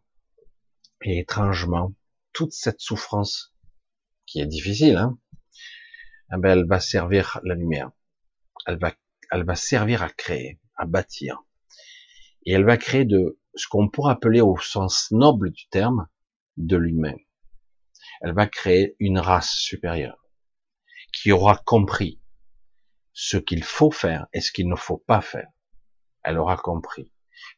[1.03, 1.93] et étrangement,
[2.33, 3.53] toute cette souffrance
[4.25, 5.17] qui est difficile, hein,
[6.33, 7.91] eh ben, elle va servir la lumière.
[8.67, 8.93] Elle va,
[9.31, 11.39] elle va servir à créer, à bâtir.
[12.45, 16.07] Et elle va créer de ce qu'on pourrait appeler au sens noble du terme,
[16.57, 17.17] de l'humain.
[18.21, 20.17] Elle va créer une race supérieure
[21.13, 22.21] qui aura compris
[23.13, 25.49] ce qu'il faut faire et ce qu'il ne faut pas faire.
[26.23, 27.11] Elle aura compris.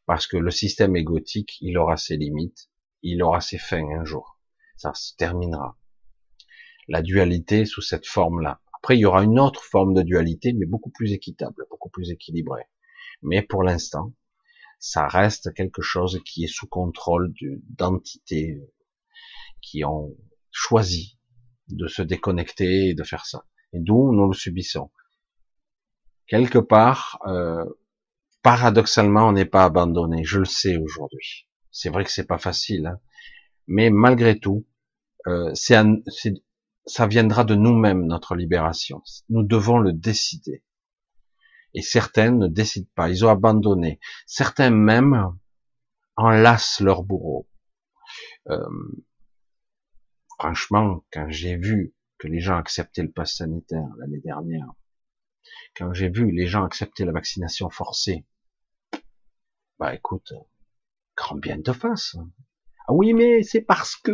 [0.05, 2.69] Parce que le système égotique, il aura ses limites,
[3.01, 4.39] il aura ses fins un jour.
[4.77, 5.77] Ça se terminera
[6.87, 8.59] la dualité sous cette forme-là.
[8.81, 12.09] Après, il y aura une autre forme de dualité, mais beaucoup plus équitable, beaucoup plus
[12.09, 12.65] équilibrée.
[13.21, 14.13] Mais pour l'instant,
[14.79, 17.31] ça reste quelque chose qui est sous contrôle
[17.77, 18.59] d'entités
[19.61, 20.17] qui ont
[20.49, 21.19] choisi
[21.69, 23.45] de se déconnecter et de faire ça.
[23.73, 24.91] Et d'où nous le subissons.
[26.25, 27.63] Quelque part, euh,
[28.41, 30.23] paradoxalement, on n'est pas abandonné.
[30.23, 31.47] Je le sais aujourd'hui.
[31.69, 32.99] C'est vrai que c'est pas facile, hein.
[33.67, 34.65] mais malgré tout,
[35.27, 35.77] euh, c'est
[36.85, 39.03] ça viendra de nous-mêmes, notre libération.
[39.29, 40.63] Nous devons le décider.
[41.73, 43.99] Et certains ne décident pas, ils ont abandonné.
[44.25, 45.37] Certains même
[46.17, 47.47] enlacent leur bourreau.
[48.49, 48.67] Euh,
[50.37, 54.67] franchement, quand j'ai vu que les gens acceptaient le pass sanitaire l'année dernière,
[55.75, 58.25] quand j'ai vu les gens accepter la vaccination forcée,
[59.79, 60.33] bah écoute,
[61.15, 62.17] grand bien de face.
[62.87, 64.11] Ah oui, mais c'est parce que...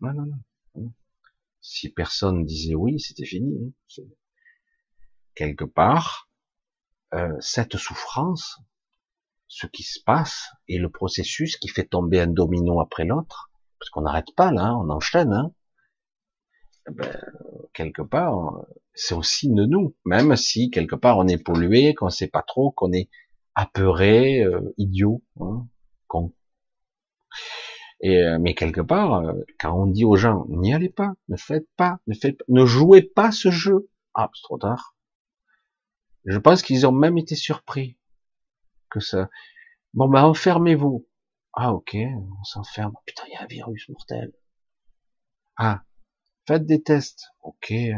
[0.00, 0.38] Non, non, non.
[1.60, 3.72] Si personne disait oui, c'était fini.
[3.98, 4.02] Hein.
[5.34, 6.30] Quelque part,
[7.14, 8.60] euh, cette souffrance,
[9.46, 13.90] ce qui se passe, et le processus qui fait tomber un domino après l'autre, parce
[13.90, 15.32] qu'on n'arrête pas là, on enchaîne.
[15.32, 15.52] Hein,
[16.88, 17.20] eh ben,
[17.72, 18.64] quelque part,
[18.94, 22.70] c'est aussi de nous, même si quelque part on est pollué, qu'on sait pas trop,
[22.70, 23.08] qu'on est
[23.54, 25.66] apeuré, euh, idiot, hein,
[26.06, 26.32] con.
[28.04, 31.68] Euh, mais quelque part, euh, quand on dit aux gens, n'y allez pas, ne faites
[31.76, 33.90] pas, ne faites ne jouez pas ce jeu.
[34.14, 34.96] Ah, c'est trop tard.
[36.24, 37.98] Je pense qu'ils ont même été surpris
[38.90, 39.28] que ça.
[39.94, 41.06] Bon, ben, enfermez-vous.
[41.52, 42.94] Ah, ok, on s'enferme.
[43.06, 44.32] Putain, il y a un virus mortel.
[45.56, 45.82] Ah,
[46.46, 47.28] faites des tests.
[47.42, 47.70] Ok.
[47.72, 47.94] Euh,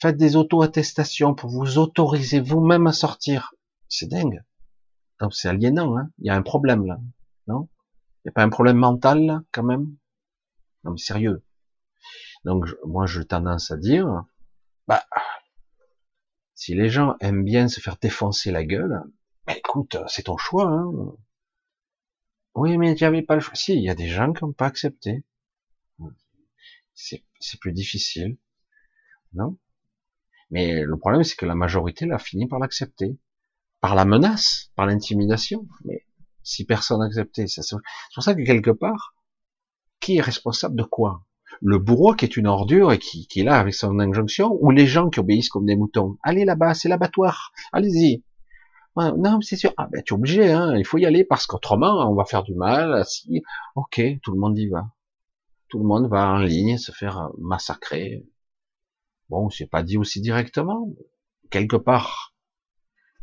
[0.00, 3.54] faites des auto-attestations pour vous autoriser vous-même à sortir.
[3.88, 4.42] C'est dingue.
[5.20, 6.10] Donc c'est aliénant, hein.
[6.18, 7.00] Il y a un problème là,
[7.46, 7.68] non?
[8.24, 9.94] Il n'y a pas un problème mental, là, quand même?
[10.84, 11.44] Non, mais sérieux.
[12.44, 14.24] Donc, moi, j'ai tendance à dire,
[14.88, 15.04] bah,
[16.54, 19.02] si les gens aiment bien se faire défoncer la gueule,
[19.46, 20.68] bah, écoute, c'est ton choix.
[20.68, 20.90] Hein.
[22.54, 23.54] Oui, mais tu pas le choix.
[23.54, 25.24] Si, il y a des gens qui n'ont pas accepté.
[26.94, 28.38] C'est plus difficile,
[29.32, 29.58] non?
[30.50, 33.18] Mais le problème, c'est que la majorité l'a fini par l'accepter,
[33.80, 35.68] par la menace, par l'intimidation.
[36.44, 37.46] Si personne n'acceptait.
[37.48, 37.62] C'est
[38.14, 39.14] pour ça que quelque part,
[39.98, 41.24] qui est responsable de quoi?
[41.60, 44.70] Le bourreau qui est une ordure et qui, qui est là avec son injonction, ou
[44.70, 46.18] les gens qui obéissent comme des moutons?
[46.22, 48.22] Allez là-bas, c'est l'abattoir, allez-y.
[48.96, 49.72] Non, c'est sûr.
[49.76, 52.44] Ah ben tu es obligé, hein, il faut y aller parce qu'autrement on va faire
[52.44, 53.04] du mal.
[53.06, 53.42] Si,
[53.74, 54.86] ok, tout le monde y va.
[55.68, 58.24] Tout le monde va en ligne se faire massacrer.
[59.30, 60.88] Bon, c'est pas dit aussi directement.
[61.50, 62.34] Quelque part,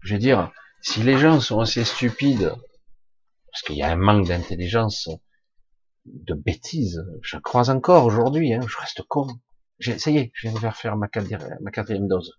[0.01, 2.53] je veux dire, si les gens sont assez stupides
[3.51, 5.09] parce qu'il y a un manque d'intelligence,
[6.05, 7.03] de bêtises.
[7.21, 9.27] Je crois encore aujourd'hui, hein, je reste con.
[9.79, 12.37] Ça y est, je viens de faire ma quatrième, ma quatrième dose.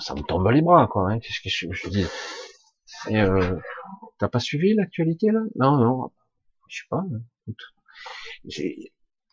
[0.00, 1.10] Ça me tombe les bras, quoi.
[1.10, 1.18] Hein.
[1.20, 2.06] Qu'est-ce que je, je dis?
[3.10, 3.58] Et euh,
[4.22, 5.40] T'as pas suivi l'actualité là?
[5.56, 6.12] Non, non.
[6.68, 7.02] Je sais pas.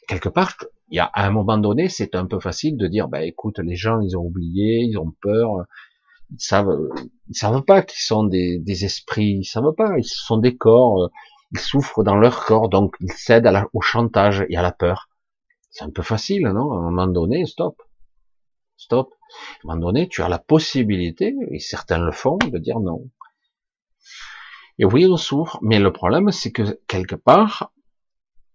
[0.07, 0.57] Quelque part,
[0.89, 3.59] il y a à un moment donné, c'est un peu facile de dire, bah écoute,
[3.59, 5.65] les gens, ils ont oublié, ils ont peur,
[6.31, 6.77] ils savent,
[7.27, 11.03] ils savent pas qu'ils sont des, des, esprits, ils savent pas, ils sont des corps,
[11.03, 11.07] euh,
[11.51, 15.09] ils souffrent dans leur corps, donc ils cèdent au chantage et à la peur.
[15.71, 16.71] C'est un peu facile, non?
[16.71, 17.81] À un moment donné, stop,
[18.77, 19.09] stop.
[19.11, 23.09] À un moment donné, tu as la possibilité, et certains le font, de dire non.
[24.79, 27.71] Et oui, on souffre, mais le problème, c'est que quelque part,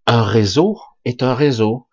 [0.07, 1.87] un réseau est un réseau,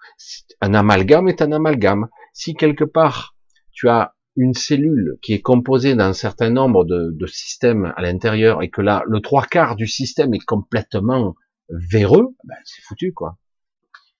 [0.62, 2.08] un amalgame est un amalgame.
[2.34, 3.36] Si quelque part
[3.72, 8.62] tu as une cellule qui est composée d'un certain nombre de, de systèmes à l'intérieur
[8.62, 11.36] et que là, le trois quarts du système est complètement
[11.70, 13.38] véreux, ben, c'est foutu, quoi.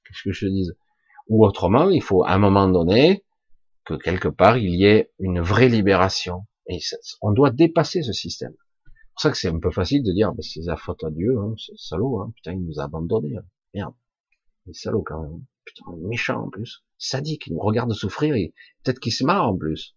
[0.06, 0.76] Qu'est-ce que je te dise
[1.28, 3.24] Ou autrement, il faut à un moment donné
[3.86, 6.46] que quelque part, il y ait une vraie libération.
[6.68, 6.80] Et
[7.22, 8.54] on doit dépasser ce système.
[8.86, 11.10] C'est pour ça que c'est un peu facile de dire, ben, c'est la faute à
[11.10, 13.38] Dieu, hein, c'est salaud, hein, putain, il nous a abandonnés.
[13.38, 13.46] Hein.
[13.74, 13.94] Merde.
[14.66, 15.44] Il est salaud quand même.
[15.66, 16.84] Putain, méchant en plus.
[16.98, 19.96] Sadique, il nous regarde souffrir et peut-être qu'il se marre en plus.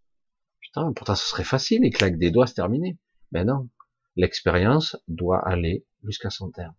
[0.75, 2.99] Pourtant ce serait facile, il claque des doigts, c'est terminé.
[3.33, 3.69] Mais non.
[4.17, 6.75] L'expérience doit aller jusqu'à son terme.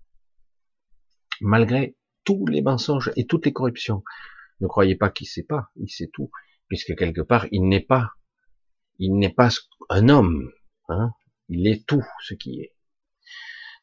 [1.41, 1.95] Malgré
[2.25, 4.03] tous les mensonges et toutes les corruptions.
[4.59, 6.31] Ne croyez pas qu'il sait pas, il sait tout,
[6.67, 8.11] puisque quelque part il n'est pas,
[8.99, 9.49] il n'est pas
[9.89, 10.51] un homme,
[10.89, 11.11] hein
[11.47, 12.73] il est tout ce qui est.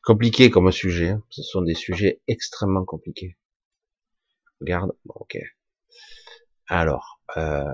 [0.03, 1.23] Compliqué comme sujet, hein.
[1.31, 3.39] ce sont des sujets extrêmement compliqués.
[4.61, 5.39] Regarde, ok.
[6.67, 7.65] Alors, euh,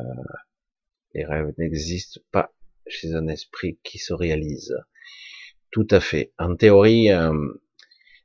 [1.15, 2.53] les rêves n'existent pas
[2.87, 4.75] chez un esprit qui se réalise.
[5.71, 6.33] Tout à fait.
[6.39, 7.33] En théorie, euh,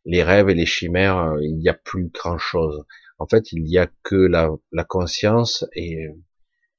[0.06, 2.86] les rêves et les chimères, euh, il n'y a plus grand chose.
[3.20, 6.08] En fait, il n'y a que la, conscience et,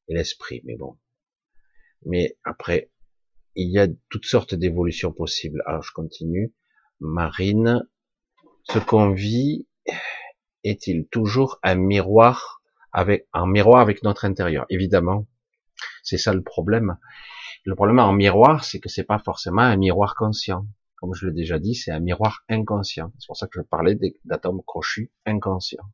[0.09, 0.62] l'esprit.
[0.64, 0.98] Mais bon.
[2.06, 2.90] Mais après,
[3.55, 5.62] il y a toutes sortes d'évolutions possibles.
[5.66, 6.52] Alors, je continue.
[7.01, 7.86] Marine,
[8.64, 9.66] ce qu'on vit
[10.64, 12.62] est-il toujours un miroir
[12.93, 14.66] avec un miroir avec notre intérieur?
[14.70, 15.26] Évidemment,
[16.02, 16.96] c'est ça le problème.
[17.64, 20.66] Le problème en miroir, c'est que c'est pas forcément un miroir conscient
[21.05, 23.12] comme je l'ai déjà dit, c'est un miroir inconscient.
[23.18, 25.84] C'est pour ça que je parlais d'atomes crochus inconscients.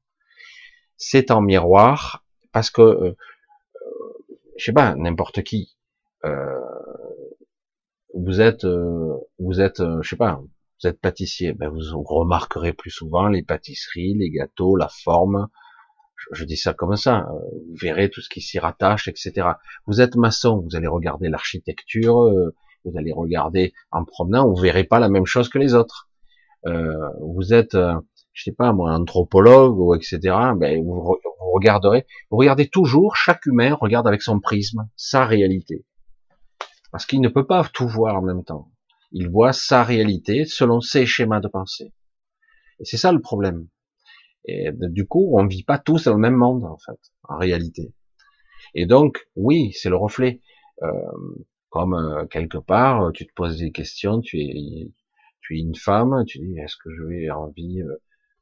[0.97, 5.77] C'est en miroir parce que, euh, euh, je sais pas, n'importe qui,
[6.25, 6.61] euh,
[8.15, 10.41] vous êtes, euh, vous êtes, je sais pas,
[10.81, 15.49] vous êtes pâtissier, ben vous remarquerez plus souvent les pâtisseries, les gâteaux, la forme.
[16.33, 17.27] Je, dis ça comme ça.
[17.31, 19.49] Vous verrez tout ce qui s'y rattache, etc.
[19.87, 22.31] Vous êtes maçon, vous allez regarder l'architecture
[22.85, 26.09] vous allez regarder en promenant, vous verrez pas la même chose que les autres.
[26.67, 27.95] Euh, vous êtes, euh,
[28.33, 30.19] je sais pas moi, anthropologue ou etc.
[30.57, 31.19] Ben vous,
[31.53, 35.85] regarderez, vous regardez toujours chaque humain regarde avec son prisme sa réalité,
[36.93, 38.71] parce qu'il ne peut pas tout voir en même temps.
[39.13, 41.93] Il voit sa réalité selon ses schémas de pensée.
[42.79, 43.67] Et c'est ça le problème.
[44.45, 47.93] Et du coup, on vit pas tous dans le même monde en fait, en réalité.
[48.75, 50.41] Et donc, oui, c'est le reflet.
[50.83, 50.89] Euh,
[51.71, 54.93] comme euh, quelque part, euh, tu te poses des questions, tu es,
[55.41, 57.97] tu es une femme, tu dis est-ce que je vais envie euh,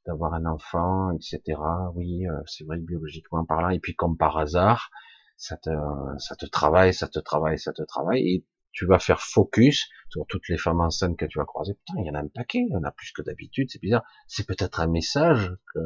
[0.07, 1.61] d'avoir un enfant, etc.
[1.95, 3.69] Oui, c'est vrai biologiquement parlant.
[3.69, 4.91] Et puis comme par hasard,
[5.37, 5.71] ça te,
[6.19, 8.45] ça te travaille, ça te travaille, ça te travaille,
[8.79, 11.75] tu vas faire focus sur toutes les femmes enceintes que tu vas croiser.
[11.75, 13.83] Putain, il y en a un paquet, il y en a plus que d'habitude, c'est
[13.83, 14.05] bizarre.
[14.29, 15.81] C'est peut-être un message que,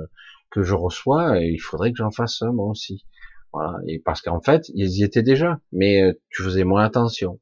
[0.51, 3.06] que je reçois et il faudrait que j'en fasse un moi aussi.
[3.55, 3.78] Voilà.
[3.86, 7.40] Et parce qu'en fait, ils y étaient déjà, mais euh, tu faisais moins attention.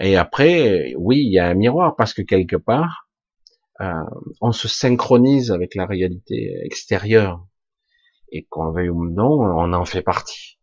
[0.00, 3.10] Et après, oui, il y a un miroir parce que quelque part,
[3.82, 3.92] euh,
[4.40, 7.46] on se synchronise avec la réalité extérieure
[8.30, 10.58] et qu'on veuille ou non, on en fait partie.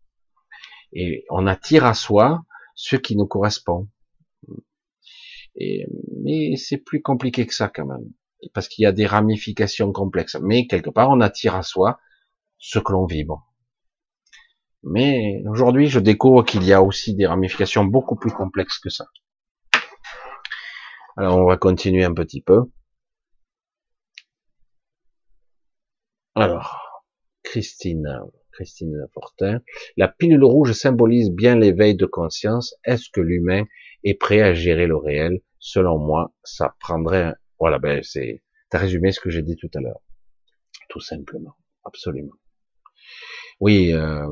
[0.91, 2.41] Et on attire à soi
[2.81, 3.89] ce qui nous correspond.
[5.57, 8.13] Mais c'est plus compliqué que ça quand même,
[8.53, 10.37] parce qu'il y a des ramifications complexes.
[10.41, 11.99] Mais quelque part, on attire à soi
[12.57, 13.45] ce que l'on vibre.
[14.83, 19.07] Mais aujourd'hui, je découvre qu'il y a aussi des ramifications beaucoup plus complexes que ça.
[21.17, 22.61] Alors, on va continuer un petit peu.
[26.33, 27.03] Alors,
[27.43, 28.21] Christine,
[28.59, 29.07] Christine
[29.95, 32.75] la pilule rouge symbolise bien l'éveil de conscience.
[32.83, 33.63] Est-ce que l'humain
[34.03, 35.39] est prêt à gérer le réel?
[35.59, 39.79] Selon moi, ça prendrait, voilà, ben c'est, t'as résumé ce que j'ai dit tout à
[39.79, 40.01] l'heure,
[40.89, 41.55] tout simplement,
[41.85, 42.33] absolument.
[43.61, 44.27] Oui, euh,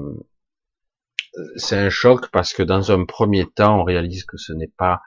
[1.56, 4.99] c'est un choc parce que dans un premier temps, on réalise que ce n'est pas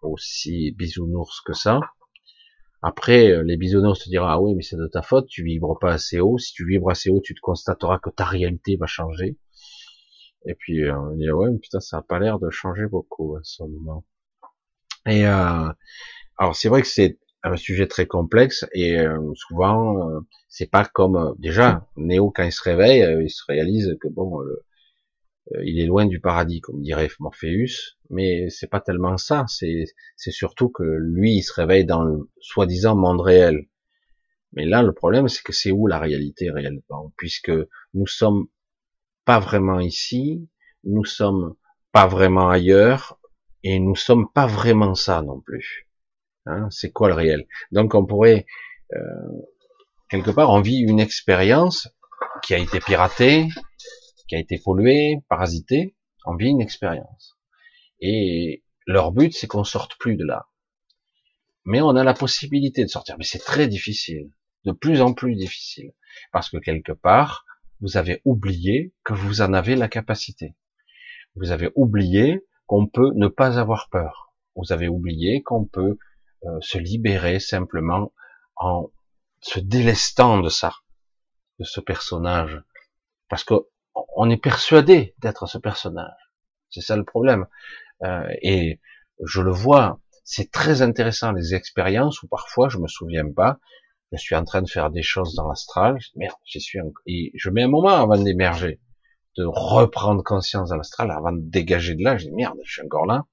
[0.00, 1.78] aussi bisounours que ça.
[2.82, 5.78] Après, euh, les bisounours te diront, ah oui, mais c'est de ta faute, tu vibres
[5.78, 6.38] pas assez haut.
[6.38, 9.38] Si tu vibres assez haut, tu te constateras que ta réalité va changer.
[10.46, 13.40] Et puis, euh, on dit, ouais, putain, ça a pas l'air de changer beaucoup à
[13.44, 14.04] ce moment.
[15.06, 15.68] Et, euh,
[16.38, 18.96] alors, c'est vrai que c'est un sujet très complexe et
[19.34, 24.40] souvent, c'est pas comme, déjà, Néo, quand il se réveille, il se réalise que bon,
[24.42, 24.64] euh,
[25.62, 29.84] il est loin du paradis, comme dirait Morpheus, mais c'est pas tellement ça, c'est,
[30.16, 33.66] c'est surtout que lui, il se réveille dans le soi-disant monde réel.
[34.52, 37.52] Mais là, le problème, c'est que c'est où la réalité réellement, puisque
[37.94, 38.46] nous sommes
[39.24, 40.48] pas vraiment ici,
[40.84, 41.54] nous sommes
[41.90, 43.18] pas vraiment ailleurs,
[43.64, 45.88] et nous sommes pas vraiment ça non plus.
[46.46, 47.46] Hein, c'est quoi le réel?
[47.70, 48.46] Donc on pourrait,
[48.94, 48.98] euh,
[50.08, 51.88] quelque part, on vit une expérience
[52.42, 53.48] qui a été piratée,
[54.32, 55.94] qui a été pollué, parasité,
[56.24, 57.36] on vit une expérience.
[58.00, 60.46] Et leur but, c'est qu'on sorte plus de là.
[61.66, 63.18] Mais on a la possibilité de sortir.
[63.18, 64.30] Mais c'est très difficile.
[64.64, 65.92] De plus en plus difficile.
[66.32, 67.44] Parce que quelque part,
[67.82, 70.54] vous avez oublié que vous en avez la capacité.
[71.34, 74.32] Vous avez oublié qu'on peut ne pas avoir peur.
[74.56, 75.98] Vous avez oublié qu'on peut
[76.44, 78.14] euh, se libérer simplement
[78.56, 78.90] en
[79.42, 80.72] se délestant de ça,
[81.58, 82.62] de ce personnage,
[83.28, 83.66] parce que
[84.16, 86.12] on est persuadé d'être ce personnage.
[86.70, 87.46] C'est ça le problème.
[88.02, 88.80] Euh, et
[89.24, 93.58] je le vois, c'est très intéressant les expériences où parfois je me souviens pas,
[94.12, 97.50] je suis en train de faire des choses dans l'astral, merde, j'y suis, et je
[97.50, 98.80] mets un moment avant d'émerger,
[99.38, 102.82] de reprendre conscience dans l'astral, avant de dégager de là, je dis merde, je suis
[102.82, 103.24] encore là,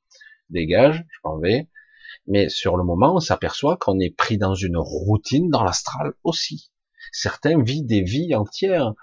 [0.50, 1.68] dégage, je m'en vais,
[2.28, 6.72] mais sur le moment, on s'aperçoit qu'on est pris dans une routine dans l'astral aussi.
[7.12, 8.94] Certains vivent des vies entières,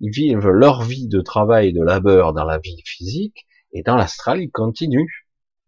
[0.00, 4.40] ils vivent leur vie de travail, de labeur dans la vie physique, et dans l'astral,
[4.40, 5.10] ils continuent.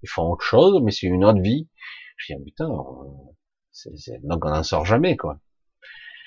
[0.02, 1.68] Ils font autre chose, mais c'est une autre vie.
[2.16, 2.68] Je dis, ah, putain,
[4.24, 5.40] donc on n'en sort jamais, quoi.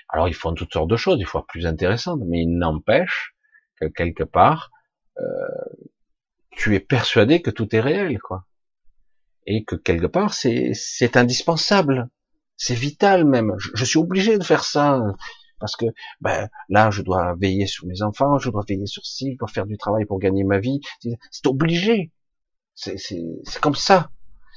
[0.09, 3.35] Alors ils font toutes sortes de choses, des fois plus intéressantes, mais il n'empêche
[3.79, 4.69] que quelque part,
[5.17, 5.23] euh,
[6.51, 8.45] tu es persuadé que tout est réel, quoi
[9.45, 12.09] et que quelque part c'est indispensable,
[12.57, 13.53] c'est vital même.
[13.57, 14.99] Je, suis obligé de faire ça
[15.63, 15.85] parce que
[16.19, 19.47] ben là je dois veiller sur mes enfants, je dois veiller sur ci, je dois
[19.47, 20.81] faire du travail pour gagner ma vie.
[21.31, 22.11] C'est obligé,
[22.75, 24.11] c'est comme ça.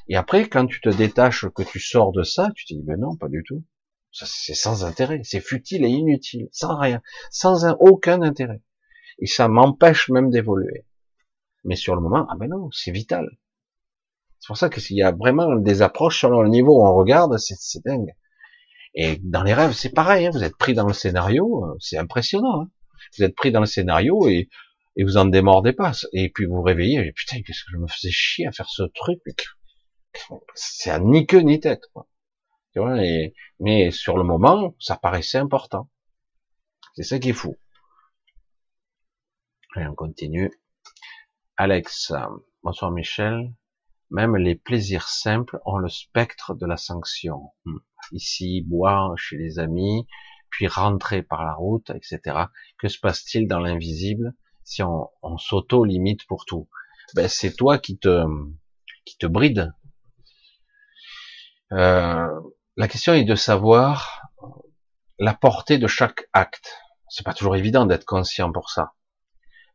[0.08, 2.98] Et après quand tu te détaches, que tu sors de ça, tu te dis ben
[2.98, 3.62] non pas du tout.
[4.10, 7.00] C'est sans intérêt, c'est futile et inutile, sans rien,
[7.30, 8.60] sans aucun intérêt.
[9.20, 10.86] Et ça m'empêche même d'évoluer.
[11.62, 13.28] Mais sur le moment, ah ben non, c'est vital.
[14.40, 16.96] C'est pour ça que s'il y a vraiment des approches selon le niveau où on
[16.96, 18.12] regarde, c'est dingue.
[18.96, 20.26] Et dans les rêves, c'est pareil.
[20.26, 22.62] Hein, vous êtes pris dans le scénario, euh, c'est impressionnant.
[22.62, 22.70] Hein.
[23.18, 24.48] vous êtes pris dans le scénario et,
[24.96, 25.92] et vous en démordez pas.
[26.12, 28.84] Et puis vous réveillez, et putain, qu'est-ce que je me faisais chier à faire ce
[28.94, 29.20] truc
[30.54, 31.82] C'est à ni queue ni tête.
[31.92, 32.08] Quoi.
[32.72, 35.90] Tu vois, et, mais sur le moment, ça paraissait important.
[36.94, 37.54] C'est ça qui est fou.
[39.74, 40.50] Allez, on continue.
[41.58, 42.12] Alex,
[42.62, 43.52] bonsoir Michel.
[44.10, 47.50] Même les plaisirs simples ont le spectre de la sanction.
[47.64, 47.78] Hmm.
[48.12, 50.06] Ici, boire chez les amis,
[50.50, 52.46] puis rentrer par la route, etc.
[52.78, 54.34] Que se passe-t-il dans l'invisible
[54.64, 56.68] si on, s'auto-limite pour tout?
[57.14, 58.24] Ben, C'est toi qui te,
[59.04, 59.72] qui te bride.
[61.72, 62.28] Euh,
[62.76, 64.30] la question est de savoir
[65.18, 66.76] la portée de chaque acte.
[67.08, 68.92] C'est pas toujours évident d'être conscient pour ça.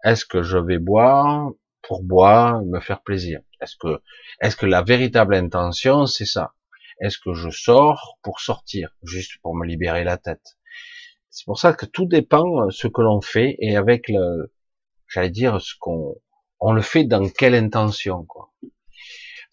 [0.03, 1.51] Est-ce que je vais boire
[1.81, 3.41] pour boire, me faire plaisir?
[3.61, 4.01] Est-ce que,
[4.41, 6.53] est-ce que la véritable intention, c'est ça?
[7.01, 10.57] Est-ce que je sors pour sortir, juste pour me libérer la tête
[11.29, 14.53] C'est pour ça que tout dépend euh, ce que l'on fait et avec le,
[15.07, 16.15] j'allais dire, ce qu'on,
[16.59, 18.25] on le fait dans quelle intention.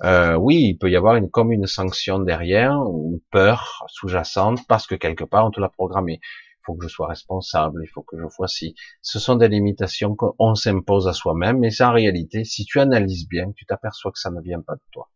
[0.05, 4.87] Euh, oui, il peut y avoir une, comme une sanction derrière, une peur sous-jacente, parce
[4.87, 6.21] que quelque part on te l'a programmé
[6.69, 10.15] faut que je sois responsable, il faut que je vois si ce sont des limitations
[10.15, 14.31] qu'on s'impose à soi-même, mais en réalité, si tu analyses bien, tu t'aperçois que ça
[14.31, 15.09] ne vient pas de toi.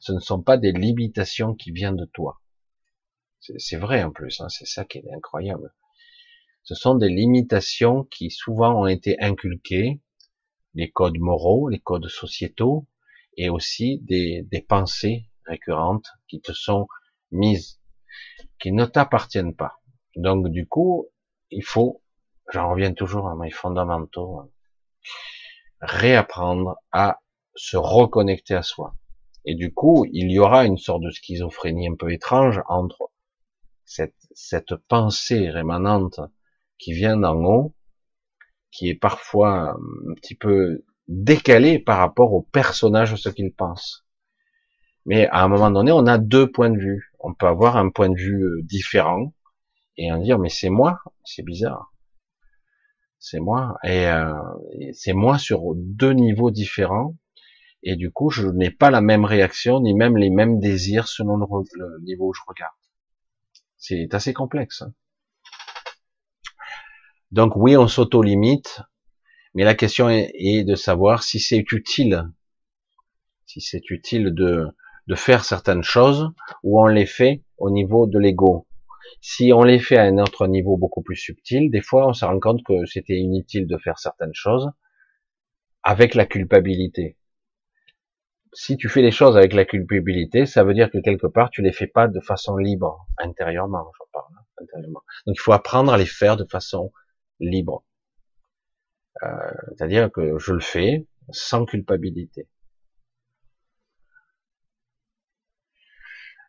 [0.00, 2.40] Ce ne sont pas des limitations qui viennent de toi.
[3.40, 5.72] C'est vrai en plus, hein, c'est ça qui est incroyable.
[6.64, 10.00] Ce sont des limitations qui souvent ont été inculquées,
[10.74, 12.88] les codes moraux, les codes sociétaux,
[13.36, 16.88] et aussi des, des pensées récurrentes qui te sont
[17.30, 17.80] mises,
[18.58, 19.80] qui ne t'appartiennent pas.
[20.16, 21.06] Donc du coup,
[21.50, 22.02] il faut,
[22.52, 24.50] j'en reviens toujours à mes fondamentaux, hein,
[25.80, 27.20] réapprendre à
[27.54, 28.96] se reconnecter à soi.
[29.46, 33.10] Et du coup, il y aura une sorte de schizophrénie un peu étrange entre
[33.84, 36.20] cette, cette pensée rémanente
[36.78, 37.74] qui vient d'en haut,
[38.72, 44.04] qui est parfois un petit peu décalée par rapport au personnage, ce qu'il pense.
[45.06, 47.12] Mais à un moment donné, on a deux points de vue.
[47.20, 49.32] On peut avoir un point de vue euh, différent,
[49.96, 51.92] et en dire mais c'est moi, c'est bizarre,
[53.18, 54.34] c'est moi et, euh,
[54.92, 57.16] c'est moi sur deux niveaux différents
[57.86, 61.36] et du coup je n'ai pas la même réaction ni même les mêmes désirs selon
[61.36, 62.74] le, niveau où je regarde.
[63.78, 64.82] C'est assez complexe.
[64.82, 64.92] Hein.
[67.30, 68.82] Donc oui, on s'auto-limite,
[69.54, 72.28] mais la question est, de savoir si c'est utile,
[73.46, 74.66] si c'est utile de,
[75.06, 76.32] de faire certaines choses
[76.64, 78.66] ou on les fait au niveau de l'ego.
[79.20, 82.24] Si on les fait à un autre niveau beaucoup plus subtil, des fois on se
[82.24, 84.72] rend compte que c'était inutile de faire certaines choses
[85.84, 87.16] avec la culpabilité.
[88.58, 91.60] Si tu fais les choses avec la culpabilité, ça veut dire que quelque part tu
[91.60, 95.02] les fais pas de façon libre, intérieurement, je parle, hein, intérieurement.
[95.26, 96.90] Donc il faut apprendre à les faire de façon
[97.38, 97.84] libre.
[99.22, 99.28] Euh,
[99.76, 102.48] c'est-à-dire que je le fais sans culpabilité.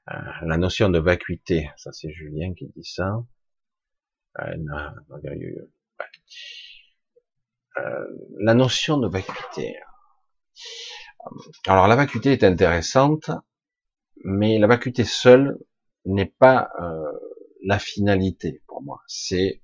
[0.10, 3.22] Euh, la notion de vacuité, ça c'est Julien qui dit ça.
[4.40, 4.56] Euh,
[8.40, 9.76] la notion de vacuité.
[11.68, 13.32] Alors la vacuité est intéressante,
[14.24, 15.58] mais la vacuité seule
[16.06, 17.12] n'est pas euh,
[17.64, 19.02] la finalité pour moi.
[19.08, 19.62] C'est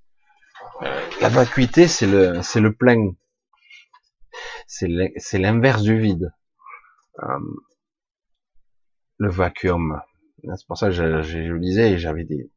[0.82, 3.14] euh, la vacuité, c'est le c'est le plein,
[4.68, 4.88] c'est
[5.40, 6.34] l'inverse du vide.
[7.22, 7.40] Euh,
[9.18, 10.02] le vacuum.
[10.56, 12.52] C'est pour ça que je, je, je disais et j'avais des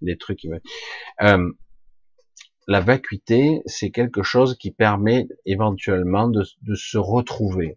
[0.00, 0.46] des trucs.
[2.68, 6.44] La vacuité, c'est quelque chose qui permet éventuellement de
[6.74, 7.76] se retrouver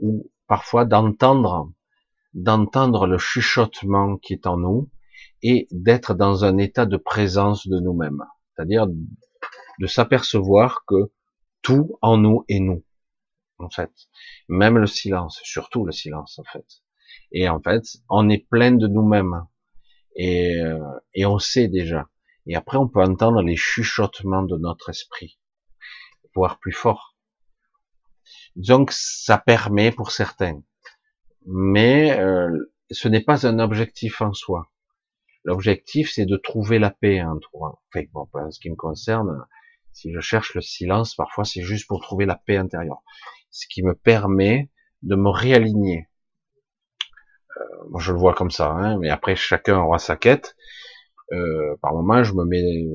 [0.00, 1.70] ou parfois d'entendre
[2.34, 4.88] d'entendre le chuchotement qui est en nous
[5.42, 8.24] et d'être dans un état de présence de nous-mêmes.
[8.54, 11.10] C'est-à-dire de s'apercevoir que
[11.62, 12.84] tout en nous est nous,
[13.58, 13.90] en fait.
[14.48, 16.66] Même le silence, surtout le silence, en fait.
[17.32, 19.46] Et en fait, on est plein de nous-mêmes.
[20.16, 20.78] Et, euh,
[21.14, 22.08] et on sait déjà.
[22.46, 25.38] Et après, on peut entendre les chuchotements de notre esprit,
[26.34, 27.09] voire plus fort.
[28.56, 30.60] Donc, ça permet pour certains.
[31.46, 32.50] Mais euh,
[32.90, 34.70] ce n'est pas un objectif en soi.
[35.44, 37.80] L'objectif, c'est de trouver la paix en toi.
[37.88, 39.46] Enfin, bon, en ce qui me concerne,
[39.92, 43.02] si je cherche le silence, parfois c'est juste pour trouver la paix intérieure.
[43.50, 44.70] Ce qui me permet
[45.02, 46.08] de me réaligner.
[47.56, 50.56] Euh, je le vois comme ça, hein, mais après, chacun aura sa quête.
[51.32, 52.86] Euh, par moment, je me mets,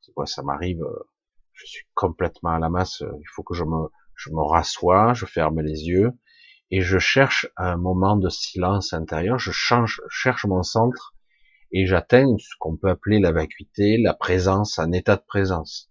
[0.00, 1.08] c'est quoi, ça m'arrive, euh,
[1.52, 5.26] je suis complètement à la masse, il faut que je me, je me rassois, je
[5.26, 6.12] ferme les yeux,
[6.70, 11.14] et je cherche un moment de silence intérieur, je cherche mon centre,
[11.72, 15.90] et j'atteins ce qu'on peut appeler la vacuité, la présence, un état de présence.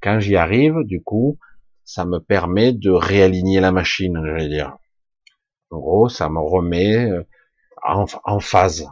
[0.00, 1.38] Quand j'y arrive, du coup,
[1.84, 4.76] ça me permet de réaligner la machine, je vais dire.
[5.70, 7.22] En gros, ça me remet euh,
[7.84, 8.88] en, en phase.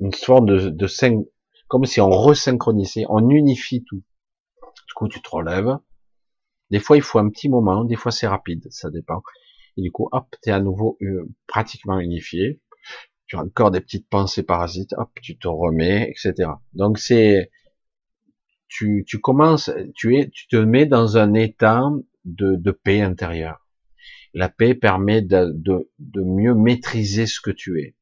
[0.00, 0.86] Une sorte de, de
[1.68, 4.02] comme si on resynchronisait, on unifie tout.
[4.86, 5.76] Du coup, tu te relèves.
[6.70, 9.22] Des fois, il faut un petit moment, des fois c'est rapide, ça dépend.
[9.76, 12.60] Et du coup, hop, tu es à nouveau euh, pratiquement unifié
[13.26, 16.50] tu as encore des petites pensées parasites, hop, tu te remets, etc.
[16.74, 17.50] Donc c'est,
[18.68, 21.82] tu, commences, tu es, tu te mets dans un état
[22.24, 23.66] de, paix intérieure.
[24.34, 25.54] La paix permet de,
[26.16, 27.94] mieux maîtriser ce que tu es,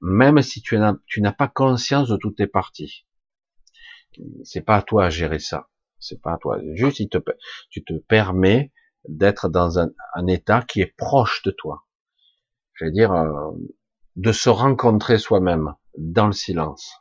[0.00, 3.06] même si tu n'as, tu n'as pas conscience de toutes tes parties.
[4.44, 5.68] C'est pas à toi à gérer ça.
[6.08, 6.58] C'est pas à toi.
[6.74, 7.18] Juste, te,
[7.70, 8.72] tu te permets
[9.08, 11.86] d'être dans un, un, état qui est proche de toi.
[12.74, 13.50] Je veux dire, euh,
[14.16, 16.92] de se rencontrer soi-même dans le silence,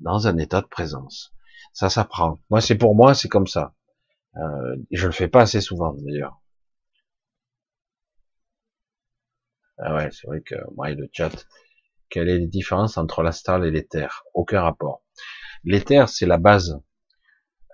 [0.00, 1.34] dans un état de présence.
[1.72, 2.40] Ça s'apprend.
[2.50, 3.74] Moi, c'est pour moi, c'est comme ça.
[4.36, 6.40] Euh, je le fais pas assez souvent d'ailleurs.
[9.78, 11.46] Ah ouais, c'est vrai que moi et le chat,
[12.08, 15.02] quelle est la différence entre l'astral et l'éther Aucun rapport.
[15.64, 16.80] L'éther, c'est la base.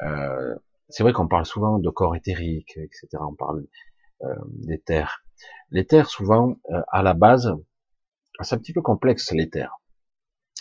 [0.02, 0.54] Euh,
[0.88, 3.08] c'est vrai qu'on parle souvent de corps éthérique, etc.
[3.20, 3.66] On parle
[4.22, 5.22] euh, d'éther.
[5.70, 7.52] L'éther, souvent, euh, à la base,
[8.40, 9.80] c'est un petit peu complexe l'éther.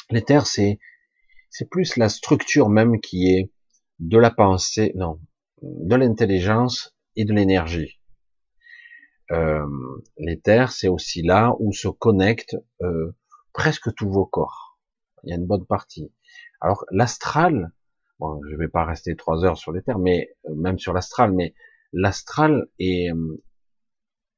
[0.09, 0.79] L'éther, c'est
[1.49, 3.51] c'est plus la structure même qui est
[3.99, 5.19] de la pensée, non,
[5.61, 7.99] de l'intelligence et de l'énergie.
[9.31, 9.65] Euh,
[10.17, 13.15] l'éther, c'est aussi là où se connectent euh,
[13.53, 14.79] presque tous vos corps.
[15.23, 16.13] Il y a une bonne partie.
[16.61, 17.71] Alors l'astral,
[18.19, 21.53] bon, je vais pas rester trois heures sur l'éther, mais euh, même sur l'astral, mais
[21.93, 23.41] l'astral est, euh,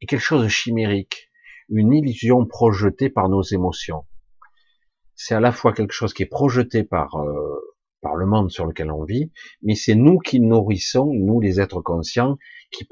[0.02, 1.30] est quelque chose de chimérique
[1.70, 4.06] une illusion projetée par nos émotions.
[5.16, 7.60] C'est à la fois quelque chose qui est projeté par euh,
[8.02, 9.32] par le monde sur lequel on vit,
[9.62, 12.38] mais c'est nous qui nourrissons, nous les êtres conscients,
[12.72, 12.88] qui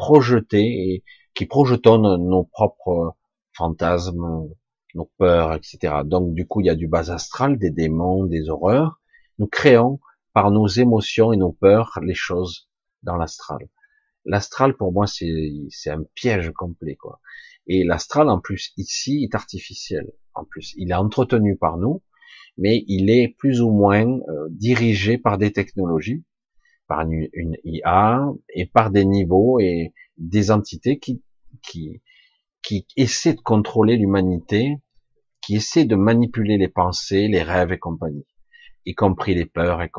[0.54, 1.04] et
[1.34, 3.16] qui projetons nos propres
[3.54, 4.50] fantasmes,
[4.94, 6.02] nos peurs, etc.
[6.06, 9.02] Donc du coup, il y a du bas astral, des démons, des horreurs.
[9.40, 10.00] Nous créons
[10.40, 12.70] par nos émotions et nos peurs les choses
[13.04, 13.60] dans l'astral.
[14.24, 17.20] L'astral, pour moi, c'est un piège complet, quoi.
[17.68, 20.14] Et l'astral, en plus, ici, est artificiel.
[20.34, 22.04] En plus, il est entretenu par nous,
[22.58, 26.24] mais il est plus ou moins euh, dirigé par des technologies,
[26.88, 28.26] par une, IA
[28.56, 31.22] et par des niveaux et des entités qui,
[31.62, 32.02] qui,
[32.64, 34.78] qui essaient de contrôler l'humanité,
[35.42, 38.26] qui essaient de manipuler les pensées, les rêves et compagnie,
[38.86, 39.92] y compris les peurs et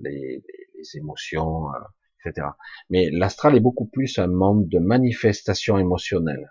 [0.00, 0.42] les,
[0.76, 1.78] les émotions, euh,
[2.24, 2.48] etc.
[2.90, 6.50] Mais l'astral est beaucoup plus un monde de manifestation émotionnelle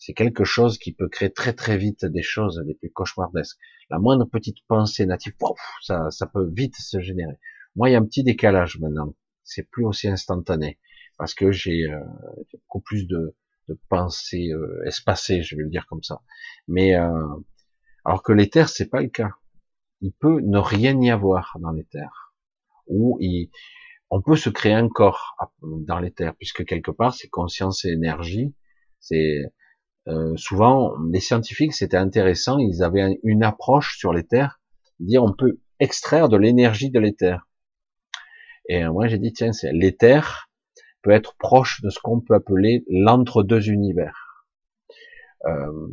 [0.00, 3.58] c'est quelque chose qui peut créer très très vite des choses les plus cauchemardesques.
[3.90, 5.34] La moindre petite pensée native,
[5.82, 7.38] ça, ça peut vite se générer.
[7.76, 9.14] Moi, il y a un petit décalage maintenant.
[9.44, 10.78] C'est plus aussi instantané
[11.18, 12.00] parce que j'ai euh,
[12.52, 13.36] beaucoup plus de,
[13.68, 16.22] de pensées euh, espacées, je vais le dire comme ça.
[16.66, 17.12] Mais euh,
[18.06, 19.32] alors que l'éther, c'est pas le cas.
[20.00, 22.34] Il peut ne rien y avoir dans l'éther.
[22.86, 23.50] Ou il,
[24.10, 28.54] on peut se créer un corps dans l'éther, puisque quelque part, c'est conscience et énergie.
[28.98, 29.44] C'est
[30.08, 34.60] euh, souvent, les scientifiques, c'était intéressant, ils avaient une approche sur l'éther,
[34.98, 37.46] dire on peut extraire de l'énergie de l'éther.
[38.68, 40.48] Et moi, j'ai dit, tiens, c'est l'éther
[41.02, 44.46] peut être proche de ce qu'on peut appeler l'entre-deux univers.
[45.46, 45.88] Euh,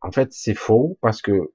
[0.00, 1.52] en fait, c'est faux, parce que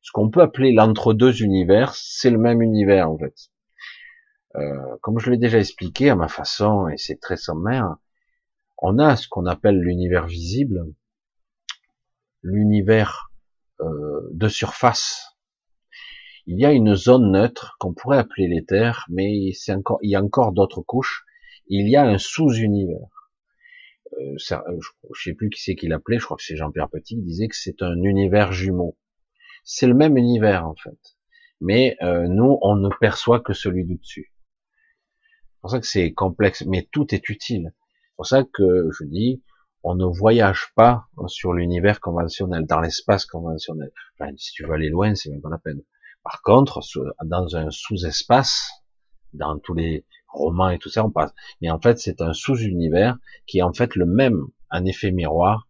[0.00, 3.50] ce qu'on peut appeler l'entre-deux univers, c'est le même univers, en fait.
[4.56, 7.96] Euh, comme je l'ai déjà expliqué à ma façon, et c'est très sommaire,
[8.78, 10.86] on a ce qu'on appelle l'univers visible,
[12.42, 13.30] l'univers
[13.80, 15.36] euh, de surface.
[16.46, 20.16] Il y a une zone neutre qu'on pourrait appeler l'éther, mais c'est encore, il y
[20.16, 21.24] a encore d'autres couches.
[21.66, 23.28] Il y a un sous-univers.
[24.18, 24.54] Euh, je,
[25.14, 27.48] je sais plus qui c'est qui l'appelait, je crois que c'est Jean-Pierre Petit, qui disait
[27.48, 28.96] que c'est un univers jumeau.
[29.64, 30.98] C'est le même univers en fait,
[31.60, 34.32] mais euh, nous on ne perçoit que celui du dessus.
[35.58, 37.72] C'est pour ça que c'est complexe, mais tout est utile.
[37.72, 39.42] C'est pour ça que je dis,
[39.82, 43.90] on ne voyage pas sur l'univers conventionnel, dans l'espace conventionnel.
[44.14, 45.82] Enfin, si tu veux aller loin, c'est même pas la peine.
[46.22, 46.80] Par contre,
[47.24, 48.68] dans un sous-espace,
[49.32, 51.32] dans tous les romans et tout ça, on passe.
[51.60, 53.16] Mais en fait, c'est un sous-univers
[53.46, 55.68] qui est en fait le même, un effet miroir,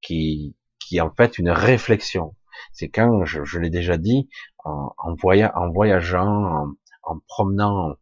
[0.00, 2.34] qui, qui est en fait une réflexion.
[2.72, 4.28] C'est quand, je, l'ai déjà dit,
[4.64, 6.66] en, en, en voyageant,
[7.02, 7.96] en, promenant,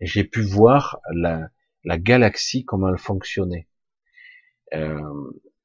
[0.00, 1.48] j'ai pu voir la,
[1.84, 3.68] la galaxie, comment elle fonctionnait.
[4.74, 5.00] Euh,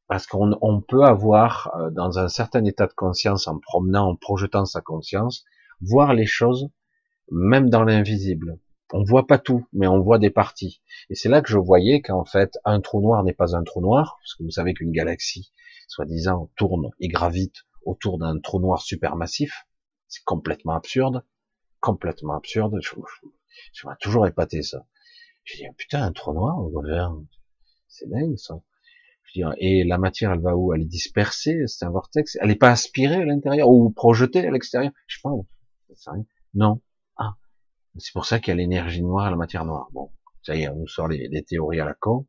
[0.07, 4.15] parce qu'on on peut avoir, euh, dans un certain état de conscience, en promenant, en
[4.15, 5.43] projetant sa conscience,
[5.81, 6.69] voir les choses,
[7.31, 8.59] même dans l'invisible.
[8.93, 10.81] On voit pas tout, mais on voit des parties.
[11.09, 13.81] Et c'est là que je voyais qu'en fait, un trou noir n'est pas un trou
[13.81, 15.51] noir, parce que vous savez qu'une galaxie,
[15.88, 19.68] soi-disant, tourne et gravite autour d'un trou noir supermassif.
[20.07, 21.26] C'est complètement absurde,
[21.80, 22.77] complètement absurde.
[22.81, 22.91] Je,
[23.73, 24.85] je, toujours épaté ça.
[25.43, 26.57] J'ai dit, putain, un trou noir,
[27.88, 28.61] c'est dingue ça.
[29.59, 30.73] Et la matière, elle va où?
[30.73, 32.38] Elle est dispersée, c'est un vortex.
[32.41, 34.91] Elle n'est pas aspirée à l'intérieur ou projetée à l'extérieur?
[35.07, 36.14] Je sais pas.
[36.53, 36.81] Non.
[37.18, 37.35] Ah.
[37.97, 39.89] C'est pour ça qu'il y a l'énergie noire et la matière noire.
[39.91, 40.11] Bon,
[40.43, 42.27] ça y est, on nous sort les, théories à la con.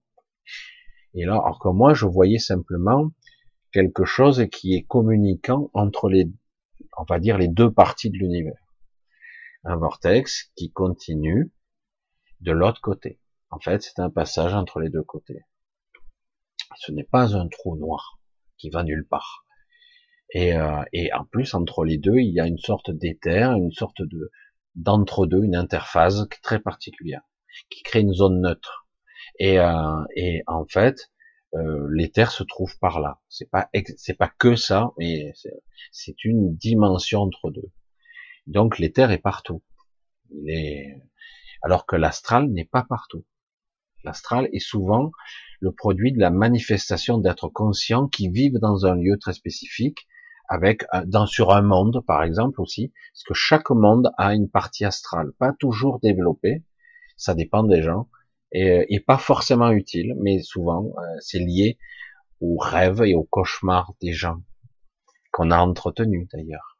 [1.14, 3.10] Et là, alors que moi, je voyais simplement
[3.72, 6.30] quelque chose qui est communiquant entre les,
[6.96, 8.58] on va dire, les deux parties de l'univers.
[9.64, 11.52] Un vortex qui continue
[12.40, 13.20] de l'autre côté.
[13.50, 15.42] En fait, c'est un passage entre les deux côtés.
[16.76, 18.20] Ce n'est pas un trou noir
[18.56, 19.44] qui va nulle part.
[20.30, 23.72] Et, euh, et, en plus, entre les deux, il y a une sorte d'éther, une
[23.72, 24.30] sorte de
[24.74, 27.22] d'entre-deux, une interface très particulière,
[27.68, 28.86] qui crée une zone neutre.
[29.40, 31.10] Et, euh, et en fait,
[31.54, 33.20] euh, l'éther se trouve par là.
[33.28, 35.32] C'est pas c'est pas que ça, mais
[35.92, 37.70] c'est une dimension entre deux.
[38.46, 39.62] Donc l'éther est partout.
[41.62, 43.24] Alors que l'astral n'est pas partout.
[44.04, 45.10] L'astral est souvent
[45.60, 50.06] le produit de la manifestation d'êtres conscients qui vivent dans un lieu très spécifique,
[50.48, 54.84] avec dans sur un monde par exemple aussi, parce que chaque monde a une partie
[54.84, 56.64] astrale, pas toujours développée,
[57.16, 58.08] ça dépend des gens,
[58.52, 61.78] et, et pas forcément utile, mais souvent euh, c'est lié
[62.40, 64.42] aux rêves et aux cauchemars des gens
[65.32, 66.78] qu'on a entretenus d'ailleurs.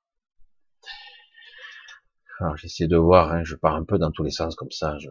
[2.57, 4.99] J'essaie de voir, hein, je pars un peu dans tous les sens comme ça.
[4.99, 5.09] Je...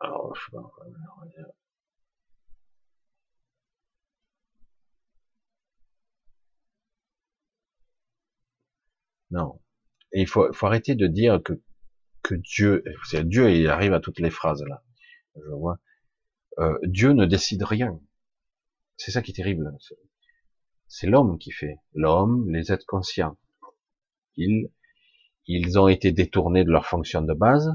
[0.00, 0.56] Alors, je
[9.30, 9.61] Non.
[10.14, 11.54] Il faut, faut arrêter de dire que,
[12.22, 14.82] que Dieu, c'est Dieu, il arrive à toutes les phrases là.
[15.36, 15.78] Je vois.
[16.58, 17.98] Euh, Dieu ne décide rien.
[18.96, 19.76] C'est ça qui est terrible.
[20.86, 21.78] C'est l'homme qui fait.
[21.94, 23.38] L'homme, les êtres conscients.
[24.36, 24.70] Ils,
[25.46, 27.74] ils ont été détournés de leur fonction de base,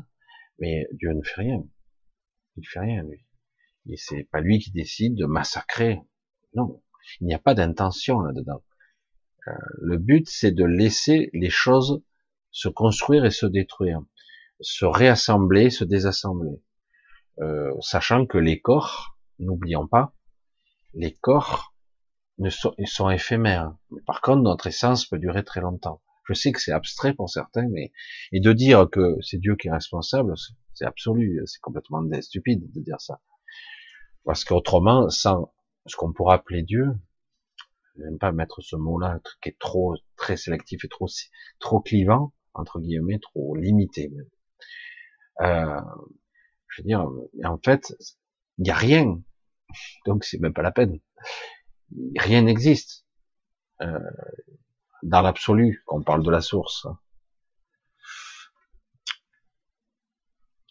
[0.60, 1.64] mais Dieu ne fait rien.
[2.56, 3.26] Il fait rien, lui.
[3.90, 6.00] Et c'est pas lui qui décide de massacrer.
[6.54, 6.82] Non.
[7.20, 8.64] Il n'y a pas d'intention là-dedans.
[9.48, 12.04] Euh, le but, c'est de laisser les choses
[12.58, 14.02] se construire et se détruire,
[14.62, 16.60] se réassembler, se désassembler,
[17.40, 20.16] euh, sachant que les corps, n'oublions pas,
[20.96, 21.76] les corps
[22.40, 23.76] ne sont, ils sont éphémères.
[24.08, 26.02] par contre, notre essence peut durer très longtemps.
[26.28, 27.92] Je sais que c'est abstrait pour certains, mais
[28.32, 30.34] et de dire que c'est Dieu qui est responsable,
[30.74, 33.22] c'est absolu, c'est complètement stupide de dire ça.
[34.26, 35.54] Parce qu'autrement, sans
[35.86, 36.88] ce qu'on pourrait appeler Dieu,
[37.96, 41.08] je n'aime pas mettre ce mot-là qui est trop très sélectif et trop
[41.60, 44.12] trop clivant entre guillemets, trop limité.
[45.42, 45.82] Euh,
[46.70, 47.08] je veux dire,
[47.46, 47.96] en fait,
[48.58, 49.22] il n'y a rien,
[50.06, 51.00] donc c'est même pas la peine
[52.18, 53.06] rien n'existe
[53.82, 54.00] euh,
[55.04, 56.88] dans l'absolu, qu'on parle de la source.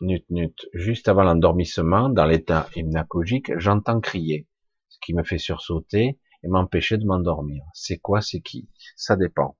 [0.01, 0.69] nut.
[0.75, 4.47] Juste avant l'endormissement, dans l'état hypnagogique, j'entends crier,
[4.89, 7.65] ce qui me fait sursauter et m'empêcher de m'endormir.
[7.73, 8.69] C'est quoi, c'est qui?
[8.95, 9.57] Ça dépend.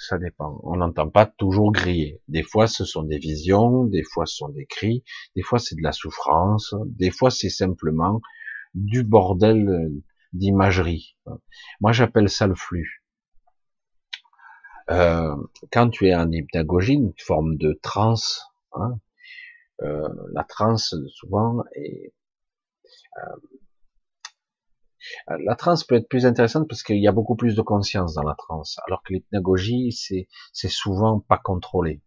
[0.00, 0.60] Ça dépend.
[0.62, 2.22] On n'entend pas toujours griller.
[2.28, 5.02] Des fois, ce sont des visions, des fois, ce sont des cris,
[5.34, 8.20] des fois, c'est de la souffrance, des fois, c'est simplement
[8.74, 10.02] du bordel euh,
[10.32, 11.16] d'imagerie.
[11.80, 13.02] Moi, j'appelle ça le flux.
[14.90, 15.34] Euh,
[15.72, 19.00] quand tu es en hypnagogie, une forme de transe, hein,
[19.82, 22.14] euh, la transe souvent est
[23.18, 23.36] euh,
[25.28, 28.22] la transe peut être plus intéressante parce qu'il y a beaucoup plus de conscience dans
[28.22, 32.02] la transe, alors que l'hypnagogie c'est c'est souvent pas contrôlé.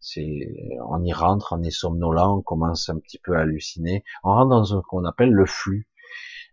[0.00, 0.48] C'est
[0.88, 4.50] on y rentre, on est somnolent, on commence un petit peu à halluciner, on rentre
[4.50, 5.88] dans ce qu'on appelle le flux,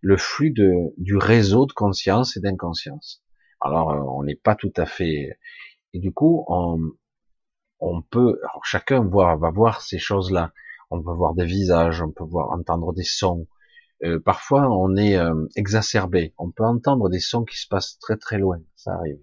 [0.02, 3.24] le flux de du réseau de conscience et d'inconscience.
[3.62, 5.38] Alors, euh, on n'est pas tout à fait.
[5.94, 6.80] Et du coup, on,
[7.80, 8.40] on peut.
[8.50, 10.52] Alors, chacun va, va voir ces choses-là.
[10.90, 13.48] On peut voir des visages, on peut voir entendre des sons.
[14.04, 16.34] Euh, parfois, on est euh, exacerbé.
[16.38, 18.60] On peut entendre des sons qui se passent très très loin.
[18.76, 19.20] Ça arrive.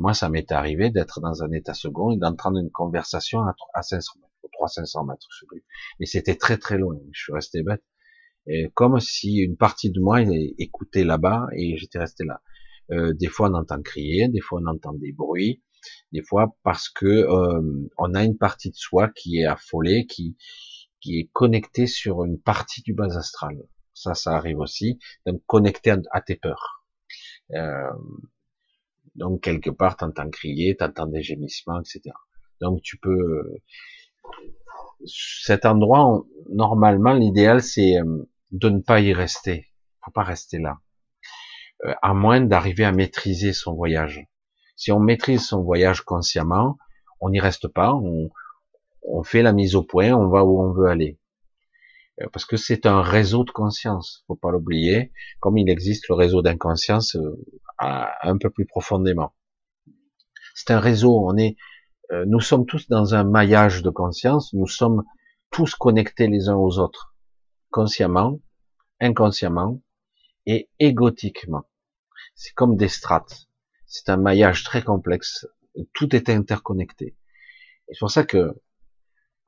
[0.00, 3.82] moi, ça m'est arrivé d'être dans un état second et d'entendre une conversation à, à
[3.82, 5.64] 500 mètres, 300-500 mètres, je sais plus.
[6.00, 6.96] Mais c'était très très loin.
[7.12, 7.82] Je suis resté bête.
[8.48, 12.40] Et comme si une partie de moi écoutait là-bas et j'étais resté là.
[12.90, 15.62] Euh, des fois on entend crier, des fois on entend des bruits,
[16.12, 20.36] des fois parce que euh, on a une partie de soi qui est affolée, qui
[21.00, 23.56] qui est connectée sur une partie du bas astral.
[23.94, 24.98] Ça, ça arrive aussi.
[25.26, 26.84] Donc connecté à, tes peurs.
[27.54, 27.90] Euh,
[29.14, 32.14] donc quelque part, t'entends crier, t'entends des gémissements, etc.
[32.60, 33.60] Donc tu peux
[35.06, 37.96] cet endroit, normalement, l'idéal c'est
[38.50, 39.66] de ne pas y rester.
[40.04, 40.78] Faut pas rester là.
[41.84, 44.26] Euh, à moins d'arriver à maîtriser son voyage.
[44.76, 46.78] Si on maîtrise son voyage consciemment,
[47.20, 48.30] on n'y reste pas, on,
[49.02, 51.18] on, fait la mise au point, on va où on veut aller.
[52.20, 56.14] Euh, parce que c'est un réseau de conscience, faut pas l'oublier, comme il existe le
[56.14, 57.36] réseau d'inconscience euh,
[57.78, 59.34] un peu plus profondément.
[60.54, 61.56] C'est un réseau, on est,
[62.26, 65.04] nous sommes tous dans un maillage de conscience, nous sommes
[65.50, 67.14] tous connectés les uns aux autres,
[67.70, 68.40] consciemment,
[68.98, 69.80] inconsciemment,
[70.48, 71.68] et égotiquement.
[72.34, 73.48] C'est comme des strates.
[73.86, 75.46] C'est un maillage très complexe.
[75.92, 77.16] Tout est interconnecté.
[77.88, 78.54] C'est pour ça que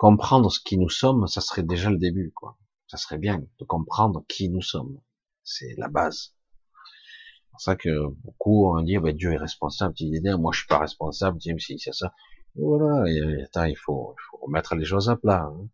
[0.01, 2.57] comprendre ce qui nous sommes, ça serait déjà le début, quoi.
[2.87, 4.99] Ça serait bien de comprendre qui nous sommes.
[5.45, 6.35] C'est la base.
[6.73, 9.95] C'est pour ça que beaucoup ont dit, bah, Dieu est responsable.
[10.39, 11.37] moi, je suis pas responsable.
[11.37, 12.15] Dieu, si, c'est ça.
[12.57, 13.05] Et voilà.
[13.11, 15.43] Et, attends, il faut, il faut remettre les choses à plat.
[15.43, 15.69] Hein.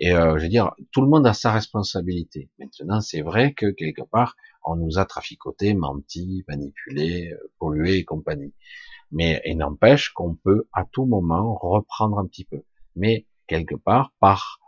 [0.00, 2.50] Et euh, je veux dire, tout le monde a sa responsabilité.
[2.58, 8.04] Maintenant, c'est vrai que quelque part, on nous a traficoté, menti, manipulé, euh, pollué et
[8.04, 8.52] compagnie.
[9.12, 12.64] Mais il n'empêche qu'on peut à tout moment reprendre un petit peu.
[12.96, 14.60] Mais quelque part, par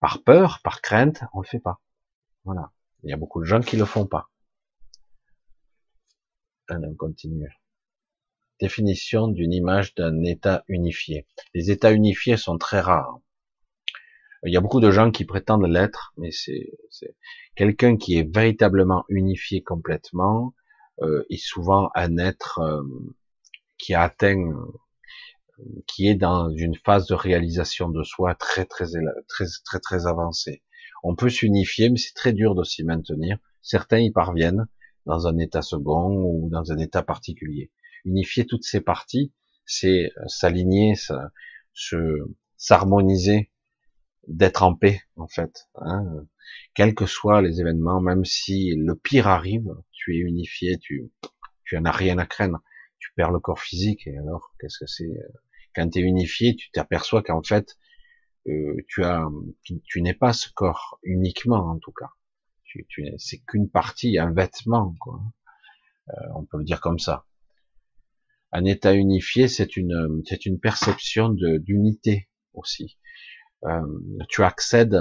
[0.00, 1.80] par peur, par crainte, on le fait pas.
[2.44, 2.70] Voilà.
[3.02, 4.28] Il y a beaucoup de gens qui le font pas.
[6.68, 7.58] Allez, on continue.
[8.60, 11.26] Définition d'une image d'un état unifié.
[11.54, 13.18] Les états unifiés sont très rares.
[14.44, 16.76] Il y a beaucoup de gens qui prétendent l'être, mais c'est
[17.56, 20.54] quelqu'un qui est véritablement unifié complètement
[21.00, 22.82] euh, est souvent un être euh,
[23.78, 24.52] qui atteint,
[25.86, 28.86] qui est dans une phase de réalisation de soi très très
[29.28, 30.62] très très très avancée.
[31.02, 33.38] On peut s'unifier, mais c'est très dur de s'y maintenir.
[33.62, 34.66] Certains y parviennent
[35.06, 37.70] dans un état second ou dans un état particulier.
[38.04, 39.32] Unifier toutes ces parties,
[39.66, 40.94] c'est s'aligner,
[41.72, 41.96] se
[42.56, 43.50] s'harmoniser
[44.26, 45.68] d'être en paix en fait.
[45.76, 46.26] Hein.
[46.74, 51.10] Quels que soient les événements, même si le pire arrive, tu es unifié, tu
[51.64, 52.60] tu en as rien à craindre.
[52.98, 55.28] Tu perds le corps physique et alors qu'est-ce que c'est euh,
[55.74, 57.76] Quand tu es unifié, tu t'aperçois qu'en fait
[58.48, 62.10] euh, tu n'es pas ce corps uniquement en tout cas.
[63.18, 65.20] C'est qu'une partie, un vêtement quoi.
[66.10, 67.26] Euh, on peut le dire comme ça.
[68.52, 72.98] Un état unifié, c'est une perception d'unité aussi
[73.64, 73.80] euh,
[74.28, 75.00] tu accèdes,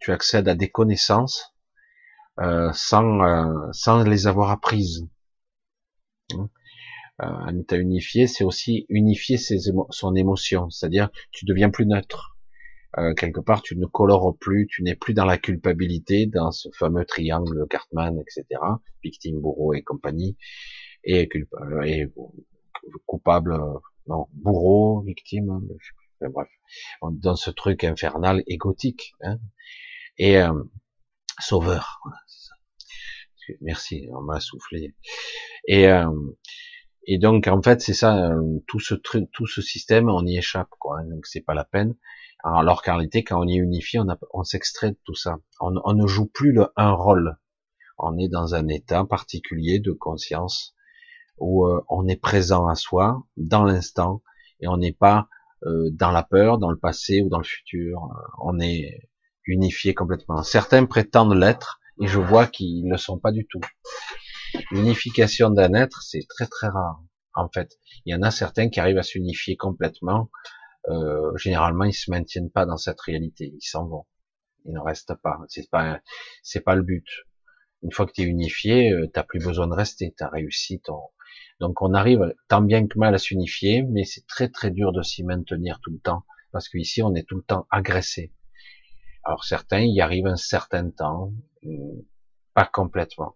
[0.00, 1.54] tu accèdes à des connaissances
[2.72, 5.06] sans, sans les avoir apprises.
[6.32, 6.50] Hein.
[7.18, 9.58] Un état unifié, c'est aussi unifier ses
[9.90, 12.36] son émotion, c'est-à-dire tu deviens plus neutre.
[13.16, 17.04] quelque part, tu ne colores plus, tu n'es plus dans la culpabilité, dans ce fameux
[17.04, 18.60] triangle Cartman, etc.,
[19.02, 20.36] victime, bourreau et compagnie,
[21.04, 21.28] et,
[21.84, 22.06] et
[23.06, 23.58] coupable,
[24.06, 25.60] non, bourreau, victime,
[26.20, 26.48] bref,
[27.02, 29.14] dans ce truc infernal et gothique.
[29.22, 29.38] Hein.
[30.18, 30.52] Et euh,
[31.40, 32.00] sauveur.
[33.60, 34.94] Merci, on m'a soufflé.
[35.66, 36.10] Et euh,
[37.06, 40.70] Et donc en fait c'est ça, euh, tout ce tout ce système, on y échappe
[40.78, 40.98] quoi.
[41.00, 41.94] Hein, donc c'est pas la peine.
[42.44, 45.38] Alors qu'en réalité, quand on y unifie, on, on s'extrait de tout ça.
[45.60, 47.38] On, on, ne joue plus le, un rôle.
[47.98, 50.74] On est dans un état particulier de conscience
[51.38, 54.22] où euh, on est présent à soi, dans l'instant,
[54.60, 55.28] et on n'est pas
[55.64, 58.08] euh, dans la peur, dans le passé ou dans le futur.
[58.42, 59.08] On est
[59.46, 60.42] unifié complètement.
[60.42, 63.60] Certains prétendent l'être, et je vois qu'ils ne le sont pas du tout.
[64.70, 67.02] L'unification d'un être, c'est très très rare.
[67.34, 70.30] En fait, il y en a certains qui arrivent à s'unifier complètement.
[70.88, 73.52] Euh, généralement, ils se maintiennent pas dans cette réalité.
[73.54, 74.06] Ils s'en vont.
[74.66, 75.38] Ils ne restent pas.
[75.48, 76.00] C'est pas,
[76.42, 77.06] c'est pas le but.
[77.82, 80.14] Une fois que tu es unifié, tu euh, t'as plus besoin de rester.
[80.16, 81.00] Tu réussi ton.
[81.60, 85.02] Donc, on arrive tant bien que mal à s'unifier, mais c'est très très dur de
[85.02, 86.24] s'y maintenir tout le temps
[86.54, 88.32] parce qu'ici, on est tout le temps agressé.
[89.24, 91.32] Alors certains y arrivent un certain temps,
[91.66, 92.06] euh,
[92.54, 93.34] pas complètement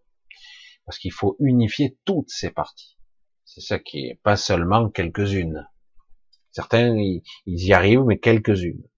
[0.88, 2.96] parce qu'il faut unifier toutes ces parties.
[3.44, 5.68] C'est ça qui est pas seulement quelques-unes.
[6.50, 8.88] Certains, ils, y arrivent, mais quelques-unes.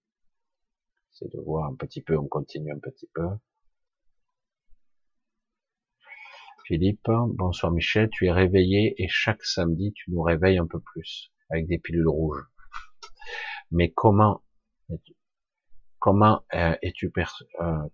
[1.11, 3.27] C'est de voir un petit peu, on continue un petit peu.
[6.65, 11.33] Philippe, bonsoir Michel, tu es réveillé et chaque samedi tu nous réveilles un peu plus
[11.49, 12.47] avec des pilules rouges.
[13.69, 14.41] Mais comment
[15.99, 17.85] comment euh, es-tu perçu, euh,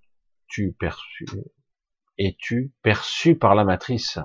[2.17, 4.19] es-tu perçu par la matrice?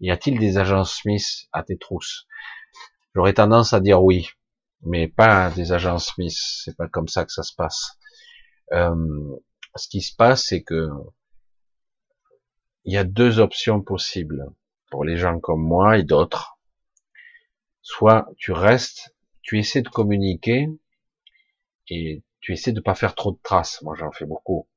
[0.00, 2.26] Y a-t-il des agents Smith à tes trousses?
[3.14, 4.28] J'aurais tendance à dire oui,
[4.82, 6.36] mais pas des agents Smith.
[6.36, 7.98] C'est pas comme ça que ça se passe.
[8.72, 8.94] Euh,
[9.74, 10.88] ce qui se passe, c'est que
[12.84, 14.46] il y a deux options possibles
[14.90, 16.58] pour les gens comme moi et d'autres.
[17.82, 20.68] Soit tu restes, tu essaies de communiquer
[21.88, 23.82] et tu essaies de pas faire trop de traces.
[23.82, 24.68] Moi, j'en fais beaucoup.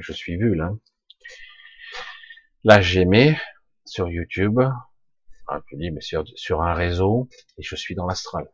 [0.00, 0.72] Je suis vu là.
[2.68, 3.34] Là, j'aimais
[3.86, 4.60] sur YouTube,
[5.46, 7.26] ah, tu dis, mais sur, un réseau,
[7.56, 8.46] et je suis dans l'astral.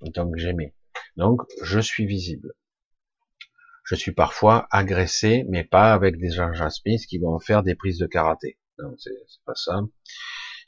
[0.00, 0.74] Donc j'aimais.
[1.18, 2.54] Donc je suis visible.
[3.84, 7.98] Je suis parfois agressé, mais pas avec des gens Smith qui vont faire des prises
[7.98, 8.56] de karaté.
[8.78, 9.12] Non, c'est
[9.44, 9.78] pas ça.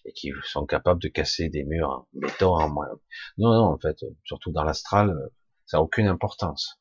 [0.04, 2.68] Et qui sont capables de casser des murs en béton en.
[3.38, 5.16] Non, non, en fait, surtout dans l'astral,
[5.64, 6.78] ça n'a aucune importance.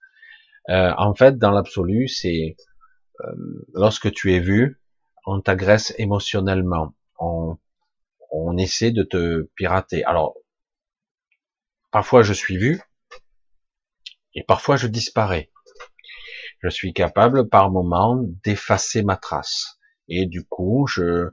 [0.68, 2.58] Euh, en fait, dans l'absolu, c'est
[3.22, 4.82] euh, lorsque tu es vu,
[5.26, 7.58] on t'agresse émotionnellement, on,
[8.32, 10.04] on essaie de te pirater.
[10.04, 10.36] Alors,
[11.92, 12.82] parfois je suis vu,
[14.34, 15.52] et parfois je disparais.
[16.60, 19.80] Je suis capable par moment d'effacer ma trace.
[20.08, 21.30] Et du coup, je,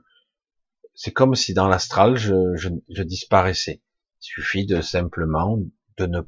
[0.95, 3.81] c'est comme si dans l'astral, je, je, disparaissais.
[4.21, 5.57] Il suffit de simplement
[5.97, 6.21] de ne,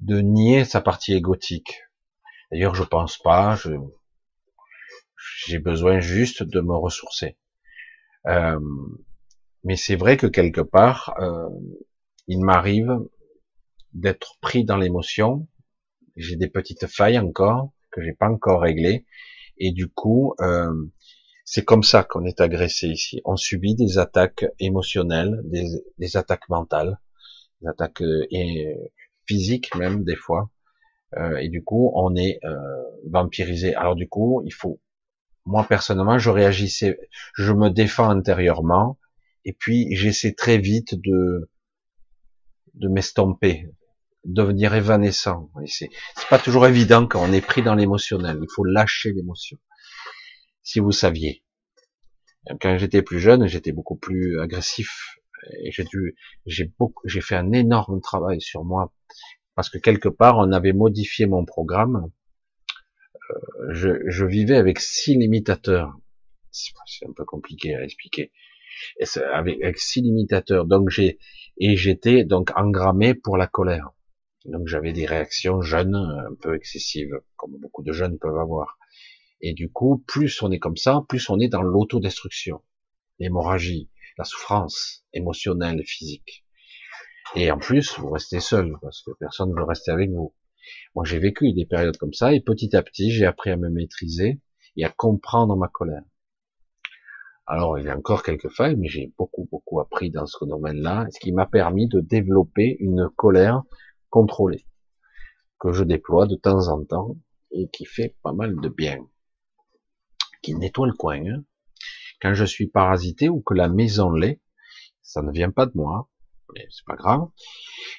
[0.00, 1.82] de nier sa partie égotique.
[2.50, 3.70] D'ailleurs, je pense pas, je,
[5.46, 7.36] j'ai besoin juste de me ressourcer.
[8.26, 8.58] Euh,
[9.64, 11.48] mais c'est vrai que quelque part, euh,
[12.26, 12.98] il m'arrive
[13.92, 15.46] d'être pris dans l'émotion.
[16.16, 19.06] J'ai des petites failles encore que j'ai pas encore réglées,
[19.56, 20.72] et du coup, euh,
[21.44, 23.20] c'est comme ça qu'on est agressé ici.
[23.24, 26.98] On subit des attaques émotionnelles, des, attaques mentales,
[27.60, 28.74] des attaques et
[29.26, 30.50] physiques même des fois.
[31.40, 32.40] et du coup, on est
[33.08, 33.74] vampirisé.
[33.74, 34.80] Alors du coup, il faut
[35.46, 36.98] moi personnellement, je réagissais,
[37.34, 38.98] je me défends intérieurement,
[39.44, 41.50] et puis j'essaie très vite de
[42.74, 43.68] de m'estomper,
[44.24, 45.50] devenir évanescent.
[45.66, 45.90] c'est
[46.28, 48.38] pas toujours évident quand on est pris dans l'émotionnel.
[48.42, 49.58] Il faut lâcher l'émotion.
[50.62, 51.44] Si vous saviez,
[52.60, 55.18] quand j'étais plus jeune, j'étais beaucoup plus agressif.
[55.68, 56.16] J'ai dû,
[56.46, 58.92] j'ai beaucoup, j'ai fait un énorme travail sur moi
[59.54, 62.10] parce que quelque part on avait modifié mon programme
[63.70, 65.96] je, je, vivais avec six limitateurs.
[66.50, 68.32] C'est un peu compliqué à expliquer.
[68.98, 70.66] Et avec, six limitateurs.
[70.66, 71.18] Donc j'ai
[71.58, 73.90] et j'étais donc engrammé pour la colère.
[74.44, 78.78] Donc j'avais des réactions jeunes un peu excessives, comme beaucoup de jeunes peuvent avoir.
[79.40, 82.62] Et du coup, plus on est comme ça, plus on est dans l'autodestruction,
[83.18, 86.44] l'hémorragie, la souffrance émotionnelle, physique.
[87.36, 90.34] Et en plus, vous restez seul parce que personne ne veut rester avec vous.
[90.94, 93.68] Moi, j'ai vécu des périodes comme ça et petit à petit, j'ai appris à me
[93.68, 94.40] maîtriser
[94.76, 96.02] et à comprendre ma colère.
[97.46, 101.06] Alors, il y a encore quelques failles, mais j'ai beaucoup, beaucoup appris dans ce domaine-là,
[101.10, 103.62] ce qui m'a permis de développer une colère
[104.08, 104.64] contrôlée,
[105.60, 107.16] que je déploie de temps en temps
[107.50, 108.98] et qui fait pas mal de bien,
[110.42, 111.20] qui nettoie le coin.
[111.26, 111.44] Hein.
[112.22, 114.40] Quand je suis parasité ou que la maison l'est,
[115.02, 116.08] ça ne vient pas de moi,
[116.54, 117.28] mais c'est pas grave.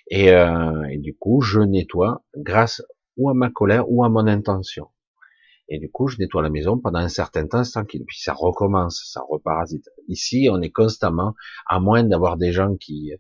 [0.09, 2.81] Et, euh, du coup, je nettoie grâce
[3.17, 4.87] ou à ma colère ou à mon intention.
[5.67, 8.03] Et du coup, je nettoie la maison pendant un certain temps tranquille.
[8.05, 9.89] Puis ça recommence, ça reparasite.
[10.07, 11.33] Ici, on est constamment,
[11.65, 13.11] à moins d'avoir des gens qui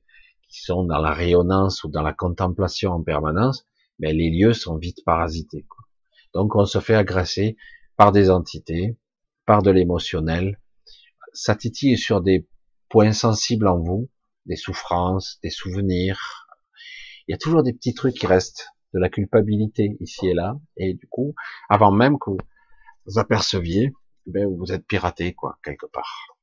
[0.55, 3.67] qui sont dans la rayonnance ou dans la contemplation en permanence,
[3.99, 5.65] mais les lieux sont vite parasités.
[5.67, 5.83] Quoi.
[6.33, 7.57] Donc on se fait agresser
[7.97, 8.97] par des entités,
[9.45, 10.61] par de l'émotionnel.
[11.33, 12.47] Ça titille sur des
[12.89, 14.09] points sensibles en vous,
[14.45, 16.47] des souffrances, des souvenirs.
[17.27, 20.57] Il y a toujours des petits trucs qui restent, de la culpabilité ici et là,
[20.77, 21.35] et du coup,
[21.69, 22.31] avant même que
[23.05, 23.93] vous aperceviez,
[24.25, 26.37] ben, vous êtes piraté, quoi, quelque part.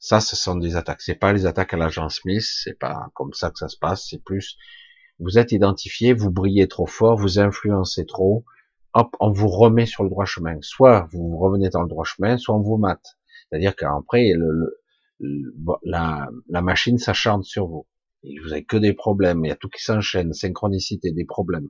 [0.00, 1.00] Ça, ce sont des attaques.
[1.00, 4.08] C'est pas les attaques à l'agent Smith, c'est pas comme ça que ça se passe,
[4.10, 4.56] c'est plus,
[5.20, 8.44] vous êtes identifié, vous brillez trop fort, vous influencez trop,
[8.92, 10.58] hop, on vous remet sur le droit chemin.
[10.62, 13.16] Soit vous revenez dans le droit chemin, soit on vous mate.
[13.48, 14.80] C'est-à-dire qu'après, le,
[15.20, 17.86] la, la, machine s'acharne sur vous.
[18.22, 21.68] Et vous avez que des problèmes, il y a tout qui s'enchaîne, synchronicité, des problèmes.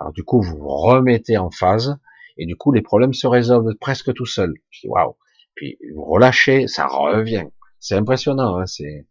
[0.00, 1.96] Alors du coup, vous vous remettez en phase,
[2.36, 4.54] et du coup, les problèmes se résolvent presque tout seuls.
[4.70, 5.16] Je dis waouh.
[5.54, 7.46] Puis vous relâchez, ça revient.
[7.78, 8.58] C'est impressionnant.
[8.58, 9.06] Hein, c'est.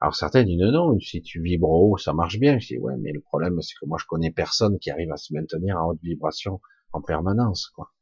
[0.00, 2.58] Alors certains disent non, si tu vibres haut, ça marche bien.
[2.58, 5.16] Je dis ouais, mais le problème c'est que moi je connais personne qui arrive à
[5.16, 6.60] se maintenir en haute vibration
[6.92, 7.68] en permanence.
[7.68, 7.92] quoi.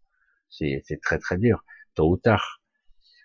[0.48, 1.64] C'est très très dur,
[1.94, 2.57] tôt ou tard.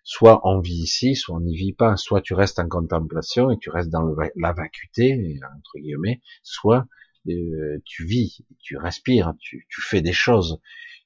[0.03, 1.95] Soit on vit ici, soit on n'y vit pas.
[1.97, 4.03] Soit tu restes en contemplation et tu restes dans
[4.35, 6.21] la vacuité entre guillemets.
[6.43, 6.87] Soit
[7.29, 10.59] euh, tu vis, tu respires, tu, fais des choses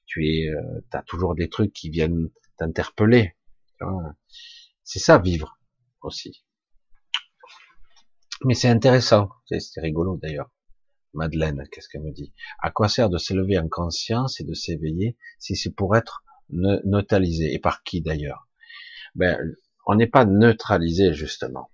[0.08, 3.36] tu es, euh, as toujours des trucs qui viennent t'interpeller.
[4.82, 5.60] C'est ça vivre
[6.00, 6.44] aussi.
[8.44, 10.50] Mais c'est intéressant, c'est rigolo d'ailleurs.
[11.12, 12.32] Madeleine, qu'est-ce qu'elle me dit?
[12.60, 17.52] À quoi sert de s'élever en conscience et de s'éveiller si c'est pour être neutralisé?
[17.52, 18.47] Et par qui d'ailleurs?
[19.14, 19.38] Ben,
[19.86, 21.70] on n'est pas neutralisé justement.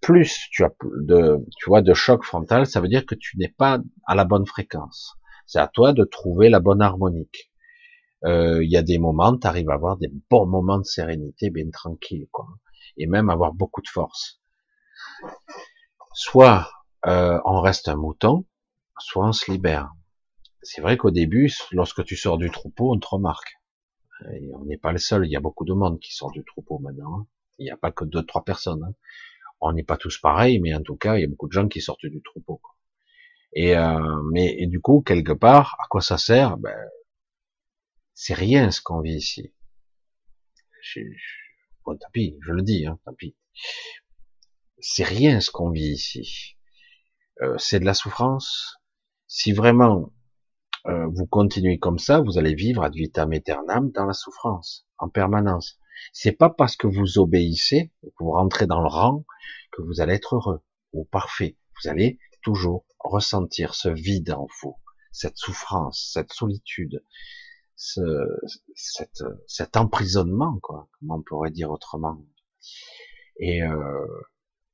[0.00, 3.48] Plus tu as de, tu vois, de choc frontal, ça veut dire que tu n'es
[3.48, 5.14] pas à la bonne fréquence.
[5.46, 7.50] C'est à toi de trouver la bonne harmonique.
[8.24, 11.50] Euh, il y a des moments, tu arrives à avoir des bons moments de sérénité,
[11.50, 12.46] bien tranquille, quoi.
[12.96, 14.40] Et même avoir beaucoup de force.
[16.14, 16.70] Soit
[17.06, 18.44] euh, on reste un mouton,
[18.98, 19.92] soit on se libère.
[20.62, 23.57] C'est vrai qu'au début, lorsque tu sors du troupeau, on te remarque.
[24.52, 26.78] On n'est pas le seul, il y a beaucoup de monde qui sort du troupeau
[26.78, 27.20] maintenant.
[27.20, 27.26] Hein.
[27.58, 28.82] Il n'y a pas que deux, trois personnes.
[28.84, 28.94] Hein.
[29.60, 31.68] On n'est pas tous pareils, mais en tout cas, il y a beaucoup de gens
[31.68, 32.60] qui sortent du troupeau.
[33.52, 36.58] Et euh, mais du coup, quelque part, à quoi ça sert?
[36.58, 36.76] Ben,
[38.14, 39.52] C'est rien ce qu'on vit ici.
[40.82, 41.00] Je,
[41.84, 43.36] bon, tant pis, je le dis, hein, tant pis.
[44.80, 46.56] C'est rien ce qu'on vit ici.
[47.42, 48.78] Euh, c'est de la souffrance.
[49.26, 50.12] Si vraiment
[50.86, 55.08] euh, vous continuez comme ça, vous allez vivre ad vitam aeternam dans la souffrance, en
[55.08, 55.78] permanence.
[56.12, 59.24] C'est pas parce que vous obéissez, que vous rentrez dans le rang,
[59.72, 61.56] que vous allez être heureux ou parfait.
[61.82, 64.76] Vous allez toujours ressentir ce vide en vous,
[65.12, 67.02] cette souffrance, cette solitude,
[67.76, 68.00] ce,
[69.46, 72.24] cet emprisonnement, quoi, comment on pourrait dire autrement.
[73.40, 74.06] Et euh,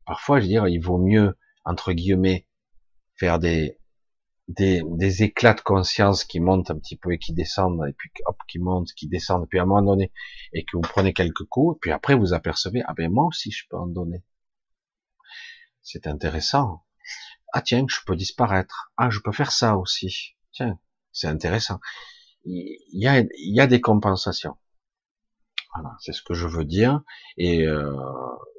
[0.06, 2.46] parfois, je veux dire, il vaut mieux, entre guillemets,
[3.16, 3.78] faire des,
[4.48, 8.10] des, des, éclats de conscience qui montent un petit peu et qui descendent, et puis
[8.26, 10.12] hop, qui montent, qui descendent, puis à un moment donné,
[10.52, 13.64] et que vous prenez quelques coups, puis après vous apercevez, ah ben moi aussi je
[13.68, 14.22] peux en donner.
[15.82, 16.82] C'est intéressant.
[17.52, 18.92] Ah tiens, je peux disparaître.
[18.96, 20.34] Ah, je peux faire ça aussi.
[20.52, 20.78] Tiens,
[21.12, 21.78] c'est intéressant.
[22.44, 24.56] Il y a, il y a des compensations.
[25.74, 27.02] Voilà, c'est ce que je veux dire.
[27.36, 27.96] Et euh,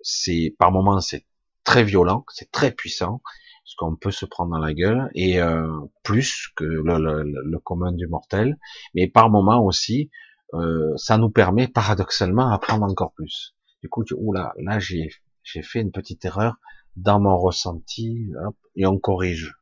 [0.03, 1.26] c'est par moments c'est
[1.64, 3.22] très violent, c'est très puissant,
[3.66, 5.68] parce qu'on peut se prendre dans la gueule, et euh,
[6.04, 8.60] plus que le, commun du mortel.
[8.94, 10.12] Mais par moments aussi,
[10.54, 13.56] euh, ça nous permet paradoxalement à prendre encore plus.
[13.82, 15.10] Du coup, tu, oula, là j'ai
[15.42, 16.56] j'ai fait une petite erreur
[16.96, 18.30] dans mon ressenti,
[18.76, 19.56] et on corrige.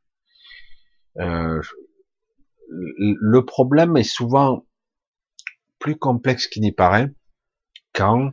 [1.19, 1.61] Euh,
[2.69, 4.65] le problème est souvent
[5.79, 7.09] plus complexe qu'il n'y paraît
[7.93, 8.31] quand,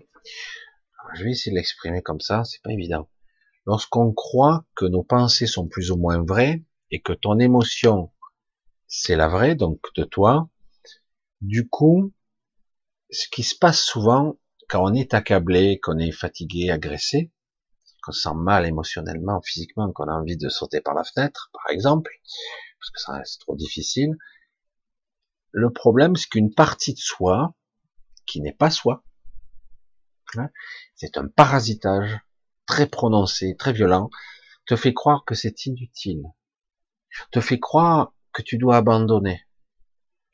[1.14, 3.08] je vais essayer de l'exprimer comme ça, c'est pas évident.
[3.66, 8.10] Lorsqu'on croit que nos pensées sont plus ou moins vraies et que ton émotion
[8.90, 10.50] c'est la vraie, donc de toi,
[11.40, 12.12] du coup,
[13.10, 14.36] ce qui se passe souvent
[14.68, 17.32] quand on est accablé, qu'on est fatigué, agressé,
[18.02, 21.70] qu'on se sent mal émotionnellement, physiquement, qu'on a envie de sauter par la fenêtre, par
[21.70, 22.10] exemple,
[22.80, 24.16] parce que ça reste trop difficile.
[25.52, 27.54] Le problème, c'est qu'une partie de soi,
[28.26, 29.04] qui n'est pas soi,
[30.36, 30.50] hein,
[30.96, 32.18] c'est un parasitage
[32.70, 34.10] très prononcé, très violent,
[34.66, 36.22] te fait croire que c'est inutile,
[37.32, 39.42] te fait croire que tu dois abandonner.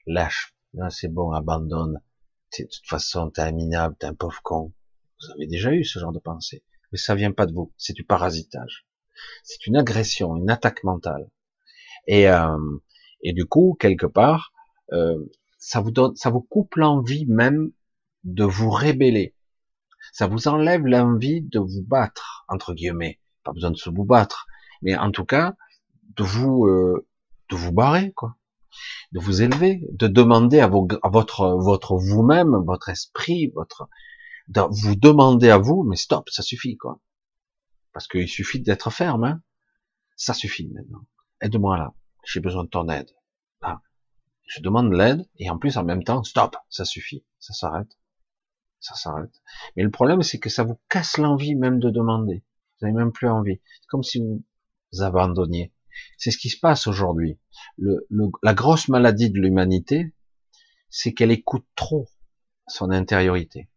[0.06, 0.54] Lâche,
[0.90, 2.02] c'est bon, abandonne.
[2.58, 4.72] De toute façon, t'es un minable, t'es un pauvre con.
[5.20, 7.94] Vous avez déjà eu ce genre de pensée mais ça vient pas de vous, c'est
[7.94, 8.86] du parasitage.
[9.42, 11.30] C'est une agression, une attaque mentale.
[12.06, 12.56] Et, euh,
[13.24, 14.52] du coup, quelque part,
[14.92, 15.24] euh,
[15.58, 17.72] ça vous donne, ça vous coupe l'envie même
[18.24, 19.34] de vous rébeller.
[20.16, 24.46] Ça vous enlève l'envie de vous battre entre guillemets pas besoin de se vous battre,
[24.80, 25.54] mais en tout cas,
[26.16, 27.06] de vous, euh,
[27.50, 28.36] de vous barrer, quoi,
[29.12, 33.90] de vous élever, de demander à, vos, à votre, votre vous-même, votre esprit, votre,
[34.48, 36.98] de vous demander à vous, mais stop, ça suffit, quoi,
[37.92, 39.42] parce qu'il suffit d'être ferme, hein.
[40.16, 41.06] ça suffit maintenant.
[41.42, 41.94] Aide-moi là,
[42.24, 43.10] j'ai besoin de ton aide.
[43.60, 43.80] Ah,
[44.46, 47.96] je demande l'aide et en plus en même temps, stop, ça suffit, ça s'arrête,
[48.86, 49.42] ça s'arrête.
[49.76, 52.44] Mais le problème, c'est que ça vous casse l'envie même de demander.
[52.80, 53.60] Vous n'avez même plus envie.
[53.80, 55.72] C'est comme si vous abandonniez.
[56.18, 57.40] C'est ce qui se passe aujourd'hui.
[57.78, 58.06] Le,
[58.42, 60.14] la grosse maladie de l'humanité,
[60.88, 62.08] c'est qu'elle écoute trop
[62.68, 63.70] son intériorité.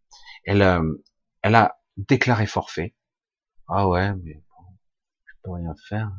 [0.44, 1.04] Elle, euh,
[1.42, 2.96] elle a déclaré forfait.
[3.68, 4.66] Ah ouais, mais bon,
[5.26, 6.12] je peux rien faire.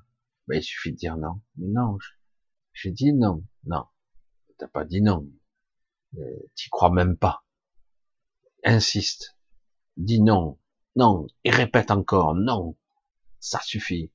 [0.48, 1.40] Ben, il suffit de dire non.
[1.56, 1.96] Mais non,
[2.72, 3.44] j'ai dit non.
[3.64, 3.84] Non,
[4.58, 5.28] t'as pas dit non.
[6.16, 7.44] Euh, T'y crois même pas.
[8.64, 9.36] Insiste.
[9.96, 10.58] Dis non.
[10.96, 11.26] Non.
[11.44, 12.34] Et répète encore.
[12.34, 12.76] Non.
[13.38, 14.12] Ça suffit.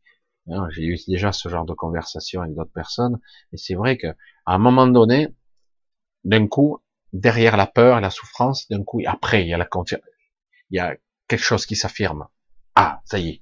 [0.70, 3.20] J'ai eu déjà ce genre de conversation avec d'autres personnes.
[3.52, 4.08] Et c'est vrai que,
[4.46, 5.30] à un moment donné,
[6.24, 6.80] d'un coup,
[7.14, 9.68] derrière la peur et la souffrance, d'un coup, après, il y a la
[10.70, 10.96] il y a
[11.28, 12.28] quelque chose qui s'affirme.
[12.76, 13.42] Ah, ça y est.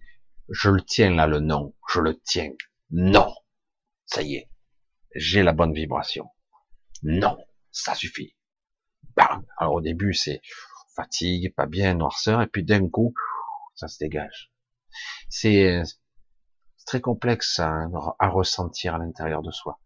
[0.49, 1.73] Je le tiens là, le non.
[1.89, 2.51] Je le tiens.
[2.91, 3.33] Non.
[4.05, 4.49] Ça y est.
[5.15, 6.29] J'ai la bonne vibration.
[7.01, 7.37] Non.
[7.71, 8.35] Ça suffit.
[9.15, 9.45] Bam.
[9.57, 10.41] Alors au début, c'est
[10.95, 13.13] fatigue, pas bien, noirceur, et puis d'un coup,
[13.75, 14.51] ça se dégage.
[15.29, 15.81] C'est
[16.85, 17.87] très complexe à,
[18.21, 19.79] ressentir à l'intérieur de soi.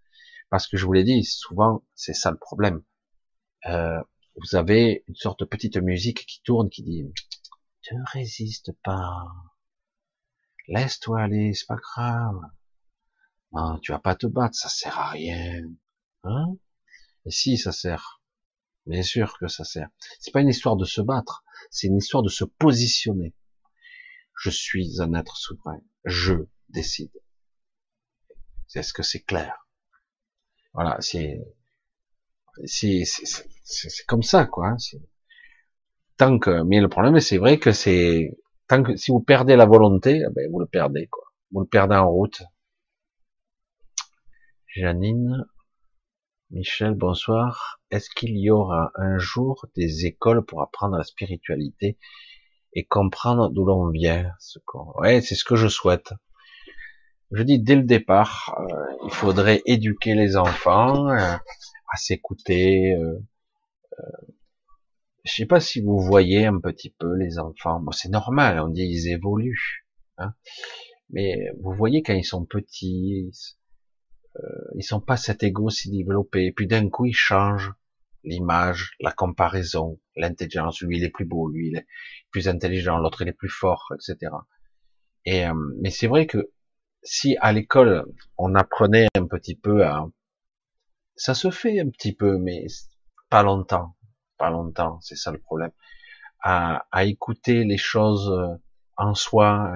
[0.49, 2.83] Parce que je vous l'ai dit, souvent, c'est ça le problème.
[3.65, 4.01] Euh,
[4.37, 7.03] vous avez une sorte de petite musique qui tourne, qui dit,
[7.91, 9.27] ne résiste pas,
[10.67, 12.39] laisse-toi aller, c'est pas grave.
[13.53, 15.63] Non, tu vas pas te battre, ça sert à rien.
[16.23, 16.57] Hein?
[17.25, 18.16] Et si, ça sert.
[18.87, 19.89] Bien sûr que ça sert.
[20.19, 23.35] C'est pas une histoire de se battre, c'est une histoire de se positionner.
[24.39, 25.81] Je suis un être souverain.
[26.05, 26.35] Je
[26.69, 27.11] décide.
[28.75, 29.67] Est-ce que c'est clair
[30.73, 31.41] Voilà, c'est
[32.65, 34.69] c'est comme ça quoi.
[34.69, 34.77] Hein,
[36.17, 38.37] tant que mais le problème c'est vrai que c'est
[38.67, 41.25] tant que si vous perdez la volonté, eh ben vous le perdez quoi.
[41.51, 42.41] Vous le perdez en route.
[44.67, 45.45] Janine,
[46.51, 47.76] Michel, bonsoir.
[47.91, 51.97] Est-ce qu'il y aura un jour des écoles pour apprendre la spiritualité
[52.73, 56.13] et comprendre d'où l'on vient c'est ce que je souhaite.
[57.31, 62.95] Je dis dès le départ, euh, il faudrait éduquer les enfants euh, à s'écouter.
[62.95, 63.19] Euh,
[63.99, 64.03] euh,
[65.25, 67.83] je sais pas si vous voyez un petit peu les enfants.
[67.91, 69.85] C'est normal, on dit ils évoluent.
[70.17, 70.33] Hein,
[71.09, 73.31] mais vous voyez quand ils sont petits,
[74.75, 76.45] ils sont pas cet ego si développé.
[76.45, 77.73] Et puis d'un coup, ils changent
[78.23, 80.81] l'image, la comparaison, l'intelligence.
[80.81, 81.87] Lui, il est plus beau, lui, il est
[82.31, 84.31] plus intelligent, l'autre, il est plus fort, etc.
[85.25, 86.51] Et euh, mais c'est vrai que
[87.03, 88.05] si à l'école
[88.37, 90.07] on apprenait un petit peu à,
[91.15, 92.65] ça se fait un petit peu, mais
[93.29, 93.95] pas longtemps,
[94.37, 95.71] pas longtemps, c'est ça le problème,
[96.41, 98.31] à, à écouter les choses
[98.97, 99.75] en soi.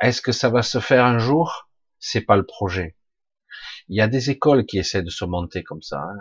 [0.00, 1.68] Est-ce que ça va se faire un jour?
[2.04, 2.96] C'est pas le projet.
[3.88, 6.02] Il y a des écoles qui essaient de se monter comme ça.
[6.02, 6.18] Hein.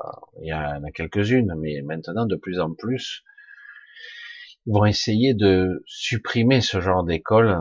[0.00, 0.08] Euh,
[0.40, 3.22] il y en a quelques-unes, mais maintenant de plus en plus,
[4.66, 7.56] ils vont essayer de supprimer ce genre d'école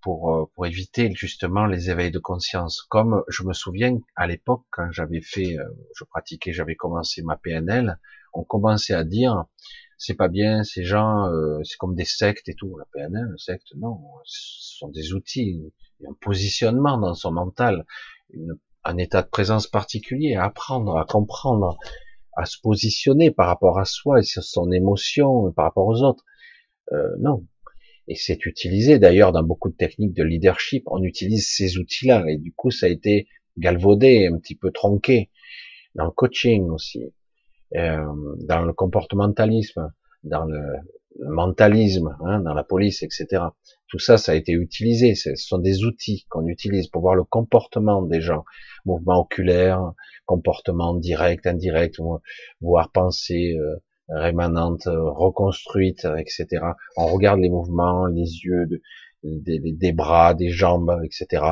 [0.00, 2.82] pour, euh, pour éviter justement les éveils de conscience.
[2.82, 7.36] Comme je me souviens à l'époque quand j'avais fait, euh, je pratiquais, j'avais commencé ma
[7.36, 7.98] PNL,
[8.32, 9.44] on commençait à dire
[9.98, 11.30] c'est pas bien, ces gens,
[11.62, 12.76] c'est comme des sectes et tout.
[12.76, 15.72] La PNL, secte, non, ce sont des outils
[16.08, 17.84] un positionnement dans son mental,
[18.84, 21.78] un état de présence particulier, à apprendre, à comprendre,
[22.36, 26.24] à se positionner par rapport à soi et sur son émotion, par rapport aux autres.
[26.92, 27.46] Euh, non.
[28.08, 32.36] Et c'est utilisé d'ailleurs dans beaucoup de techniques de leadership, on utilise ces outils-là, et
[32.36, 35.30] du coup ça a été galvaudé, un petit peu tronqué,
[35.94, 37.14] dans le coaching aussi,
[37.76, 38.04] euh,
[38.46, 39.90] dans le comportementalisme,
[40.22, 40.60] dans le,
[41.20, 43.42] mentalisme, hein, dans la police, etc.
[43.88, 45.14] Tout ça, ça a été utilisé.
[45.14, 48.44] Ce sont des outils qu'on utilise pour voir le comportement des gens,
[48.84, 49.92] mouvement oculaire,
[50.26, 52.00] comportement direct, indirect,
[52.60, 53.76] voire pensée euh,
[54.08, 56.46] rémanente, reconstruite, etc.
[56.96, 58.66] On regarde les mouvements, les yeux,
[59.22, 61.44] des, bras, des jambes, etc.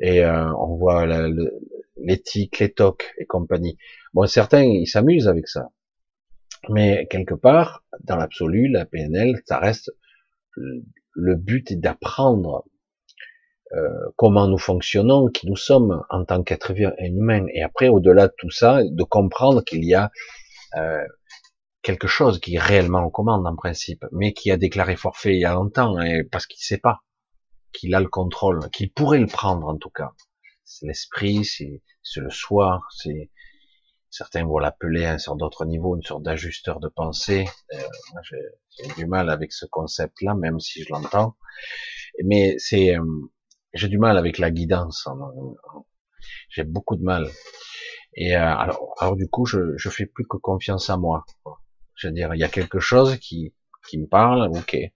[0.00, 1.06] Et euh, on voit
[1.96, 3.76] l'éthique, les tocs et compagnie.
[4.14, 5.70] Bon, certains, ils s'amusent avec ça.
[6.68, 9.90] Mais quelque part, dans l'absolu, la PNL, ça reste
[10.56, 12.64] le but est d'apprendre
[13.72, 17.46] euh, comment nous fonctionnons, qui nous sommes en tant qu'être humain.
[17.54, 20.10] Et après, au-delà de tout ça, de comprendre qu'il y a
[20.76, 21.04] euh,
[21.82, 25.40] quelque chose qui est réellement aux commandes en principe, mais qui a déclaré forfait il
[25.40, 25.96] y a longtemps,
[26.30, 27.00] parce qu'il sait pas
[27.72, 30.10] qu'il a le contrôle, qu'il pourrait le prendre en tout cas.
[30.64, 31.80] C'est l'esprit, c'est
[32.16, 33.30] le soir, c'est
[34.10, 37.46] certains vont l'appeler à un sort d'autre niveau, une sorte d'ajusteur de pensée.
[37.74, 37.78] Euh,
[38.78, 41.36] j'ai du mal avec ce concept-là, même si je l'entends.
[42.24, 43.04] Mais c'est, euh,
[43.72, 45.08] j'ai du mal avec la guidance.
[46.50, 47.28] J'ai beaucoup de mal.
[48.14, 51.24] Et euh, alors, alors du coup, je, je fais plus que confiance à moi.
[51.94, 53.54] Je veux dire, il y a quelque chose qui,
[53.88, 54.74] qui me parle, ok.
[54.74, 54.92] Et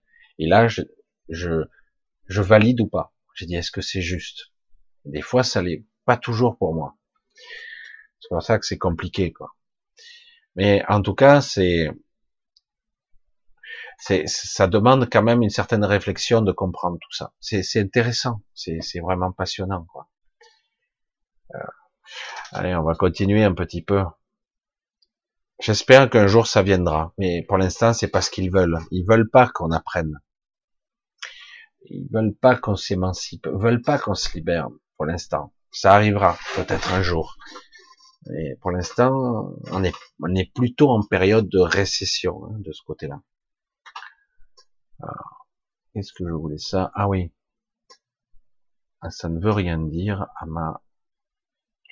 [0.47, 0.81] là, je,
[1.29, 1.63] je,
[2.27, 3.13] je valide ou pas.
[3.35, 4.51] J'ai dit, est-ce que c'est juste?
[5.05, 6.97] Des fois, ça l'est pas toujours pour moi.
[8.25, 9.55] C'est pour ça que c'est compliqué, quoi.
[10.55, 11.91] Mais en tout cas, c'est,
[13.99, 17.33] c'est, ça demande quand même une certaine réflexion de comprendre tout ça.
[17.39, 20.09] C'est, c'est intéressant, c'est, c'est vraiment passionnant, quoi.
[21.53, 21.59] Euh,
[22.51, 24.03] allez, on va continuer un petit peu.
[25.59, 28.79] J'espère qu'un jour ça viendra, mais pour l'instant c'est pas ce qu'ils veulent.
[28.91, 30.19] Ils veulent pas qu'on apprenne.
[31.85, 35.53] Ils veulent pas qu'on s'émancipe, veulent pas qu'on se libère pour l'instant.
[35.71, 37.37] Ça arrivera peut-être un jour.
[38.27, 42.81] Mais pour l'instant, on est, on est plutôt en période de récession hein, de ce
[42.83, 43.21] côté-là.
[45.93, 46.91] Qu'est-ce que je voulais ça?
[46.95, 47.31] Ah oui.
[49.01, 50.25] Ah, ça ne veut rien dire.
[50.39, 50.81] à ma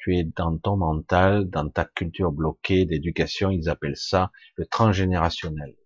[0.03, 5.77] tu es dans ton mental, dans ta culture bloquée d'éducation, ils appellent ça le transgénérationnel.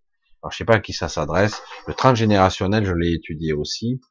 [0.41, 1.61] Alors je sais pas à qui ça s'adresse.
[1.85, 4.01] Le transgénérationnel, je l'ai étudié aussi.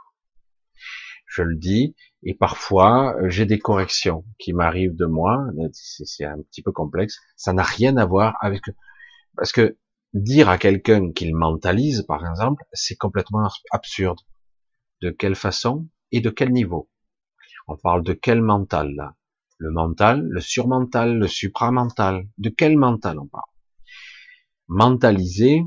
[1.27, 5.47] Je le dis, et parfois j'ai des corrections qui m'arrivent de moi.
[5.73, 7.19] C'est un petit peu complexe.
[7.37, 8.63] Ça n'a rien à voir avec
[9.37, 9.79] parce que
[10.15, 14.21] dire à quelqu'un qu'il mentalise, par exemple, c'est complètement absurde.
[15.01, 16.91] De quelle façon et de quel niveau?
[17.67, 19.17] On parle de quel mental là?
[19.59, 22.29] Le mental, le surmental, le supramental?
[22.39, 23.45] De quel mental on parle?
[24.69, 25.63] Mentaliser,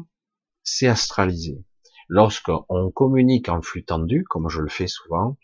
[0.63, 1.63] c'est astraliser.
[2.07, 5.37] Lorsqu'on communique en flux tendu, comme je le fais souvent,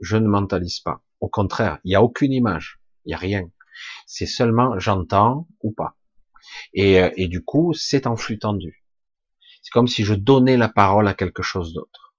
[0.00, 1.02] je ne mentalise pas.
[1.20, 3.50] Au contraire, il n'y a aucune image, il n'y a rien.
[4.06, 5.95] C'est seulement j'entends ou pas.
[6.74, 8.84] Et, euh, et du coup, c'est en flux tendu.
[9.62, 12.14] C'est comme si je donnais la parole à quelque chose d'autre.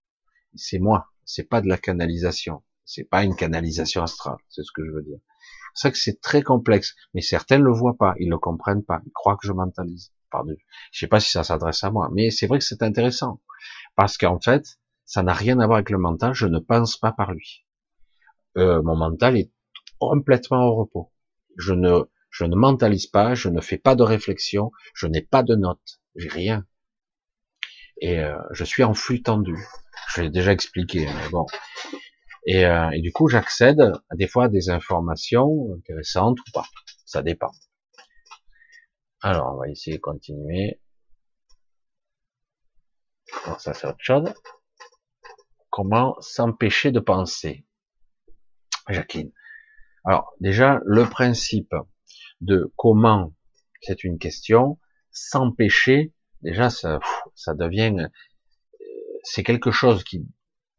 [0.56, 2.64] C'est moi, c'est pas de la canalisation.
[2.84, 5.20] C'est pas une canalisation astrale, c'est ce que je veux dire.
[5.74, 9.02] C'est ça que c'est très complexe, mais certains le voient pas, ils le comprennent pas,
[9.06, 10.12] ils croient que je mentalise.
[10.32, 10.56] Pardon.
[10.92, 13.42] Je sais pas si ça s'adresse à moi, mais c'est vrai que c'est intéressant
[13.96, 16.34] parce qu'en fait, ça n'a rien à voir avec le mental.
[16.34, 17.66] Je ne pense pas par lui.
[18.58, 19.52] Euh, mon mental est
[20.00, 21.12] complètement au repos.
[21.58, 22.04] Je ne,
[22.38, 26.00] je ne mentalise pas, je ne fais pas de réflexion, je n'ai pas de notes,
[26.16, 26.68] j'ai rien.
[28.00, 29.58] Et euh, je suis en flux tendu.
[30.14, 31.48] Je l'ai déjà expliqué, mais bon.
[32.46, 36.68] Et, euh, et du coup, j'accède à des fois à des informations intéressantes ou pas.
[37.06, 37.52] Ça dépend.
[39.24, 40.80] Alors, on va essayer de continuer.
[43.58, 44.32] ça, c'est autre chose.
[45.72, 47.66] Comment s'empêcher de penser?
[48.90, 49.32] Jacqueline.
[50.06, 51.74] Alors, déjà, le principe
[52.42, 53.34] de comment,
[53.82, 54.80] c'est une question,
[55.12, 57.00] s'empêcher, déjà, ça,
[57.36, 58.08] ça devient, euh,
[59.24, 60.28] c'est quelque chose qui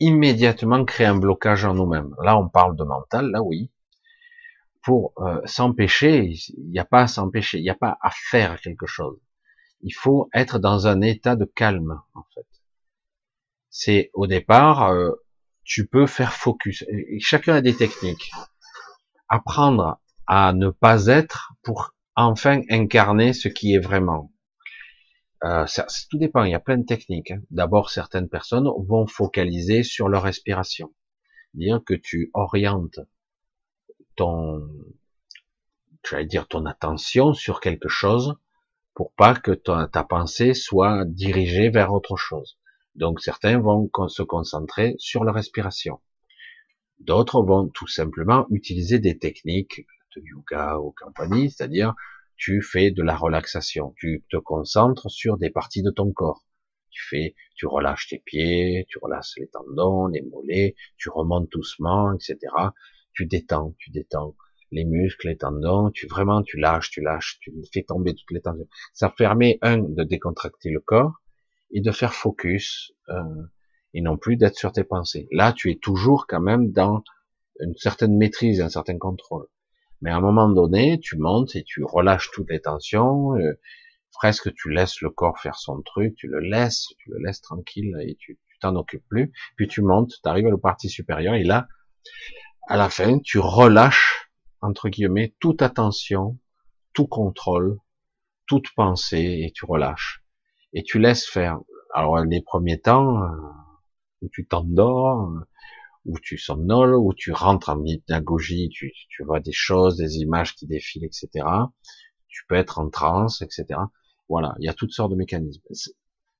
[0.00, 2.14] immédiatement crée un blocage en nous-mêmes.
[2.22, 3.70] Là, on parle de mental, là oui,
[4.82, 8.60] pour euh, s'empêcher, il n'y a pas à s'empêcher, il n'y a pas à faire
[8.60, 9.18] quelque chose.
[9.82, 12.46] Il faut être dans un état de calme, en fait.
[13.70, 15.12] C'est au départ, euh,
[15.64, 16.84] tu peux faire focus.
[17.20, 18.30] Chacun a des techniques.
[19.28, 24.30] Apprendre à ne pas être pour enfin incarner ce qui est vraiment.
[25.42, 27.30] Euh, ça, tout dépend, il y a plein de techniques.
[27.30, 27.40] Hein.
[27.50, 30.92] D'abord, certaines personnes vont focaliser sur leur respiration.
[31.54, 33.00] Dire que tu orientes
[34.16, 34.68] ton,
[36.02, 38.36] tu dire ton attention sur quelque chose
[38.94, 42.58] pour pas que ta pensée soit dirigée vers autre chose.
[42.96, 46.00] Donc certains vont se concentrer sur leur respiration.
[46.98, 51.94] D'autres vont tout simplement utiliser des techniques de yoga ou compagnie, c'est-à-dire
[52.36, 56.44] tu fais de la relaxation, tu te concentres sur des parties de ton corps.
[56.90, 62.12] Tu fais, tu relâches tes pieds, tu relâches les tendons, les mollets, tu remontes doucement,
[62.14, 62.38] etc.
[63.12, 64.36] Tu détends, tu détends
[64.70, 68.40] les muscles, les tendons, tu vraiment, tu lâches, tu lâches, tu fais tomber toutes les
[68.40, 68.68] tensions.
[68.92, 71.20] Ça permet, un, de décontracter le corps
[71.70, 73.42] et de faire focus, euh,
[73.94, 75.28] et non plus d'être sur tes pensées.
[75.32, 77.02] Là, tu es toujours quand même dans
[77.60, 79.46] une certaine maîtrise, un certain contrôle.
[80.00, 83.58] Mais à un moment donné, tu montes et tu relâches toutes les tensions, euh,
[84.12, 87.96] presque tu laisses le corps faire son truc, tu le laisses, tu le laisses tranquille
[88.02, 89.32] et tu t'en occupes plus.
[89.56, 91.68] Puis tu montes, tu arrives à la partie supérieure et là,
[92.68, 94.30] à la fin, tu relâches
[94.60, 96.38] entre guillemets toute attention,
[96.92, 97.78] tout contrôle,
[98.46, 100.24] toute pensée et tu relâches
[100.72, 101.60] et tu laisses faire.
[101.94, 103.28] Alors les premiers temps euh,
[104.22, 105.30] où tu t'endors,
[106.08, 110.54] où tu somnoles, où tu rentres en hypnagogie, tu, tu vois des choses, des images
[110.54, 111.46] qui défilent, etc.
[112.28, 113.78] Tu peux être en transe, etc.
[114.28, 115.62] Voilà, il y a toutes sortes de mécanismes.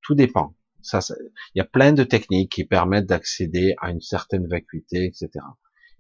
[0.02, 0.56] Tout dépend.
[0.80, 1.00] Ça,
[1.54, 5.30] il y a plein de techniques qui permettent d'accéder à une certaine vacuité, etc.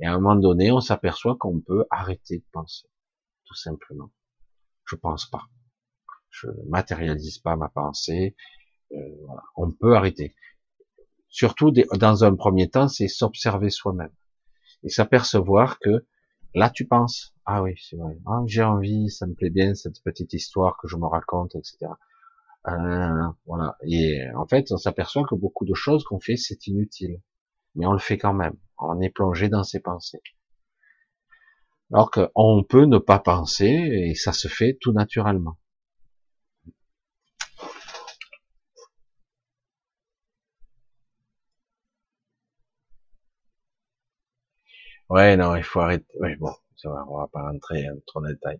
[0.00, 2.88] Et à un moment donné, on s'aperçoit qu'on peut arrêter de penser,
[3.44, 4.10] tout simplement.
[4.86, 5.42] Je pense pas.
[6.30, 8.34] Je matérialise pas ma pensée.
[8.92, 8.96] Euh,
[9.26, 9.42] voilà.
[9.56, 10.34] On peut arrêter
[11.28, 14.12] surtout dans un premier temps, c'est s'observer soi-même
[14.82, 16.06] et s'apercevoir que
[16.54, 20.02] là tu penses, ah oui, c'est vrai, ah, j'ai envie, ça me plaît bien cette
[20.02, 21.92] petite histoire que je me raconte, etc.
[22.66, 23.76] Euh, voilà.
[23.82, 27.20] Et en fait, on s'aperçoit que beaucoup de choses qu'on fait, c'est inutile,
[27.74, 28.56] mais on le fait quand même.
[28.78, 30.22] On est plongé dans ses pensées.
[31.92, 35.56] Alors qu'on peut ne pas penser et ça se fait tout naturellement.
[45.10, 46.06] Ouais, non, il faut arrêter.
[46.20, 48.58] Oui, bon, ça va, on va pas rentrer trop dans le détail.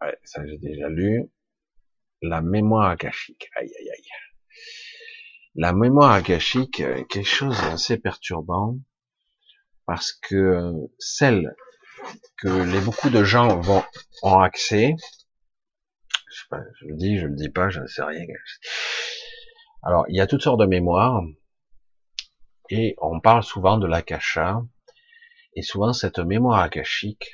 [0.00, 1.24] Ouais, ça j'ai déjà lu.
[2.22, 3.48] La mémoire akashique.
[3.56, 4.08] Aïe, aïe, aïe.
[5.54, 8.78] La mémoire akashique est quelque chose d'assez perturbant
[9.86, 11.54] parce que celle
[12.38, 13.84] que les beaucoup de gens vont
[14.22, 14.94] ont accès,
[16.30, 18.26] je, sais pas, je le dis, je le dis pas, je ne sais rien.
[19.86, 21.22] Alors, il y a toutes sortes de mémoires,
[22.70, 24.60] et on parle souvent de l'akasha,
[25.54, 27.30] et souvent cette mémoire akashique,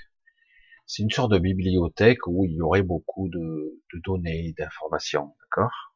[0.84, 5.94] c'est une sorte de bibliothèque où il y aurait beaucoup de, données, d'informations, d'accord?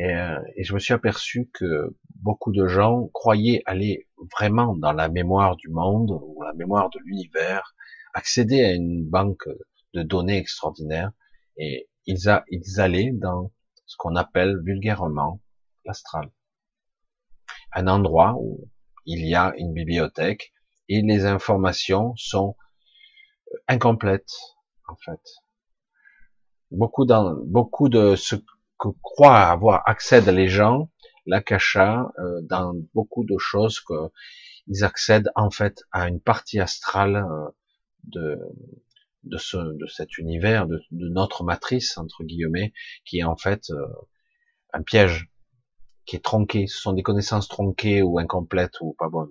[0.00, 5.08] Euh, et, je me suis aperçu que beaucoup de gens croyaient aller vraiment dans la
[5.08, 7.76] mémoire du monde ou la mémoire de l'univers,
[8.14, 9.48] accéder à une banque
[9.94, 11.12] de données extraordinaires,
[11.56, 12.28] et ils,
[12.80, 13.52] allaient dans
[13.86, 15.40] ce qu'on appelle vulgairement
[15.84, 16.30] l'astral.
[17.72, 18.68] Un endroit où
[19.06, 20.52] il y a une bibliothèque
[20.88, 22.56] et les informations sont
[23.68, 24.32] incomplètes,
[24.88, 25.20] en fait.
[26.70, 28.36] Beaucoup dans, beaucoup de ce
[28.78, 30.90] que croient avoir accèdent les gens,
[31.26, 34.10] l'akasha, euh, dans beaucoup de choses que
[34.68, 37.48] ils accèdent en fait à une partie astrale euh,
[38.04, 38.38] de
[39.24, 42.72] de ce de cet univers, de, notre matrice entre guillemets,
[43.04, 43.86] qui est en fait euh,
[44.72, 45.31] un piège
[46.06, 46.66] qui est tronqué.
[46.66, 49.30] Ce sont des connaissances tronquées ou incomplètes ou pas bonnes.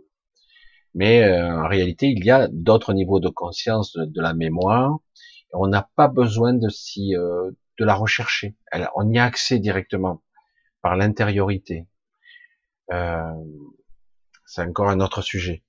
[0.94, 4.98] Mais euh, en réalité, il y a d'autres niveaux de conscience de, la mémoire.
[5.54, 8.56] on n'a pas besoin de si euh, de la rechercher.
[8.96, 10.22] On y a accès directement
[10.82, 11.88] par l'intériorité.
[12.92, 13.34] Euh,
[14.46, 15.64] c'est encore un autre sujet.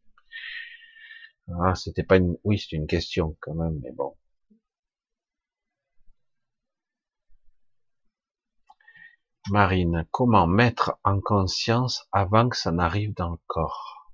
[1.60, 4.14] Ah, c'était pas une, oui, c'est une question quand même, mais bon.
[9.50, 14.12] Marine, comment mettre en conscience avant que ça n'arrive dans le corps?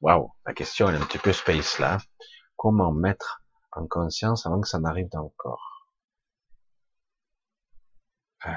[0.00, 1.98] Waouh, la question est un petit peu space là.
[2.56, 3.42] Comment mettre
[3.72, 5.88] en conscience avant que ça n'arrive dans le corps?
[8.46, 8.50] Euh.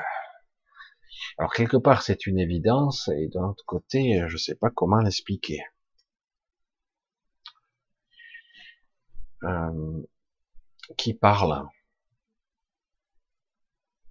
[1.38, 5.62] Alors quelque part c'est une évidence et d'un autre côté je sais pas comment l'expliquer.
[9.44, 10.02] Euh,
[10.98, 11.68] qui parle?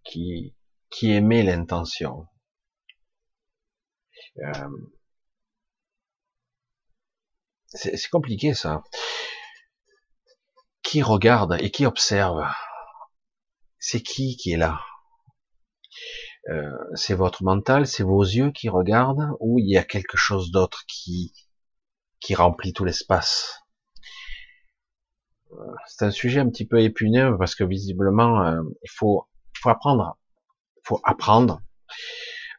[0.04, 0.54] Qui
[0.92, 2.28] qui émet l'intention.
[4.38, 4.68] Euh,
[7.66, 8.82] c'est compliqué ça.
[10.82, 12.44] Qui regarde et qui observe
[13.78, 14.80] C'est qui qui est là?
[16.50, 20.50] Euh, C'est votre mental, c'est vos yeux qui regardent ou il y a quelque chose
[20.52, 21.32] d'autre qui
[22.20, 23.60] qui remplit tout l'espace?
[25.52, 29.28] Euh, C'est un sujet un petit peu épineux parce que visiblement euh, il faut
[29.60, 30.18] faut apprendre,
[30.82, 31.62] faut apprendre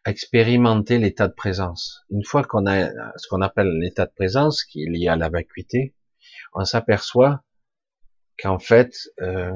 [0.06, 2.04] à expérimenter l'état de présence.
[2.10, 5.30] Une fois qu'on a ce qu'on appelle l'état de présence, qui est lié à la
[5.30, 5.95] vacuité,
[6.54, 7.44] on s'aperçoit
[8.38, 9.54] qu'en fait, euh,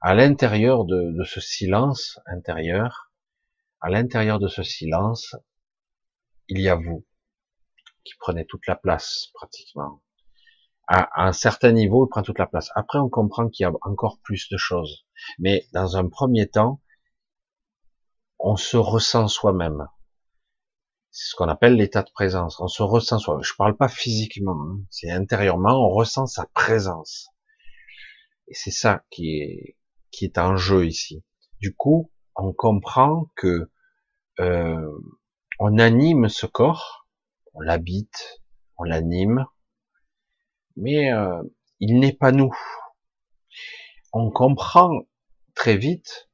[0.00, 3.12] à l'intérieur de, de, ce silence intérieur,
[3.80, 5.36] à l'intérieur de ce silence,
[6.48, 7.06] il y a vous
[8.04, 10.02] qui prenez toute la place pratiquement.
[10.86, 12.70] À, à un certain niveau, il prend toute la place.
[12.74, 15.06] Après, on comprend qu'il y a encore plus de choses.
[15.38, 16.80] Mais dans un premier temps,
[18.38, 19.86] on se ressent soi-même.
[21.10, 22.60] C'est ce qu'on appelle l'état de présence.
[22.60, 23.42] On se ressent soi-même.
[23.42, 24.80] Je parle pas physiquement, hein.
[24.90, 27.28] c'est intérieurement, on ressent sa présence.
[28.46, 29.76] Et c'est ça qui est,
[30.10, 31.24] qui est en jeu ici.
[31.60, 33.70] Du coup, on comprend que
[34.40, 34.98] euh,
[35.58, 37.08] on anime ce corps,
[37.54, 38.40] on l'habite,
[38.76, 39.44] on l'anime,
[40.76, 41.42] mais euh,
[41.80, 42.54] il n'est pas nous.
[44.12, 45.02] On comprend
[45.54, 46.27] très vite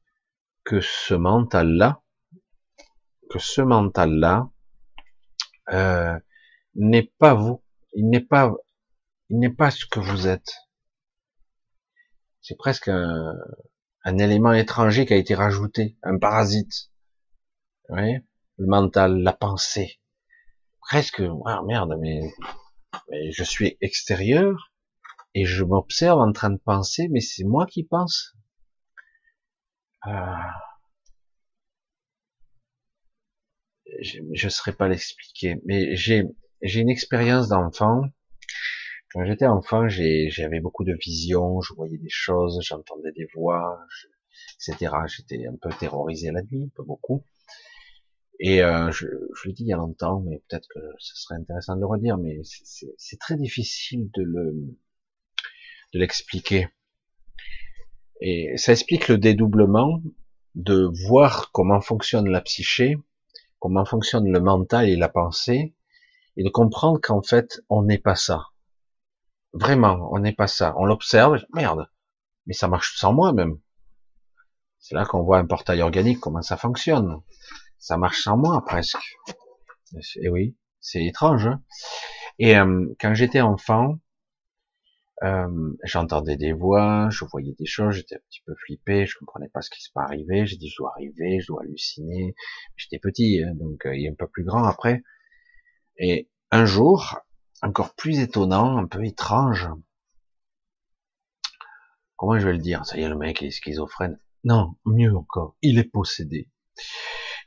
[0.64, 2.02] que ce mental-là,
[3.30, 4.50] que ce mental-là
[5.72, 6.18] euh,
[6.74, 7.62] n'est pas vous,
[7.92, 8.52] il n'est pas,
[9.28, 10.52] il n'est pas ce que vous êtes.
[12.40, 13.38] C'est presque un,
[14.18, 16.90] élément étranger qui a été rajouté, un parasite.
[17.88, 18.20] Voyez?
[18.58, 20.00] Le mental, la pensée.
[20.80, 22.20] Presque, ah merde, mais
[23.30, 24.72] je suis extérieur
[25.34, 28.33] et je m'observe en train de penser, mais c'est moi qui pense.
[30.06, 30.64] Ah.
[34.02, 36.26] je ne saurais pas l'expliquer, mais j'ai
[36.62, 38.02] une expérience d'enfant.
[39.12, 43.80] Quand j'étais enfant, j'avais beaucoup de visions, je voyais des choses, j'entendais des voix,
[44.56, 44.92] etc.
[45.06, 47.24] J'étais un peu terrorisé la nuit, pas beaucoup.
[48.40, 49.06] Et euh, je,
[49.44, 52.18] l'ai dit il y a longtemps, mais peut-être que ce serait intéressant de le redire,
[52.18, 54.76] mais c'est très difficile de le
[55.92, 56.68] de l'expliquer.
[58.20, 60.00] Et ça explique le dédoublement
[60.54, 62.96] de voir comment fonctionne la psyché,
[63.58, 65.74] comment fonctionne le mental et la pensée,
[66.36, 68.46] et de comprendre qu'en fait, on n'est pas ça.
[69.52, 70.74] Vraiment, on n'est pas ça.
[70.76, 71.88] On l'observe, merde,
[72.46, 73.58] mais ça marche sans moi même.
[74.78, 77.20] C'est là qu'on voit un portail organique, comment ça fonctionne.
[77.78, 79.16] Ça marche sans moi presque.
[80.16, 81.46] Et oui, c'est étrange.
[81.46, 81.62] Hein.
[82.38, 83.98] et euh, quand j'étais enfant,
[85.22, 89.48] euh, j'entendais des voix, je voyais des choses, j'étais un petit peu flippé, je comprenais
[89.48, 92.34] pas ce qui se arriver, j'ai dit je dois arriver, je dois halluciner.
[92.76, 95.02] J'étais petit, hein, donc euh, il est un peu plus grand après.
[95.98, 97.20] Et un jour,
[97.62, 99.68] encore plus étonnant, un peu étrange.
[102.16, 102.84] Comment je vais le dire?
[102.84, 104.18] Ça y est, le mec est schizophrène.
[104.42, 106.48] Non, mieux encore, il est possédé.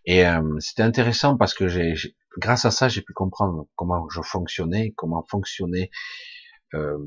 [0.05, 1.93] Et euh, c'était intéressant parce que j'ai,
[2.37, 5.91] grâce à ça, j'ai pu comprendre comment je fonctionnais, comment fonctionnait
[6.73, 6.97] euh,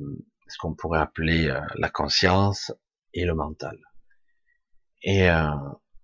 [0.51, 2.73] ce qu'on pourrait appeler euh, la conscience
[3.15, 3.79] et le mental.
[5.03, 5.51] Et euh,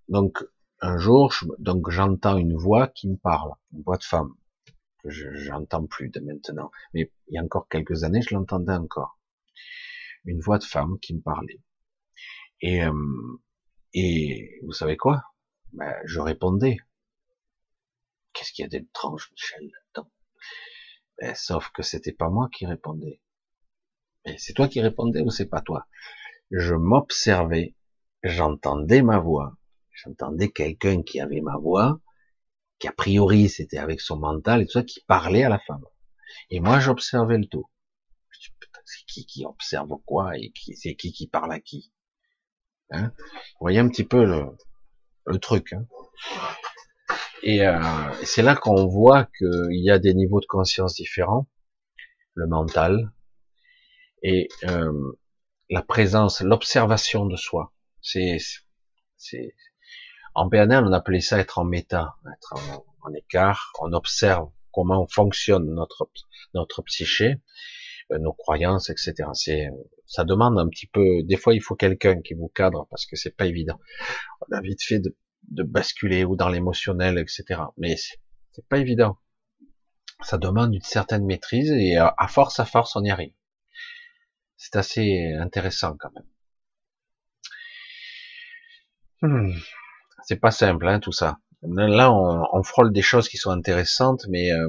[0.08, 0.44] donc
[0.80, 4.34] un jour, donc j'entends une voix qui me parle, une voix de femme
[5.02, 9.18] que j'entends plus de maintenant, mais il y a encore quelques années, je l'entendais encore,
[10.24, 11.60] une voix de femme qui me parlait.
[12.60, 12.92] Et euh,
[13.92, 15.22] et vous savez quoi?
[15.72, 16.78] Ben, Je répondais.
[18.32, 20.10] Qu'est-ce qu'il y a d'étrange, Michel, là-dedans
[21.18, 23.20] ben, Sauf que c'était pas moi qui répondais
[24.38, 25.86] c'est toi qui répondais ou c'est pas toi?
[26.50, 27.74] Je m'observais,
[28.22, 29.56] j'entendais ma voix,
[29.92, 32.00] j'entendais quelqu'un qui avait ma voix,
[32.78, 35.84] qui a priori c'était avec son mental et tout ça, qui parlait à la femme.
[36.50, 37.68] Et moi j'observais le tout.
[38.30, 38.50] Je
[38.84, 41.92] c'est qui qui observe quoi et qui c'est qui qui parle à qui?
[42.90, 43.12] Hein?
[43.16, 44.46] Vous voyez un petit peu le,
[45.26, 45.72] le truc.
[45.72, 45.86] Hein?
[47.42, 47.80] Et euh,
[48.22, 51.48] c'est là qu'on voit qu'il y a des niveaux de conscience différents.
[52.34, 53.12] Le mental,
[54.22, 55.12] et euh,
[55.70, 57.72] la présence, l'observation de soi.
[58.00, 58.38] C'est,
[59.16, 59.54] c'est,
[60.34, 62.54] en PNL, on appelait ça être en méta, être
[63.02, 63.72] en, écart.
[63.80, 66.10] On observe comment fonctionne notre
[66.54, 67.36] notre psyché,
[68.12, 69.14] euh, nos croyances, etc.
[69.32, 69.68] C'est,
[70.06, 71.22] ça demande un petit peu.
[71.22, 73.78] Des fois, il faut quelqu'un qui vous cadre parce que c'est pas évident.
[74.48, 75.16] On a vite fait de,
[75.50, 77.60] de basculer ou dans l'émotionnel, etc.
[77.76, 79.18] Mais c'est pas évident.
[80.22, 83.32] Ça demande une certaine maîtrise et à force, à force, on y arrive.
[84.56, 86.24] C'est assez intéressant quand même.
[89.22, 89.58] Hmm.
[90.24, 91.38] c'est pas simple, hein, tout ça.
[91.62, 94.68] Là, on, frôle des choses qui sont intéressantes, mais euh,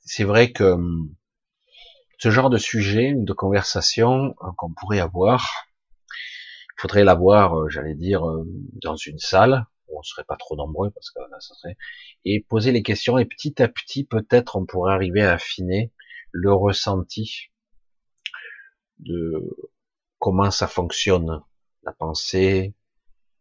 [0.00, 1.14] c'est vrai que hum,
[2.18, 5.48] ce genre de sujet, de conversation euh, qu'on pourrait avoir,
[6.10, 8.22] il faudrait l'avoir, euh, j'allais dire,
[8.82, 11.76] dans une salle où on serait pas trop nombreux parce que là, ça serait,
[12.24, 15.92] et poser les questions et petit à petit, peut-être, on pourrait arriver à affiner
[16.30, 17.50] le ressenti
[19.00, 19.56] de
[20.18, 21.42] comment ça fonctionne,
[21.84, 22.74] la pensée,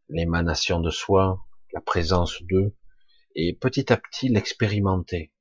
[0.09, 2.75] l'émanation de soi, la présence d'eux,
[3.35, 5.31] et petit à petit l'expérimenter.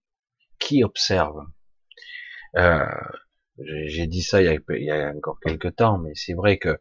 [0.59, 1.45] Qui observe?
[2.57, 2.85] Euh,
[3.59, 6.79] J'ai dit ça il y, a, encore quelques temps, mais c'est vrai que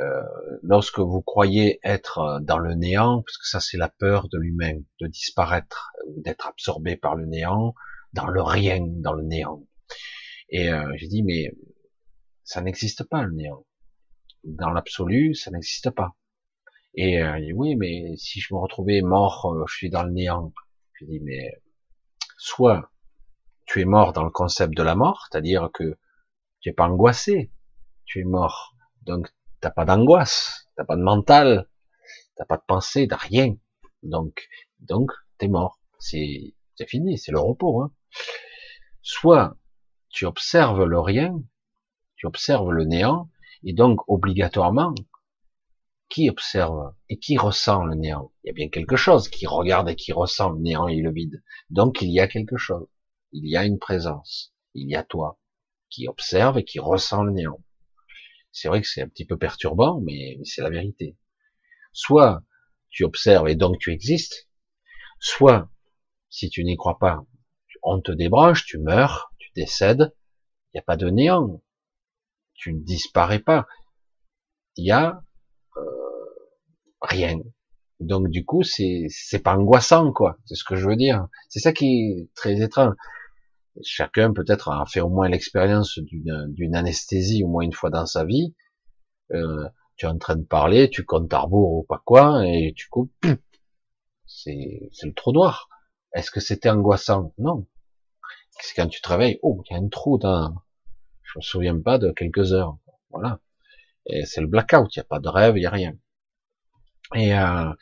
[0.00, 0.22] euh,
[0.62, 4.80] lorsque vous croyez être dans le néant, parce que ça c'est la peur de l'humain,
[5.00, 7.74] de disparaître, d'être absorbé par le néant,
[8.12, 9.66] dans le rien, dans le néant.
[10.48, 11.52] Et euh, j'ai dit mais
[12.44, 13.64] ça n'existe pas le néant.
[14.44, 16.16] Dans l'absolu, ça n'existe pas.
[16.94, 20.52] Et euh, oui, mais si je me retrouvais mort, euh, je suis dans le néant.
[20.94, 21.62] Je dis, mais
[22.36, 22.90] soit
[23.66, 25.96] tu es mort dans le concept de la mort, c'est-à-dire que
[26.60, 27.52] tu es pas angoissé,
[28.04, 31.68] tu es mort, donc t'as pas d'angoisse, t'as pas de mental,
[32.36, 33.56] t'as pas de pensée, t'as rien,
[34.02, 34.48] donc
[34.80, 37.82] donc t'es mort, c'est c'est fini, c'est le repos.
[37.82, 37.92] Hein.
[39.02, 39.56] Soit
[40.10, 41.34] tu observes le rien,
[42.22, 43.28] tu observes le néant,
[43.64, 44.94] et donc obligatoirement
[46.08, 48.30] qui observe et qui ressent le néant?
[48.44, 51.10] Il y a bien quelque chose qui regarde et qui ressent le néant et le
[51.10, 51.42] vide.
[51.70, 52.86] Donc il y a quelque chose.
[53.32, 54.54] Il y a une présence.
[54.74, 55.40] Il y a toi
[55.90, 57.60] qui observe et qui ressent le néant.
[58.52, 61.18] C'est vrai que c'est un petit peu perturbant, mais, c'est la vérité.
[61.92, 62.44] Soit
[62.88, 64.48] tu observes et donc tu existes,
[65.18, 65.68] soit
[66.30, 67.26] si tu n'y crois pas,
[67.82, 70.14] on te débranche, tu meurs, tu décèdes,
[70.68, 71.60] il n'y a pas de néant,
[72.62, 73.66] tu ne disparais pas.
[74.76, 75.20] Il y a
[77.00, 77.40] rien.
[78.00, 80.38] Donc du coup, c'est c'est pas angoissant quoi.
[80.46, 81.28] C'est ce que je veux dire.
[81.48, 82.94] C'est ça qui est très étrange.
[83.82, 88.24] Chacun peut-être a fait au moins l'expérience d'une anesthésie au moins une fois dans sa
[88.24, 88.54] vie.
[89.32, 92.88] Euh, tu es en train de parler, tu comptes à ou pas quoi, et tu
[92.88, 93.12] coupes.
[94.26, 95.68] C'est c'est le trou noir.
[96.14, 97.34] Est-ce que c'était angoissant?
[97.38, 97.66] Non.
[98.60, 99.38] C'est quand tu travailles.
[99.42, 100.54] Oh, il y a un trou dans.
[101.32, 102.78] Je me souviens pas de quelques heures.
[103.10, 103.40] Voilà.
[104.06, 104.94] Et c'est le blackout.
[104.94, 105.94] Il n'y a pas de rêve, il n'y a rien.
[107.14, 107.72] Et, euh,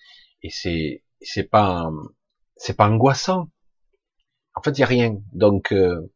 [0.43, 1.91] et c'est pas
[2.79, 3.51] angoissant.
[4.55, 5.17] En fait, il y a rien.
[5.33, 6.13] Donc euh,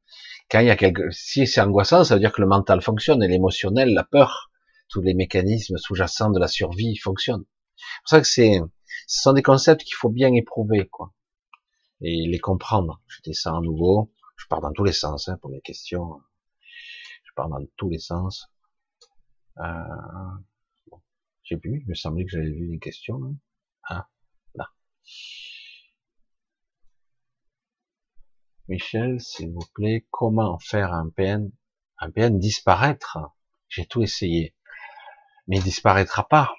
[0.50, 3.28] quand y a quelque si c'est angoissant, ça veut dire que le mental fonctionne et
[3.28, 4.50] l'émotionnel, la peur,
[4.88, 7.44] tous les mécanismes sous-jacents de la survie fonctionnent.
[7.76, 8.60] C'est pour ça que c'est
[9.06, 11.12] ce sont des concepts qu'il faut bien éprouver quoi
[12.00, 13.00] et les comprendre.
[13.06, 16.20] Je descends à nouveau, je pars dans tous les sens hein, pour les questions.
[17.34, 18.50] Pars dans tous les sens.
[19.58, 19.72] Euh,
[21.42, 23.20] j'ai vu, il me semblait que j'avais vu des questions.
[23.22, 23.36] Hein.
[23.84, 24.08] Ah,
[24.54, 24.70] là.
[28.68, 31.50] Michel, s'il vous plaît, comment faire un PN,
[31.98, 33.18] un PN disparaître?
[33.68, 34.54] J'ai tout essayé,
[35.46, 36.54] mais il disparaîtra pas.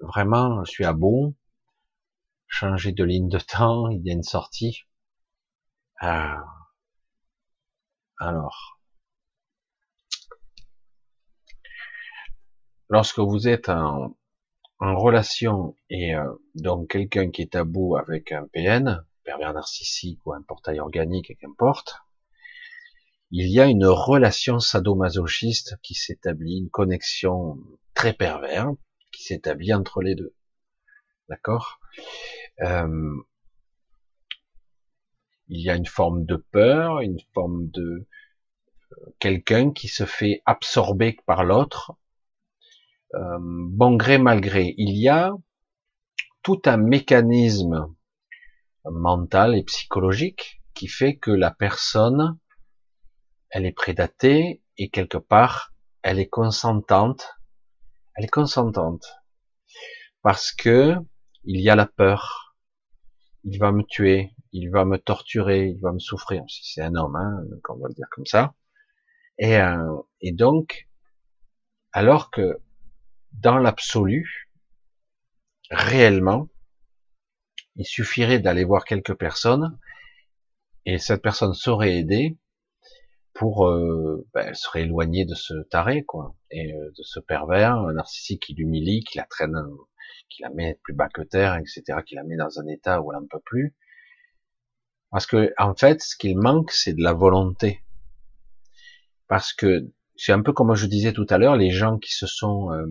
[0.00, 1.34] Vraiment, je suis à bout.
[2.46, 4.84] Changer de ligne de temps, il y a une sortie.
[6.00, 6.44] Ah.
[8.18, 8.77] Alors,
[12.88, 14.14] lorsque vous êtes en,
[14.80, 20.32] relation et euh, donc quelqu'un qui est à bout avec un PN, pervers narcissique ou
[20.32, 21.96] un portail organique, qu'importe,
[23.30, 27.58] il y a une relation sadomasochiste qui s'établit, une connexion
[27.92, 28.70] très pervers
[29.12, 30.34] qui s'établit entre les deux.
[31.28, 31.80] D'accord?
[32.60, 33.16] Euh,
[35.48, 38.06] Il y a une forme de peur, une forme de
[38.92, 41.96] euh, quelqu'un qui se fait absorber par l'autre
[43.14, 45.32] euh, bon gré mal gré, il y a
[46.42, 47.94] tout un mécanisme
[48.84, 52.38] mental et psychologique qui fait que la personne,
[53.50, 57.38] elle est prédatée et quelque part, elle est consentante.
[58.14, 59.06] Elle est consentante
[60.22, 60.96] parce que
[61.44, 62.56] il y a la peur.
[63.44, 66.42] Il va me tuer, il va me torturer, il va me souffrir.
[66.48, 68.54] Si c'est un homme, hein, on va le dire comme ça.
[69.38, 70.88] Et, euh, et donc,
[71.92, 72.58] alors que
[73.32, 74.50] dans l'absolu,
[75.70, 76.48] réellement,
[77.76, 79.78] il suffirait d'aller voir quelques personnes
[80.84, 82.36] et cette personne saurait aider
[83.34, 87.92] pour, euh, ben, serait éloignée de ce taré, quoi, et euh, de ce pervers, un
[87.92, 89.56] narcissique qui l'humilie, qui la traîne,
[90.28, 93.12] qui la met plus bas que terre, etc., qui la met dans un état où
[93.12, 93.76] elle n'en peut plus.
[95.10, 97.84] Parce que, en fait, ce qu'il manque, c'est de la volonté.
[99.28, 102.26] Parce que, c'est un peu comme je disais tout à l'heure, les gens qui se
[102.26, 102.86] sont euh,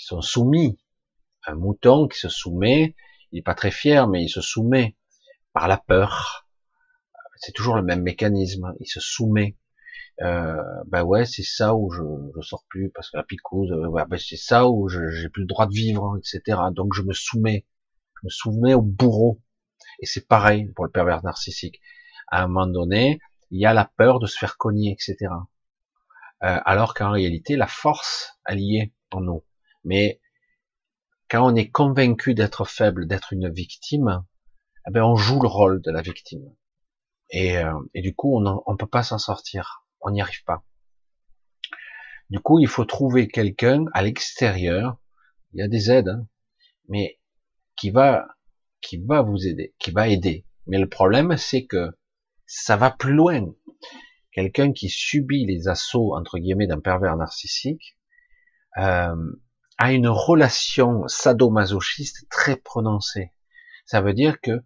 [0.00, 0.78] qui sont soumis
[1.46, 2.94] un mouton qui se soumet,
[3.32, 4.96] il est pas très fier, mais il se soumet
[5.52, 6.46] par la peur.
[7.36, 8.74] C'est toujours le même mécanisme.
[8.80, 9.56] Il se soumet.
[10.22, 12.02] Euh, ben ouais, c'est ça où je,
[12.36, 15.46] je sors plus parce que la picouse, euh, ben c'est ça où j'ai plus le
[15.46, 16.58] droit de vivre, etc.
[16.72, 17.66] Donc je me soumets,
[18.20, 19.40] je me soumets au bourreau.
[20.00, 21.80] Et c'est pareil pour le pervers narcissique.
[22.28, 23.18] À un moment donné,
[23.50, 25.16] il y a la peur de se faire cogner, etc.
[26.42, 29.42] Euh, alors qu'en réalité, la force, elle y est en nous.
[29.84, 30.20] Mais
[31.28, 34.24] quand on est convaincu d'être faible, d'être une victime,
[34.86, 36.54] eh ben on joue le rôle de la victime.
[37.30, 38.40] Et, euh, et du coup, on
[38.72, 39.84] ne peut pas s'en sortir.
[40.00, 40.64] On n'y arrive pas.
[42.30, 44.98] Du coup, il faut trouver quelqu'un à l'extérieur.
[45.52, 46.26] Il y a des aides, hein,
[46.88, 47.20] mais
[47.76, 48.28] qui va,
[48.80, 50.46] qui va vous aider, qui va aider.
[50.66, 51.90] Mais le problème, c'est que
[52.46, 53.52] ça va plus loin.
[54.32, 57.96] Quelqu'un qui subit les assauts entre guillemets d'un pervers narcissique
[58.78, 59.16] euh,
[59.80, 63.32] a une relation sadomasochiste très prononcée.
[63.86, 64.62] Ça veut dire que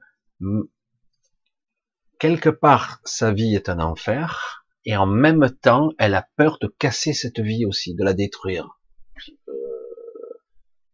[2.19, 6.67] quelque part sa vie est un enfer et en même temps elle a peur de
[6.67, 8.81] casser cette vie aussi, de la détruire.
[9.49, 9.53] Euh,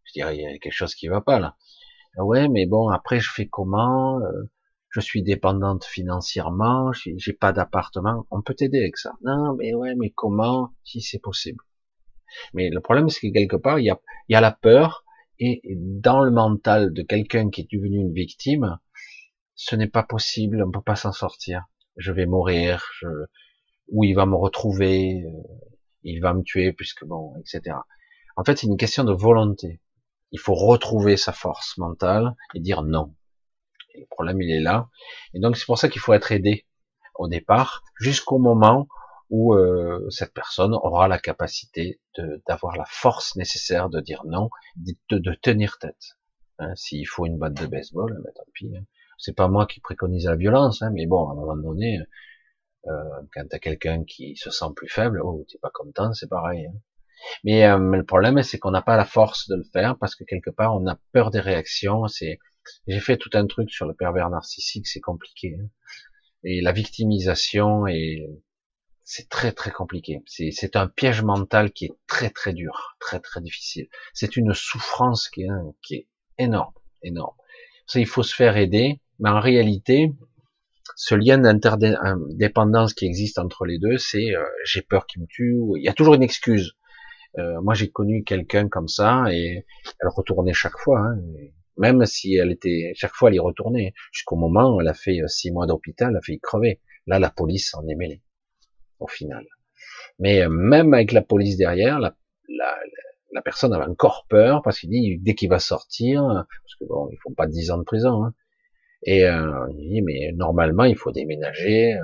[0.04, 1.56] je dirais il y a quelque chose qui va pas là.
[2.18, 4.20] Ouais, mais bon après je fais comment?
[4.20, 4.50] Euh,
[4.90, 9.12] je suis dépendante financièrement, j'ai pas d'appartement, on peut t'aider avec ça.
[9.22, 10.74] Non, mais ouais, mais comment?
[10.84, 11.64] Si c'est possible
[12.54, 15.04] Mais le problème, c'est que quelque part, il y a, y a la peur,
[15.38, 18.78] et dans le mental de quelqu'un qui est devenu une victime,
[19.54, 21.64] ce n'est pas possible, on peut pas s'en sortir.
[21.96, 23.08] Je vais mourir, je,
[23.88, 25.30] ou il va me retrouver, euh,
[26.02, 27.76] il va me tuer, puisque bon, etc.
[28.36, 29.80] En fait, c'est une question de volonté.
[30.32, 33.14] Il faut retrouver sa force mentale et dire non
[34.00, 34.88] le problème, il est là.
[35.34, 36.66] Et donc, c'est pour ça qu'il faut être aidé
[37.14, 38.88] au départ, jusqu'au moment
[39.30, 42.00] où euh, cette personne aura la capacité
[42.46, 46.18] d'avoir la force nécessaire de dire non, de, de tenir tête.
[46.58, 48.70] Hein, S'il faut une batte de baseball, ben, tant pis.
[48.76, 48.84] Hein.
[49.18, 52.00] C'est pas moi qui préconise la violence, hein, mais bon, à un moment donné,
[52.86, 52.92] euh,
[53.32, 56.66] quand t'as quelqu'un qui se sent plus faible, oh, t'es pas content, c'est pareil.
[56.66, 56.78] Hein.
[57.44, 60.14] Mais, euh, mais, le problème, c'est qu'on n'a pas la force de le faire parce
[60.14, 62.06] que quelque part, on a peur des réactions.
[62.08, 62.38] C'est
[62.86, 65.56] j'ai fait tout un truc sur le pervers narcissique, c'est compliqué.
[65.60, 65.68] Hein.
[66.44, 68.26] Et la victimisation, et
[69.12, 70.22] c'est très très compliqué.
[70.26, 73.88] C'est un piège mental qui est très très dur, très très difficile.
[74.14, 76.06] C'est une souffrance qui est, est
[76.38, 77.34] énorme, énorme.
[77.88, 80.12] Ça, il faut se faire aider, mais en réalité,
[80.94, 85.58] ce lien d'interdépendance qui existe entre les deux, c'est euh, j'ai peur qu'il me tue.
[85.76, 86.76] Il y a toujours une excuse.
[87.36, 89.66] Euh, moi, j'ai connu quelqu'un comme ça et
[90.00, 91.00] elle retournait chaque fois.
[91.00, 91.18] Hein,
[91.78, 95.20] même si elle était, chaque fois elle y retournait, jusqu'au moment où elle a fait
[95.20, 96.80] euh, six mois d'hôpital, elle a fait crever.
[97.08, 98.22] Là, la police en est mêlée,
[99.00, 99.46] au final.
[100.18, 102.14] Mais euh, même avec la police derrière, la,
[102.48, 102.78] la,
[103.32, 107.08] la personne avait encore peur parce qu'il dit dès qu'il va sortir, parce que bon,
[107.10, 108.34] ils font pas dix ans de prison, hein,
[109.02, 111.98] et euh, il dit mais normalement il faut déménager,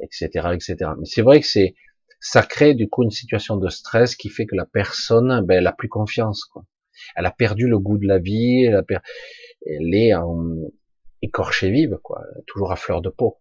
[0.00, 0.76] etc., euh, etc.
[0.98, 1.74] Mais c'est vrai que c'est
[2.20, 5.66] ça crée du coup une situation de stress qui fait que la personne, ben, elle
[5.66, 6.44] a plus confiance.
[6.44, 6.64] Quoi.
[7.16, 9.02] Elle a perdu le goût de la vie, elle, a
[9.66, 10.38] elle est en...
[11.20, 13.38] écorchée vive, quoi, toujours à fleur de peau.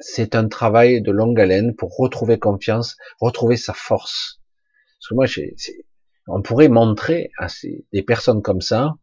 [0.00, 4.40] C'est un travail de longue haleine pour retrouver confiance, retrouver sa force.
[4.98, 5.26] Parce que moi,
[6.28, 8.94] on pourrait montrer à ces, des personnes comme ça,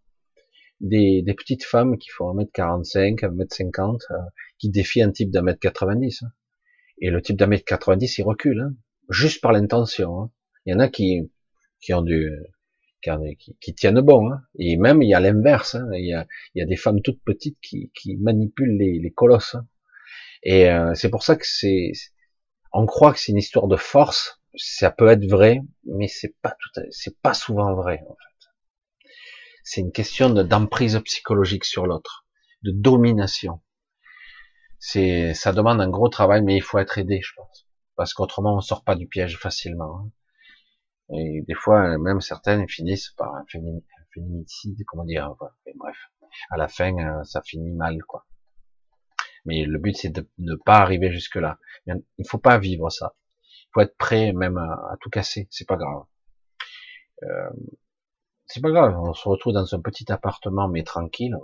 [0.81, 4.15] des, des, petites femmes qui font 1m45, 1m50, euh,
[4.59, 6.23] qui défient un type d'un mètre 90.
[6.23, 6.31] Hein.
[6.99, 8.75] Et le type d'un mètre 90, il recule, hein,
[9.09, 10.21] juste par l'intention.
[10.21, 10.31] Hein.
[10.65, 11.31] Il y en a qui,
[11.81, 12.31] qui ont du,
[13.59, 14.31] qui, tiennent bon.
[14.31, 14.41] Hein.
[14.57, 15.75] Et même, il y a l'inverse.
[15.75, 15.87] Hein.
[15.93, 19.55] Il, y a, il, y a, des femmes toutes petites qui, manipulent les, les colosses.
[20.45, 21.91] Et euh, c'est pour ça que c'est,
[22.71, 24.41] on croit que c'est une histoire de force.
[24.55, 29.09] Ça peut être vrai, mais c'est pas tout, c'est pas souvent vrai en fait.
[29.63, 32.25] C'est une question d'emprise psychologique sur l'autre,
[32.63, 33.61] de domination.
[34.79, 38.55] C'est, ça demande un gros travail, mais il faut être aidé, je pense, parce qu'autrement
[38.55, 39.99] on sort pas du piège facilement.
[39.99, 40.11] Hein.
[41.17, 43.45] Et des fois, même certaines finissent par un
[44.13, 45.33] féminicide, comment dire,
[45.75, 45.97] bref.
[46.49, 48.25] À la fin, euh, ça finit mal, quoi.
[49.45, 51.59] Mais le but, c'est de ne pas arriver jusque là.
[51.87, 53.15] Il faut pas vivre ça.
[53.43, 55.47] Il faut être prêt même à, tout casser.
[55.51, 56.03] C'est pas grave.
[57.23, 57.49] Euh,
[58.47, 58.97] c'est pas grave.
[58.97, 61.35] On se retrouve dans un petit appartement, mais tranquille,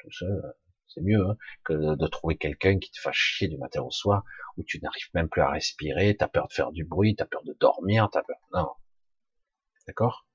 [0.00, 0.54] tout seul.
[0.88, 4.24] C'est mieux hein, que de, trouver quelqu'un qui te fasse chier du matin au soir,
[4.56, 7.42] où tu n'arrives même plus à respirer, t'as peur de faire du bruit, t'as peur
[7.44, 8.38] de dormir, t'as peur.
[8.54, 8.70] Non,
[9.86, 10.26] D'accord?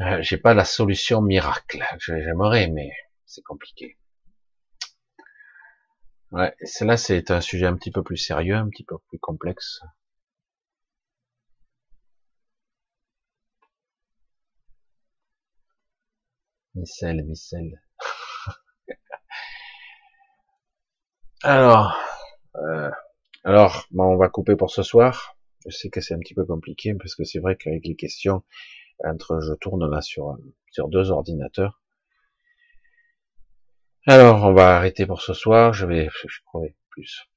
[0.00, 1.84] Euh, J'ai pas la solution miracle.
[1.98, 2.90] J'aimerais, mais
[3.26, 3.98] c'est compliqué.
[6.32, 9.80] Ouais, cela c'est un sujet un petit peu plus sérieux, un petit peu plus complexe.
[16.74, 17.80] Micelle, Micelle.
[21.42, 21.96] alors,
[22.56, 22.90] euh,
[23.44, 25.36] alors, bon, on va couper pour ce soir.
[25.66, 28.42] Je sais que c'est un petit peu compliqué parce que c'est vrai qu'avec les questions,
[29.04, 30.36] entre je tourne là sur
[30.72, 31.79] sur deux ordinateurs.
[34.06, 35.74] Alors, on va arrêter pour ce soir.
[35.74, 36.40] Je vais, je
[36.88, 37.28] plus.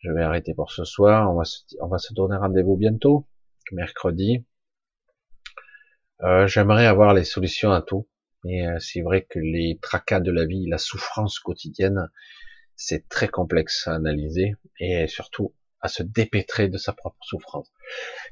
[0.00, 1.30] Je vais arrêter pour ce soir.
[1.30, 3.26] On va se, on va se donner rendez-vous bientôt,
[3.72, 4.44] mercredi.
[6.22, 8.06] Euh, J'aimerais avoir les solutions à tout,
[8.44, 12.10] mais euh, c'est vrai que les tracas de la vie, la souffrance quotidienne,
[12.74, 17.72] c'est très complexe à analyser et surtout à se dépêtrer de sa propre souffrance.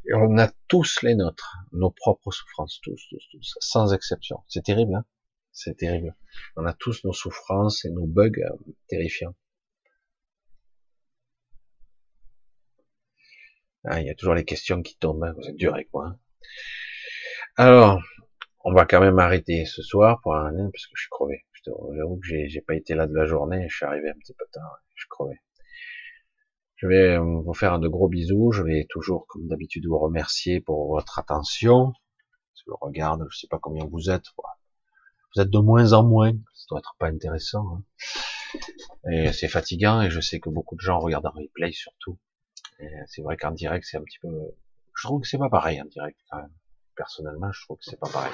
[0.07, 4.43] Et on a tous les nôtres, nos propres souffrances, tous, tous, tous, sans exception.
[4.49, 5.05] C'est terrible, hein?
[5.55, 6.15] C'est terrible.
[6.57, 9.35] On a tous nos souffrances et nos bugs euh, terrifiants.
[13.85, 15.35] Ah, il y a toujours les questions qui tombent, hein.
[15.37, 16.09] vous êtes dur avec moi.
[16.09, 16.19] Hein.
[17.57, 18.03] Alors,
[18.65, 21.45] on va quand même arrêter ce soir pour un parce que je suis crevé.
[21.65, 24.45] J'avoue que j'ai pas été là de la journée, je suis arrivé un petit peu
[24.53, 25.41] tard, je suis crevé.
[26.77, 28.51] Je vais euh, vous faire de gros bisous.
[28.53, 31.93] Je vais toujours, comme d'habitude, vous remercier pour votre attention.
[32.57, 34.25] Je regarde, je sais pas combien vous êtes.
[35.35, 36.33] Vous êtes de moins en moins.
[36.55, 37.77] Ça doit être pas intéressant.
[37.77, 37.83] Hein.
[39.11, 40.01] Et c'est fatigant.
[40.03, 42.19] Et je sais que beaucoup de gens regardent en replay surtout.
[43.07, 44.29] C'est vrai qu'en direct, c'est un petit peu.
[44.97, 46.53] Je trouve que c'est pas pareil en direct quand même.
[46.97, 48.33] Personnellement, je trouve que c'est pas pareil.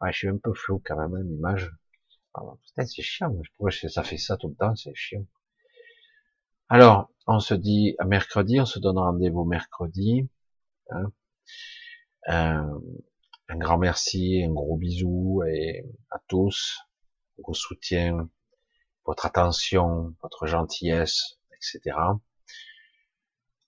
[0.00, 1.70] Ouais, je suis un peu flou quand même, hein, l'image.
[2.32, 3.34] Peut-être c'est chiant.
[3.58, 5.26] Que ça fait ça tout le temps, c'est chiant.
[6.68, 10.28] Alors, on se dit à mercredi, on se donne rendez-vous mercredi.
[10.90, 11.12] Hein.
[12.28, 12.78] Euh,
[13.50, 16.78] un grand merci, un gros bisou et à tous,
[17.44, 18.30] vos soutiens,
[19.04, 21.96] votre attention, votre gentillesse, etc.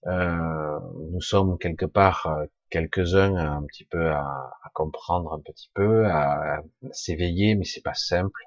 [0.07, 0.79] Euh,
[1.11, 6.07] nous sommes quelque part euh, quelques-uns un petit peu à, à, comprendre un petit peu,
[6.07, 6.63] à,
[6.93, 8.41] s'éveiller, mais c'est pas simple.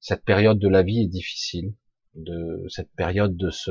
[0.00, 1.74] Cette période de la vie est difficile
[2.14, 3.70] de cette période de ce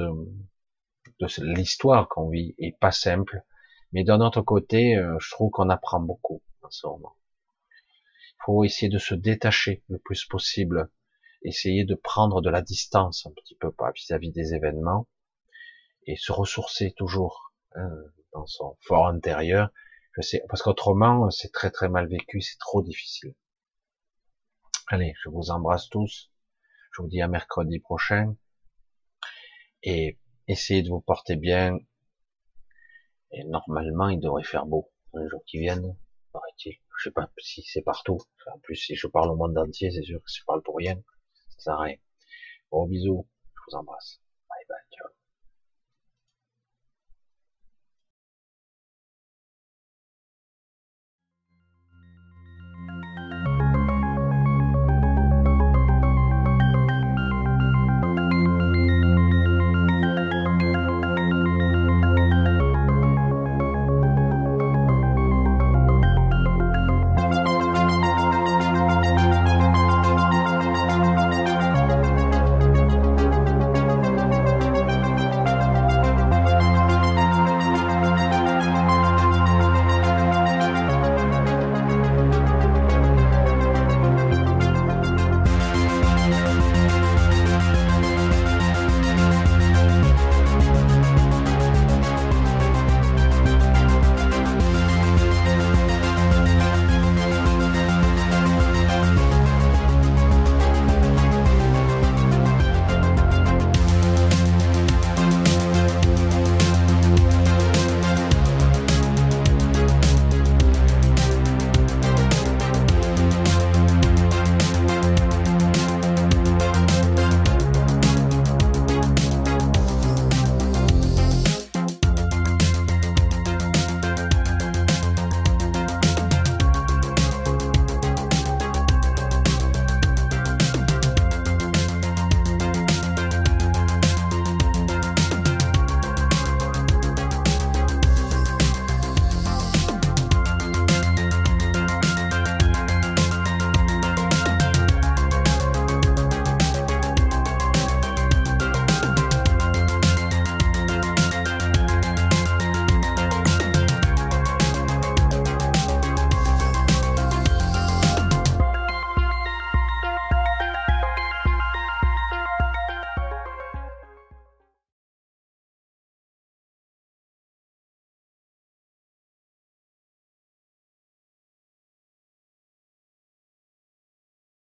[1.19, 3.43] de l'histoire qu'on vit est pas simple,
[3.91, 6.41] mais d'un autre côté, euh, je trouve qu'on apprend beaucoup
[6.71, 10.91] Il faut essayer de se détacher le plus possible,
[11.43, 15.07] essayer de prendre de la distance un petit peu vis-à-vis des événements
[16.05, 17.89] et se ressourcer toujours hein,
[18.33, 19.69] dans son fort intérieur.
[20.49, 23.35] Parce qu'autrement, c'est très très mal vécu, c'est trop difficile.
[24.87, 26.31] Allez, je vous embrasse tous.
[26.91, 28.35] Je vous dis à mercredi prochain.
[29.83, 31.77] Et essayez de vous porter bien.
[33.31, 35.95] Et normalement, il devrait faire beau dans les jours qui viennent,
[36.31, 36.77] paraît-il.
[36.97, 38.19] Je sais pas si c'est partout.
[38.53, 40.77] en plus, si je parle au monde entier, c'est sûr que si je parle pour
[40.77, 40.95] rien,
[41.49, 41.97] ça sert à rien.
[42.71, 43.27] Bon, bisous.
[43.55, 44.21] Je vous embrasse.
[44.49, 44.97] Bye bye.
[44.97, 45.18] Ciao.